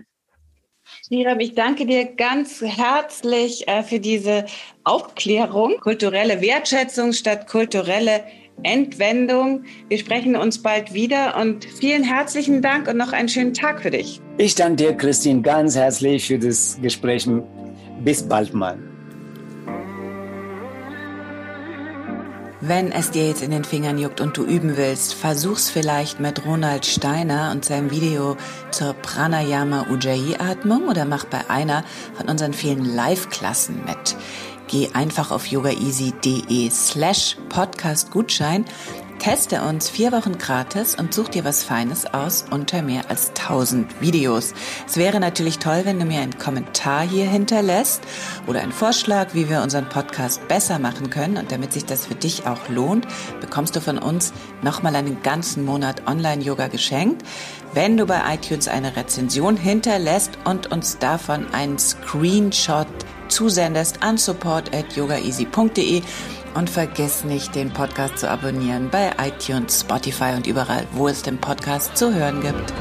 Shiram, 1.09 1.39
ich 1.41 1.55
danke 1.55 1.87
dir 1.87 2.05
ganz 2.05 2.61
herzlich 2.61 3.69
äh, 3.69 3.83
für 3.85 4.01
diese 4.01 4.47
Aufklärung. 4.85 5.77
Kulturelle 5.81 6.41
Wertschätzung 6.41 7.13
statt 7.13 7.47
kulturelle 7.47 8.25
Entwendung. 8.63 9.65
Wir 9.89 9.99
sprechen 9.99 10.37
uns 10.37 10.61
bald 10.61 10.93
wieder 10.93 11.37
und 11.37 11.65
vielen 11.65 12.05
herzlichen 12.05 12.63
Dank 12.63 12.89
und 12.89 12.97
noch 12.97 13.13
einen 13.13 13.29
schönen 13.29 13.55
Tag 13.55 13.81
für 13.81 13.91
dich. 13.91 14.21
Ich 14.39 14.55
danke 14.55 14.77
dir, 14.77 14.95
Christine, 14.95 15.43
ganz 15.43 15.77
herzlich 15.77 16.27
für 16.27 16.39
das 16.39 16.79
Gespräch. 16.81 17.29
Bis 18.05 18.23
bald 18.23 18.53
mal. 18.55 18.92
Wenn 22.65 22.93
es 22.93 23.11
dir 23.11 23.27
jetzt 23.27 23.43
in 23.43 23.51
den 23.51 23.65
Fingern 23.65 23.99
juckt 23.99 24.21
und 24.21 24.37
du 24.37 24.45
üben 24.45 24.77
willst, 24.77 25.15
versuch's 25.15 25.69
vielleicht 25.69 26.21
mit 26.21 26.47
Ronald 26.47 26.87
Steiner 26.87 27.51
und 27.51 27.65
seinem 27.65 27.91
Video 27.91 28.37
zur 28.71 28.93
Pranayama 28.93 29.87
Ujjayi 29.91 30.37
Atmung 30.37 30.87
oder 30.87 31.05
mach 31.05 31.25
bei 31.25 31.51
einer 31.51 31.83
von 32.15 32.29
unseren 32.29 32.53
vielen 32.53 32.85
Live-Klassen 32.85 33.85
mit. 33.85 34.17
Geh 34.69 34.91
einfach 34.95 35.33
auf 35.33 35.47
yogaeasy.de 35.47 36.71
slash 36.71 37.37
Podcast 37.49 38.13
Gutschein, 38.13 38.65
teste 39.23 39.63
uns 39.63 39.89
vier 39.89 40.11
Wochen 40.11 40.37
gratis 40.37 40.97
und 40.97 41.15
such 41.15 41.29
dir 41.29 41.45
was 41.45 41.63
Feines 41.63 42.13
aus 42.13 42.45
unter 42.51 42.83
mehr 42.83 43.09
als 43.09 43.29
1000 43.29 44.01
Videos. 44.01 44.53
Es 44.85 44.97
wäre 44.97 45.21
natürlich 45.21 45.61
toll, 45.61 45.83
wenn 45.85 46.01
du 46.01 46.05
mir 46.05 46.23
einen 46.23 46.39
Kommentar 46.39 47.03
hier 47.03 47.27
hinterlässt 47.27 48.03
oder 48.49 48.63
einen 48.63 48.73
Vorschlag, 48.73 49.29
wie 49.33 49.49
wir 49.49 49.63
unseren 49.63 49.89
Podcast 49.89 50.49
besser 50.49 50.81
machen 50.81 51.09
können. 51.09 51.37
Und 51.37 51.53
damit 51.53 51.73
sich 51.73 51.85
das 51.85 52.07
für 52.07 52.17
dich 52.17 52.49
auch 52.49 52.69
lohnt, 52.69 53.07
bekommst 53.41 53.77
du 53.77 53.81
von 53.81 53.99
uns 53.99 54.33
nochmal 54.61 54.97
einen 54.97 55.23
ganzen 55.23 55.65
Monat 55.65 56.09
Online-Yoga 56.09 56.67
geschenkt, 56.67 57.25
wenn 57.75 57.97
du 57.97 58.07
bei 58.07 58.21
iTunes 58.35 58.67
eine 58.67 58.97
Rezension 58.97 59.57
hinterlässt 59.57 60.37
und 60.45 60.73
uns 60.73 60.99
davon 60.99 61.47
einen 61.55 61.79
Screenshot 61.79 62.89
zusendest 63.29 64.03
an 64.03 64.19
support 64.19 64.75
at 64.75 64.97
yogaeasy.de 64.97 66.03
und 66.55 66.71
vergiss 66.71 67.25
nicht, 67.25 67.55
den 67.55 67.71
Podcast 67.71 68.19
zu 68.19 68.31
abonnieren 68.31 68.91
bei 68.91 69.11
iTunes, 69.19 69.81
Spotify 69.81 70.35
und 70.37 70.47
überall, 70.47 70.87
wo 70.93 71.09
es 71.09 71.23
den 71.23 71.39
Podcast 71.39 71.97
zu 71.97 72.15
hören 72.15 72.41
gibt. 72.41 72.73